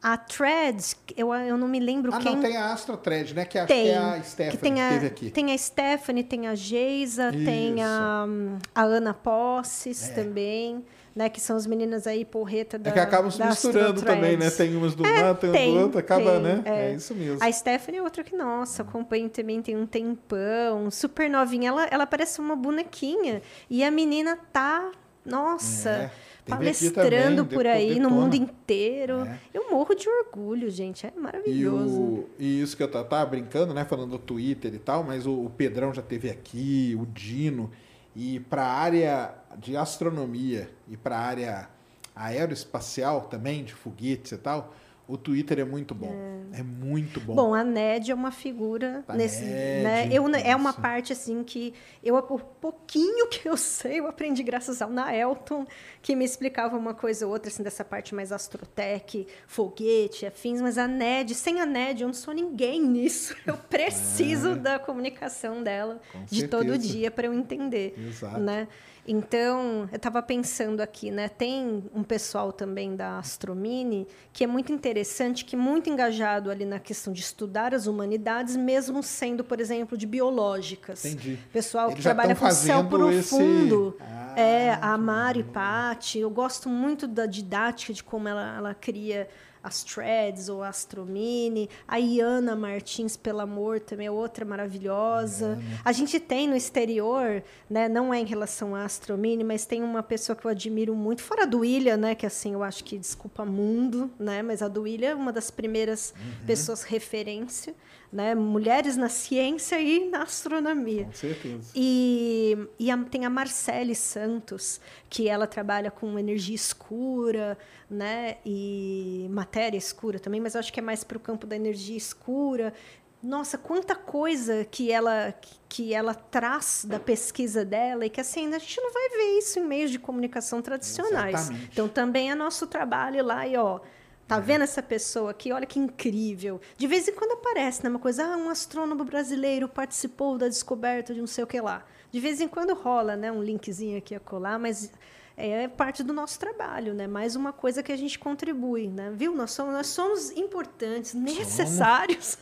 [0.02, 2.34] A Threads, eu, eu não me lembro Ah, quem.
[2.34, 3.44] não, tem a Astro Thread, né?
[3.44, 3.84] Que acho Tem.
[3.84, 5.30] que é a Stephanie que a, teve aqui.
[5.30, 8.26] Tem a Stephanie, tem a Geisa, tem a,
[8.74, 10.84] a Ana Posses também,
[11.14, 11.28] né?
[11.28, 14.50] Que são as meninas aí, porreta da É que acabam se misturando também, né?
[14.50, 16.62] Tem umas do É, lado, tem, tem, do outro, acaba, tem, né?
[16.64, 16.90] é.
[16.90, 16.94] É.
[16.94, 17.38] isso mesmo.
[17.40, 21.68] A Stephanie é outra que, nossa, acompanho também tem um tempão, super novinha.
[21.68, 23.40] Ela, ela parece uma bonequinha.
[23.70, 24.90] E a menina tá,
[25.24, 26.10] nossa, É,
[26.46, 29.24] palestrando também, por aí no mundo inteiro.
[29.24, 29.38] É.
[29.54, 31.06] Eu morro de orgulho, gente.
[31.06, 32.00] É E, maravilhoso.
[32.00, 33.84] o, e isso que eu tava, tava brincando, né?
[33.84, 37.70] Falando do Twitter e tal, mas o, o Pedrão já teve aqui, o Dino.
[38.14, 41.68] E para a área de astronomia e para a área
[42.14, 44.74] aeroespacial também, de foguetes e tal,
[45.12, 46.10] o Twitter é muito bom.
[46.52, 47.34] É, muito bom.
[47.34, 50.08] Bom, a Ned é uma figura A nesse, Ned, né?
[50.10, 54.80] Eu, é uma parte assim que eu o pouquinho que eu sei, eu aprendi graças
[54.80, 55.66] ao Naelton,
[56.00, 60.78] que me explicava uma coisa ou outra assim dessa parte mais astrotech, foguete, afins, mas
[60.78, 63.34] a Ned, sem a Ned eu não sou ninguém nisso.
[63.46, 66.18] Eu preciso da comunicação dela É.
[66.18, 66.88] Com de todo certeza.
[66.92, 68.40] dia para eu entender, Exato.
[68.40, 68.68] né?
[69.06, 71.28] Então, eu estava pensando aqui, né?
[71.28, 76.64] Tem um pessoal também da Astromini que é muito interessante, que é muito engajado ali
[76.64, 81.04] na questão de estudar as humanidades, mesmo sendo, por exemplo, de biológicas.
[81.04, 81.36] Entendi.
[81.52, 83.96] Pessoal que Eles já trabalha com céu fazendo esse- profundo.
[84.00, 89.28] Ah, é, a Mari Patti, eu gosto muito da didática de como ela, ela cria
[89.62, 91.68] as threads ou a Astromini.
[91.86, 95.58] A Iana Martins, pelo amor, também é outra maravilhosa.
[95.84, 100.02] A gente tem no exterior, né, não é em relação à Astromini, mas tem uma
[100.02, 102.98] pessoa que eu admiro muito, fora a do William, né, que assim, eu acho que
[102.98, 106.46] desculpa mundo, né, mas a do William é uma das primeiras Uhum.
[106.46, 107.74] pessoas referência,
[108.12, 111.06] né, mulheres na ciência e na astronomia.
[111.06, 111.70] Com certeza.
[111.74, 117.56] E, e a- tem a Marcele Santos, que ela trabalha com energia escura,
[117.90, 118.36] né?
[118.44, 122.74] E matéria escura também, mas acho que é mais para o campo da energia escura.
[123.22, 125.32] Nossa, quanta coisa que ela
[125.68, 129.58] que ela traz da pesquisa dela e que assim a gente não vai ver isso
[129.58, 131.34] em meios de comunicação tradicionais.
[131.40, 131.68] Exatamente.
[131.72, 133.80] Então também é nosso trabalho lá e ó,
[134.26, 135.52] Tá vendo essa pessoa aqui?
[135.52, 136.60] Olha que incrível.
[136.76, 137.90] De vez em quando aparece, né?
[137.90, 141.84] Uma coisa, ah, um astrônomo brasileiro participou da descoberta de não sei o que lá.
[142.10, 143.30] De vez em quando rola, né?
[143.30, 144.90] Um linkzinho aqui a colar, mas
[145.36, 147.06] é parte do nosso trabalho, né?
[147.06, 149.12] Mais uma coisa que a gente contribui, né?
[149.14, 149.34] Viu?
[149.34, 152.38] Nós somos, nós somos importantes, necessários.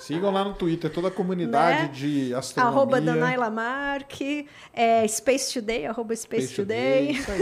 [0.00, 1.88] Sigam lá no Twitter, toda a comunidade Né?
[1.92, 2.78] de astronomia.
[2.78, 4.18] Arroba Danaila Mark,
[4.72, 7.10] é, Space Today, arroba Space, Space Today.
[7.10, 7.40] Isso aí.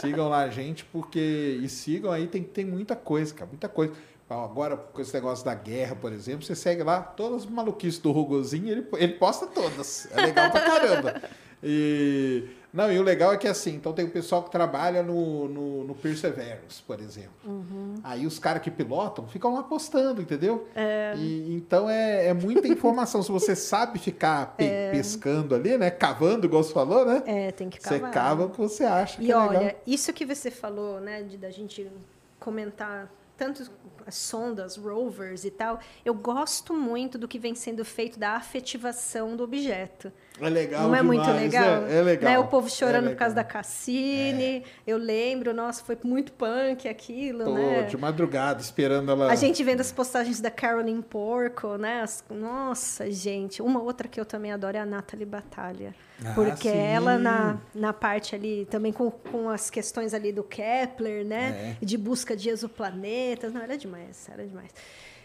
[0.00, 1.58] sigam lá a gente, porque.
[1.62, 3.94] E sigam aí, tem, tem muita coisa, cara, muita coisa.
[4.28, 8.12] Agora, com esse negócio da guerra, por exemplo, você segue lá todas as maluquices do
[8.12, 10.06] Rugozinho, ele, ele posta todas.
[10.12, 11.22] É legal pra caramba.
[11.62, 12.44] E.
[12.72, 15.84] Não, e o legal é que assim, então tem o pessoal que trabalha no, no,
[15.84, 17.30] no Perseverance, por exemplo.
[17.46, 17.94] Uhum.
[18.04, 20.68] Aí os caras que pilotam ficam lá postando, entendeu?
[21.16, 23.22] E, então é, é muita informação.
[23.22, 25.90] Se você sabe ficar pe- pescando ali, né?
[25.90, 27.22] Cavando, igual você falou, né?
[27.26, 28.10] É, tem que Você cavar.
[28.12, 29.74] cava o que você acha E que é olha, legal.
[29.86, 31.90] isso que você falou, né, de da gente
[32.38, 33.70] comentar tanto
[34.04, 39.36] as sondas, rovers e tal, eu gosto muito do que vem sendo feito da afetivação
[39.36, 40.10] do objeto.
[40.40, 41.86] É legal Não é muito demais, legal?
[41.86, 42.30] É, é legal.
[42.32, 43.44] Né, O povo chorando É por causa da.
[43.44, 44.64] Cassini.
[44.86, 47.82] Eu lembro, nossa, foi muito punk aquilo, né?
[47.82, 49.30] de madrugada esperando ela.
[49.30, 52.02] A gente vendo as postagens da Carolyn Porco, né?
[52.02, 53.60] As- nossa, gente.
[53.60, 55.94] Uma outra que eu também adoro é a Natalie Batalha.
[56.24, 56.76] Ah, porque sim.
[56.76, 61.76] ela, na, na parte ali, também com, com as questões ali do Kepler, né?
[61.80, 61.84] É.
[61.84, 63.52] De busca de exoplanetas.
[63.52, 64.70] Não, era demais, era demais.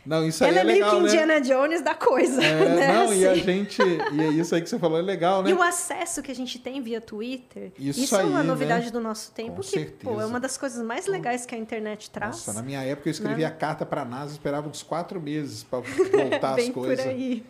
[0.05, 1.07] Não, isso aí ela é é meio legal, que né?
[1.07, 2.93] Indiana Jones da coisa, É, né?
[2.93, 3.41] não, e a assim.
[3.41, 3.81] gente.
[3.81, 5.49] E é isso aí que você falou, é legal, né?
[5.49, 8.85] E o acesso que a gente tem via Twitter, Isso isso, é uma aí, novidade
[8.87, 8.91] né?
[8.91, 10.21] do nosso tempo, Com que pô, certeza.
[10.21, 12.35] é uma das coisas mais legais que a internet traz.
[12.35, 15.79] Nossa, na minha época eu escrevia carta pra NASA, esperava uns quatro meses pra
[16.11, 16.73] voltar as Né?
[16.73, 17.05] Coisas.
[17.05, 17.43] por aí.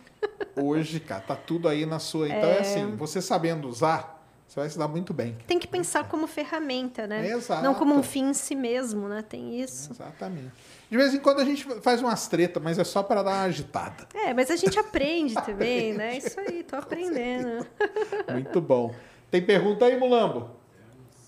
[0.56, 2.28] Hoje, cara, tá tudo aí na sua.
[2.28, 5.36] Então é, assim, você sabendo usar, você vai se dar muito bem.
[5.46, 7.26] Tem que pensar como ferramenta, né?
[7.28, 7.62] Exato.
[7.62, 9.22] Não como um fim em si mesmo, né?
[9.22, 9.90] Tem isso.
[9.92, 10.52] Exatamente.
[10.88, 13.42] De vez em quando a gente faz umas tretas, mas é só para dar uma
[13.42, 14.06] agitada.
[14.14, 16.18] É, mas a gente aprende também, né?
[16.18, 17.66] Isso aí, tô aprendendo.
[18.30, 18.94] Muito bom.
[19.30, 20.50] Tem pergunta aí, Mulambo?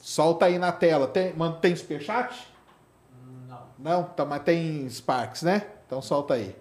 [0.01, 1.09] Solta aí na tela.
[1.09, 2.47] Tem, tem superchat?
[3.49, 3.63] Não.
[3.77, 4.05] Não?
[4.05, 5.67] Tá, mas tem Sparks, né?
[5.85, 6.55] Então solta aí.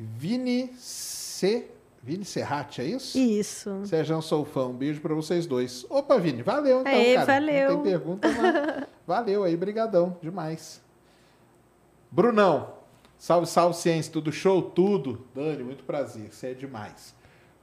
[0.00, 1.70] Vini C.
[2.02, 3.18] Vini Serrati, é isso?
[3.18, 3.82] Isso.
[3.84, 4.66] Sérgio, sou fã.
[4.66, 5.84] Um beijo pra vocês dois.
[5.90, 7.26] Opa, Vini, valeu então, Aê, cara.
[7.26, 7.68] valeu.
[7.68, 10.80] Não tem pergunta, mas valeu aí, brigadão, demais.
[12.10, 12.72] Brunão,
[13.18, 14.62] salve, salve ciência, tudo show?
[14.62, 15.26] Tudo.
[15.34, 17.14] Dani, muito prazer, você é demais.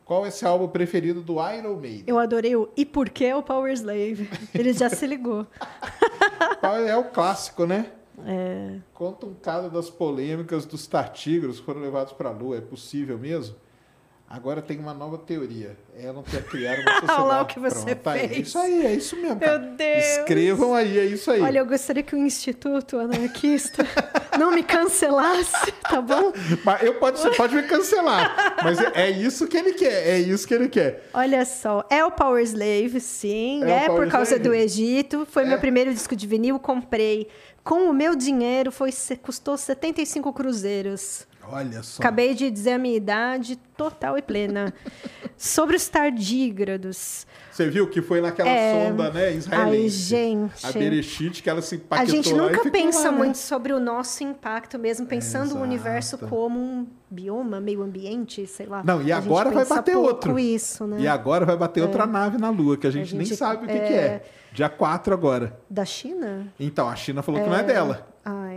[0.05, 2.03] Qual é seu álbum preferido do Iron Maiden?
[2.07, 4.30] Eu adorei o E por que o Power Slave?
[4.53, 5.45] Ele já se ligou.
[6.85, 7.91] É o clássico, né?
[8.26, 12.57] É, Conta um caso das polêmicas dos tartígrados que foram levados para a Lua.
[12.57, 13.56] É possível mesmo?
[14.30, 15.77] Agora tem uma nova teoria.
[15.98, 17.11] É não ter criado uma sociedade.
[17.22, 18.18] Olha lá o que você Pronto.
[18.18, 18.48] É fez.
[18.49, 19.39] isso aí, é isso mesmo.
[19.39, 19.57] cara.
[19.57, 20.03] Deus.
[20.06, 21.39] Escrevam aí, é isso aí.
[21.41, 23.85] olha, eu gostaria que o Instituto Anarquista
[24.38, 26.34] não me cancelasse, tá bom?
[26.65, 28.57] Mas eu pode, você pode me cancelar.
[28.61, 30.07] Mas é, é isso que ele quer.
[30.10, 31.07] É isso que ele quer.
[31.14, 33.64] Olha só, é o Power Slave, sim.
[33.64, 34.44] É É, por causa Slave?
[34.44, 35.26] do Egito.
[35.26, 35.45] Foi É.
[35.45, 37.30] meu primeiro disco de vinil, comprei.
[37.68, 41.27] Com o meu dinheiro, foi, custou 75 cruzeiros.
[41.44, 42.02] Olha só.
[42.02, 44.73] Acabei de dizer a minha idade total e plena.
[45.38, 47.27] Sobre os tardígrados.
[47.57, 48.88] Você viu que foi naquela É.
[48.88, 50.13] sonda, né, israelense.
[50.15, 50.63] Ai, gente.
[50.67, 53.17] A Bereshit, que ela se A gente nunca pensa lá, né?
[53.17, 55.59] muito sobre o nosso impacto mesmo, pensando Exato.
[55.59, 58.84] o universo como um bioma, meio ambiente, sei lá.
[58.85, 60.38] Não, e A agora vai bater outro.
[60.38, 60.97] isso, né?
[60.99, 63.67] E agora vai bater outra nave na Lua, que a gente, nem gente- sabe o
[63.67, 63.79] que, é.
[63.88, 64.23] que é.
[64.53, 65.59] Dia 4 agora.
[65.67, 66.45] Da China?
[66.59, 68.07] Então, a China falou que não é dela.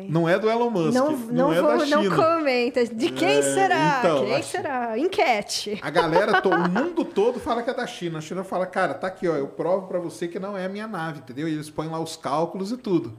[0.09, 0.95] Não é do Elon Musk.
[0.95, 2.17] Não, Não, não, é vou, da não China.
[2.17, 2.87] comenta.
[2.87, 3.97] De quem É, será?
[4.01, 4.99] então, quem acho- será?
[4.99, 5.79] Enquete.
[5.83, 8.19] A galera, o mundo todo fala que é da China.
[8.19, 10.69] A China fala, cara, tá aqui, ó, eu provo pra você que não é a
[10.69, 11.49] minha nave, entendeu?
[11.49, 13.17] E eles põem lá os cálculos e tudo.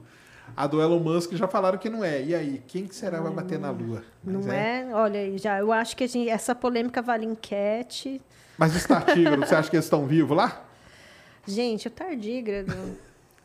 [0.56, 2.22] A do Elon Musk já falaram que não é.
[2.22, 4.02] E aí, quem que será que vai bater na Lua?
[4.22, 4.86] Mas Não é?
[4.92, 5.58] Olha aí, já.
[5.58, 8.20] Eu acho que a gente- essa polêmica vale enquete.
[8.58, 10.62] Mas os tartígrados, você acha que eles estão vivos lá?
[11.46, 12.72] Gente, o tardígrado,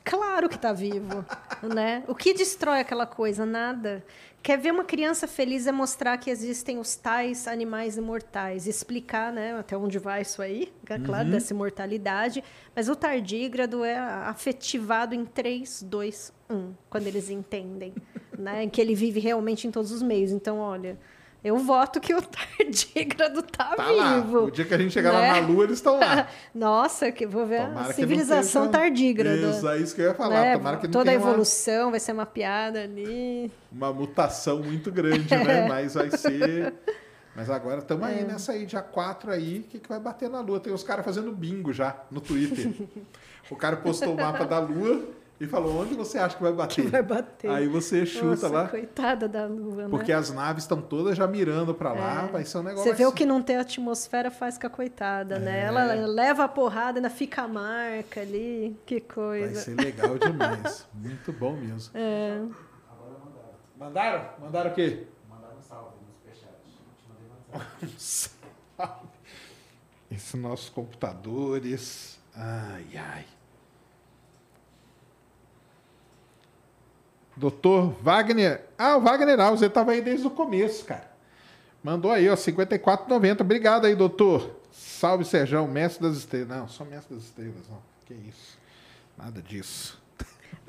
[0.07, 1.25] claro que tá vivo,
[1.75, 2.03] né?
[2.07, 3.45] O que destrói aquela coisa?
[3.45, 4.03] Nada.
[4.41, 9.57] Quer ver uma criança feliz é mostrar que existem os tais animais imortais, explicar, né,
[9.59, 12.41] até onde vai isso aí, é claro, dessa imortalidade,
[12.73, 17.93] mas o tardígrado é afetivado em 3, 2, 1, quando eles entendem,
[18.39, 20.31] né, que ele vive realmente em todos os meios.
[20.31, 20.97] Então, olha,
[21.43, 24.19] eu voto que o tardígrado tá, Tá lá.
[24.19, 24.45] vivo.
[24.45, 25.33] O dia que a gente chegar né?
[25.33, 26.27] lá na Lua, eles estão lá.
[26.53, 29.35] Nossa, que vou ver Tomara a civilização esteja- tardígrada.
[29.49, 30.41] Isso, é isso que eu ia falar.
[30.41, 30.57] né?
[30.57, 33.51] Tomara que não Toda a tenha uma- evolução vai ser mapeada ali.
[33.71, 35.67] uma mutação muito grande, né?
[35.69, 36.73] Mas vai ser.
[37.35, 38.13] Mas agora estamos É.
[38.13, 40.59] aí nessa aí, dia 4 aí, que, que vai bater na Lua.
[40.59, 42.71] Tem os caras fazendo bingo já no Twitter.
[43.51, 45.01] o cara postou o mapa da Lua
[45.39, 46.89] e falou: onde você acha que vai bater?
[46.89, 47.49] Vai bater.
[47.51, 48.67] Aí você chuta Nossa, lá.
[48.67, 50.17] coitada da lua, Porque né?
[50.17, 52.89] as naves estão todas já mirando para lá, vai ser um negócio.
[52.89, 55.61] Você vê o que não tem atmosfera faz com a coitada, né?
[55.65, 58.75] Ela leva a porrada, ainda fica a marca ali.
[58.85, 59.61] Que Vai coisa.
[59.61, 60.87] ser legal demais.
[60.93, 61.91] Muito bom mesmo.
[61.95, 62.41] É.
[63.77, 64.29] Mandaram?
[64.41, 65.05] Mandaram o quê?
[65.29, 67.93] Mandaram um salve no superchat.
[67.97, 69.07] salve.
[70.09, 72.17] Esses nossos computadores.
[72.33, 73.25] Ai, ai.
[77.37, 78.61] Doutor Wagner.
[78.77, 81.07] Ah, o Wagner Alves, ele estava aí desde o começo, cara.
[81.83, 83.41] Mandou aí, ó, 54,90.
[83.41, 84.57] Obrigado aí, doutor.
[84.71, 86.49] Salve, Serjão, mestre das estrelas.
[86.49, 87.77] Não, só mestre das estrelas, não.
[88.05, 88.57] Que isso.
[89.17, 90.01] Nada disso.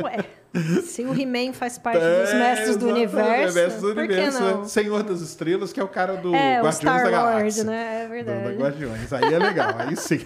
[0.00, 0.24] Ué,
[0.82, 4.64] se o He-Man faz parte dos mestres do É, universo, é mestre do universo, né?
[4.66, 7.64] Senhor das Estrelas, que é o cara do É, Guardiões da Star-Lord, Galáxia.
[7.64, 8.00] né?
[8.02, 8.42] É Do- verdade.
[8.56, 9.12] Da Guardiões.
[9.12, 10.20] Aí é legal, aí sim.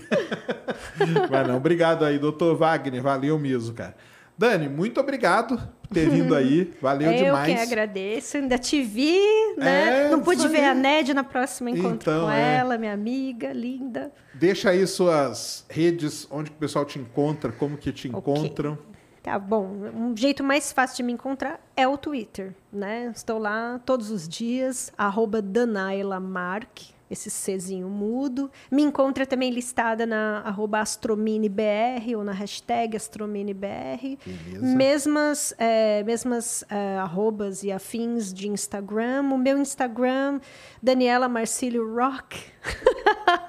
[1.31, 3.01] Mas não, obrigado aí, doutor Wagner.
[3.03, 3.95] Valeu mesmo, cara.
[4.37, 6.73] Dani, muito obrigado por ter vindo aí.
[6.81, 7.55] Valeu eu demais.
[7.55, 8.37] que agradeço.
[8.37, 9.19] Ainda te vi,
[9.57, 10.07] né?
[10.07, 12.57] É, Não pude ver a Ned na próxima encontro Então, com é.
[12.57, 14.11] ela, minha amiga linda.
[14.35, 18.79] Deixa aí suas redes, onde o pessoal te encontra, como que te encontram.
[19.23, 19.67] Tá bom.
[19.95, 23.13] Um jeito mais fácil de me encontrar é o Twitter, né?
[23.15, 26.81] Estou lá todos os dias, arroba Danaila Mark,
[27.13, 28.51] esse Czinho mudo.
[28.71, 34.19] Me encontra também listada na arroba AstromineBR ou na hashtag AstromineBR.
[34.25, 34.77] Beleza.
[34.77, 39.23] Mesmas, é, mesmas é, arrobas e afins de Instagram.
[39.33, 40.41] O meu Instagram,
[40.83, 42.41] Daniela Marcílio Rock.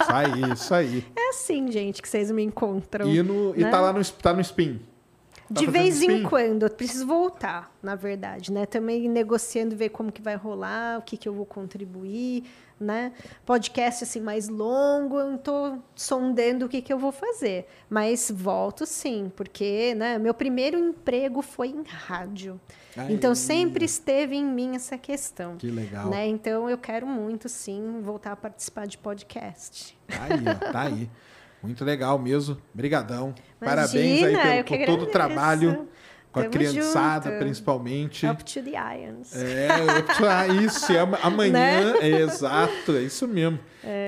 [0.01, 1.05] Isso aí, isso aí.
[1.15, 3.07] É assim, gente, que vocês me encontram.
[3.07, 3.69] E, no, e né?
[3.69, 4.81] tá lá no, tá no Spin.
[5.47, 8.65] Tá de vez em quando, eu preciso voltar, na verdade, né?
[8.65, 12.43] Também negociando, ver como que vai rolar, o que, que eu vou contribuir,
[12.79, 13.11] né?
[13.45, 17.67] Podcast, assim, mais longo, eu tô sondando o que, que eu vou fazer.
[17.89, 20.17] Mas volto sim, porque, né?
[20.17, 22.59] Meu primeiro emprego foi em rádio.
[22.95, 23.13] Aí.
[23.13, 25.57] Então, sempre esteve em mim essa questão.
[25.57, 26.09] Que legal.
[26.09, 26.27] Né?
[26.27, 29.97] Então, eu quero muito, sim, voltar a participar de podcast.
[30.07, 31.09] Tá aí, ó, tá aí.
[31.63, 32.57] Muito legal mesmo.
[32.73, 33.33] Brigadão.
[33.61, 35.87] Imagina, Parabéns aí eu pelo, por todo o trabalho
[36.31, 37.39] com a Tamo criançada, junto.
[37.39, 38.25] principalmente.
[38.25, 39.35] Up to the irons.
[39.35, 39.67] É,
[40.19, 41.51] eu- ah, isso, é ama- amanhã,
[41.93, 41.99] Né?
[42.01, 43.59] é exato, é isso mesmo.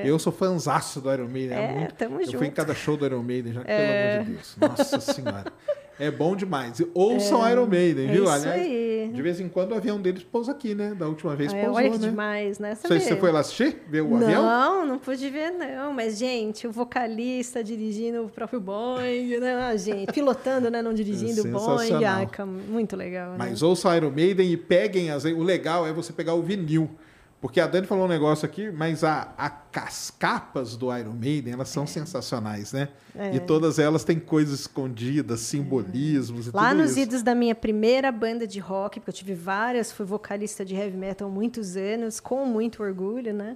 [0.04, 1.58] Eu sou fanzaço do Iron Maiden.
[1.58, 2.44] É, muito- tamo eu fui em junto.
[2.44, 2.50] É.
[2.50, 4.58] cada show do Iron Maiden, já, pelo amor de Deus.
[4.60, 5.46] Nossa Senhora.
[5.98, 6.82] É bom demais.
[6.94, 8.24] Ouçam Iron Maiden, é viu?
[8.26, 9.10] isso Aliás, aí.
[9.14, 10.94] de vez em quando o avião deles pousa aqui, né?
[10.94, 12.10] Da última vez É, pousou, olha que né?
[12.10, 12.70] demais, né?
[12.70, 13.20] Não sei se você vê?
[13.22, 14.44] foi lá assistir, ver o avião?
[14.44, 15.94] Não, não pude ver, não.
[15.94, 19.56] Mas, gente, o vocalista dirigindo o próprio Boeing, né?
[19.56, 20.82] Ah, gente, pilotando, né?
[20.82, 21.80] Não dirigindo o Boeing.
[21.80, 22.30] sensacional.
[22.38, 23.32] Ah, muito legal.
[23.32, 23.36] né?
[23.38, 25.24] Mas ouçam Iron Maiden e peguem as.
[25.24, 26.90] O legal é você pegar o vinil.
[27.46, 31.54] Porque a Dani falou um negócio aqui, mas a, a- as capas do Iron Maiden,
[31.54, 32.90] elas são sensacionais, né?
[33.16, 33.36] É.
[33.36, 37.02] E todas elas têm coisas escondidas, simbolismos e Lá tudo nos isso.
[37.02, 40.98] idos da minha primeira banda de rock, porque eu tive várias, fui vocalista de heavy
[40.98, 43.56] metal há muitos anos, com muito orgulho, né?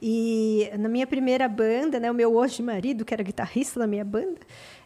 [0.00, 4.04] E na minha primeira banda, né, o meu hoje marido, que era guitarrista da minha
[4.04, 4.40] banda,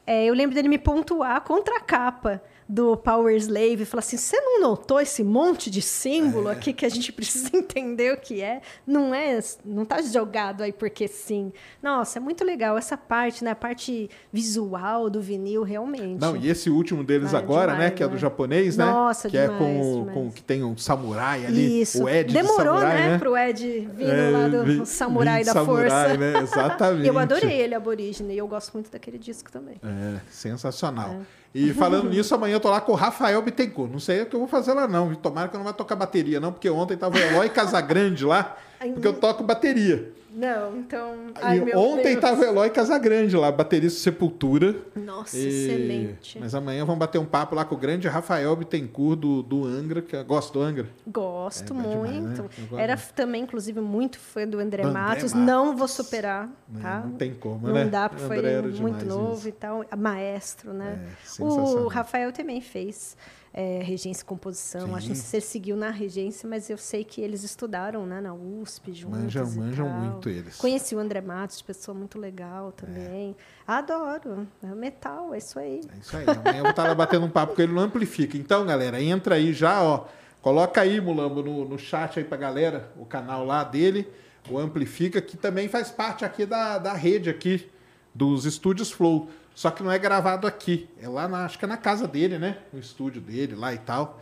[0.06, 4.16] é, eu lembro dele me pontuar contra a capa do Power Slave e falar assim:
[4.16, 6.52] você não notou esse monte de símbolo É.
[6.52, 8.60] aqui que a gente precisa entender o que é?
[8.86, 11.52] Não é, não tá jogado aí porque sim.
[11.82, 13.51] Nossa, é muito legal essa parte, né?
[13.51, 16.20] A parte visual do vinil, realmente.
[16.20, 17.97] Não, e esse último deles Ah, agora, demais, né?
[17.97, 18.18] Que é do né?
[18.18, 18.84] japonês, né?
[18.84, 20.14] Nossa, que é demais, com, demais.
[20.14, 21.80] com que tem um samurai ali.
[21.82, 22.05] Isso.
[22.05, 23.18] O Ed Demorou, de samurai, né, né?
[23.18, 26.16] pro Ed vindo É, lá do vi- Samurai da samurai, Força.
[26.16, 26.38] né?
[26.42, 27.06] Exatamente.
[27.09, 29.74] Eu adorei ele, Aborígene, e eu gosto muito daquele disco também.
[29.82, 31.10] É, sensacional.
[31.10, 31.39] É.
[31.55, 33.90] E falando nisso, amanhã eu tô lá com o Rafael Bittencourt.
[33.90, 35.14] Não sei o que eu vou fazer lá, não.
[35.14, 38.56] Tomara que eu não vai tocar bateria, não, porque ontem tava o Eloy Casagrande lá,
[38.78, 40.12] porque eu toco bateria.
[40.32, 41.15] Não, então.
[41.43, 42.20] Ai, ontem Deus.
[42.20, 44.77] tava o Eloy Casagrande lá, baterista Sepultura.
[44.94, 46.39] Nossa, E- excelente.
[46.39, 50.01] Mas amanhã vamos bater um papo lá com o grande Rafael Bittencourt do, do Angra,
[50.02, 50.86] que eu gosto do Angra.
[51.07, 52.43] Gosto É, demais, muito.
[52.43, 52.48] né?
[52.59, 55.32] Eu gosto Era também, inclusive, muito fã do André Do Matos.
[55.32, 55.32] Matos.
[55.32, 57.01] Não vou superar, Não, tá?
[57.01, 57.85] não tem como, Não né?
[57.86, 59.48] dá, porque foi muito demais novo isso.
[59.48, 59.85] e tal.
[59.98, 61.01] Maestro, né?
[61.40, 63.16] É, o Rafael também fez
[63.52, 64.94] é, regência e composição.
[64.94, 68.93] Acho que ele seguiu na regência, mas eu sei que eles estudaram né, na USP
[68.93, 69.18] juntos.
[69.20, 69.94] Manjam- manjam tal.
[70.01, 70.56] muito eles.
[70.56, 73.35] Conheci o André Matos, pessoa muito legal também.
[73.66, 74.47] Adoro.
[74.62, 75.81] É metal, é isso aí.
[75.94, 76.24] É isso aí.
[76.28, 78.36] Amanhã eu vou estar lá batendo um papo com ele no Amplifica.
[78.36, 80.06] Então, galera, entra aí já, ó.
[80.43, 84.09] Coloca aí, Mulambo, no, no chat aí pra galera, o canal lá dele,
[84.48, 87.68] o Amplifica, que também faz parte aqui da, da rede aqui,
[88.14, 89.28] dos estúdios Flow.
[89.55, 90.89] Só que não é gravado aqui.
[91.01, 92.59] É lá, na, acho que é na casa dele, né?
[92.72, 94.20] No estúdio dele lá e tal.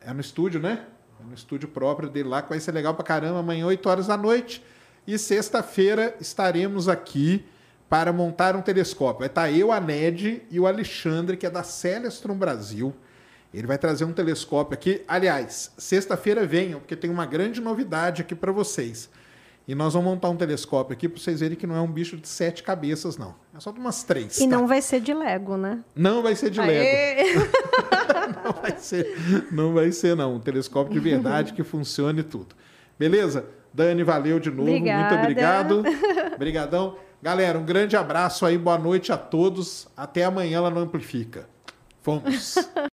[0.00, 0.86] É no estúdio, né?
[1.20, 3.40] É no estúdio próprio dele lá, que vai ser legal pra caramba.
[3.40, 4.64] Amanhã, 8 horas da noite.
[5.06, 7.44] E sexta-feira estaremos aqui
[7.88, 9.20] para montar um telescópio.
[9.20, 12.94] Vai estar eu, a Ned e o Alexandre, que é da Celestron Brasil.
[13.52, 15.04] Ele vai trazer um telescópio aqui.
[15.06, 19.08] Aliás, sexta-feira venham, porque tem uma grande novidade aqui para vocês.
[19.66, 22.18] E nós vamos montar um telescópio aqui para vocês verem que não é um bicho
[22.18, 23.34] de sete cabeças, não.
[23.54, 24.38] É só de umas três.
[24.38, 24.56] E tá?
[24.56, 25.82] não vai ser de Lego, né?
[25.96, 26.70] Não vai ser de Lego.
[26.70, 27.34] Aê!
[28.44, 29.16] Não vai ser,
[29.50, 30.34] não vai ser, não.
[30.34, 32.54] Um telescópio de verdade que funcione tudo.
[32.98, 33.46] Beleza?
[33.72, 34.68] Dani, valeu de novo.
[34.68, 35.00] Obrigada.
[35.00, 35.82] Muito obrigado.
[36.34, 36.96] Obrigadão.
[37.22, 38.58] Galera, um grande abraço aí.
[38.58, 39.88] Boa noite a todos.
[39.96, 41.48] Até amanhã lá no Amplifica.
[42.02, 42.56] Fomos.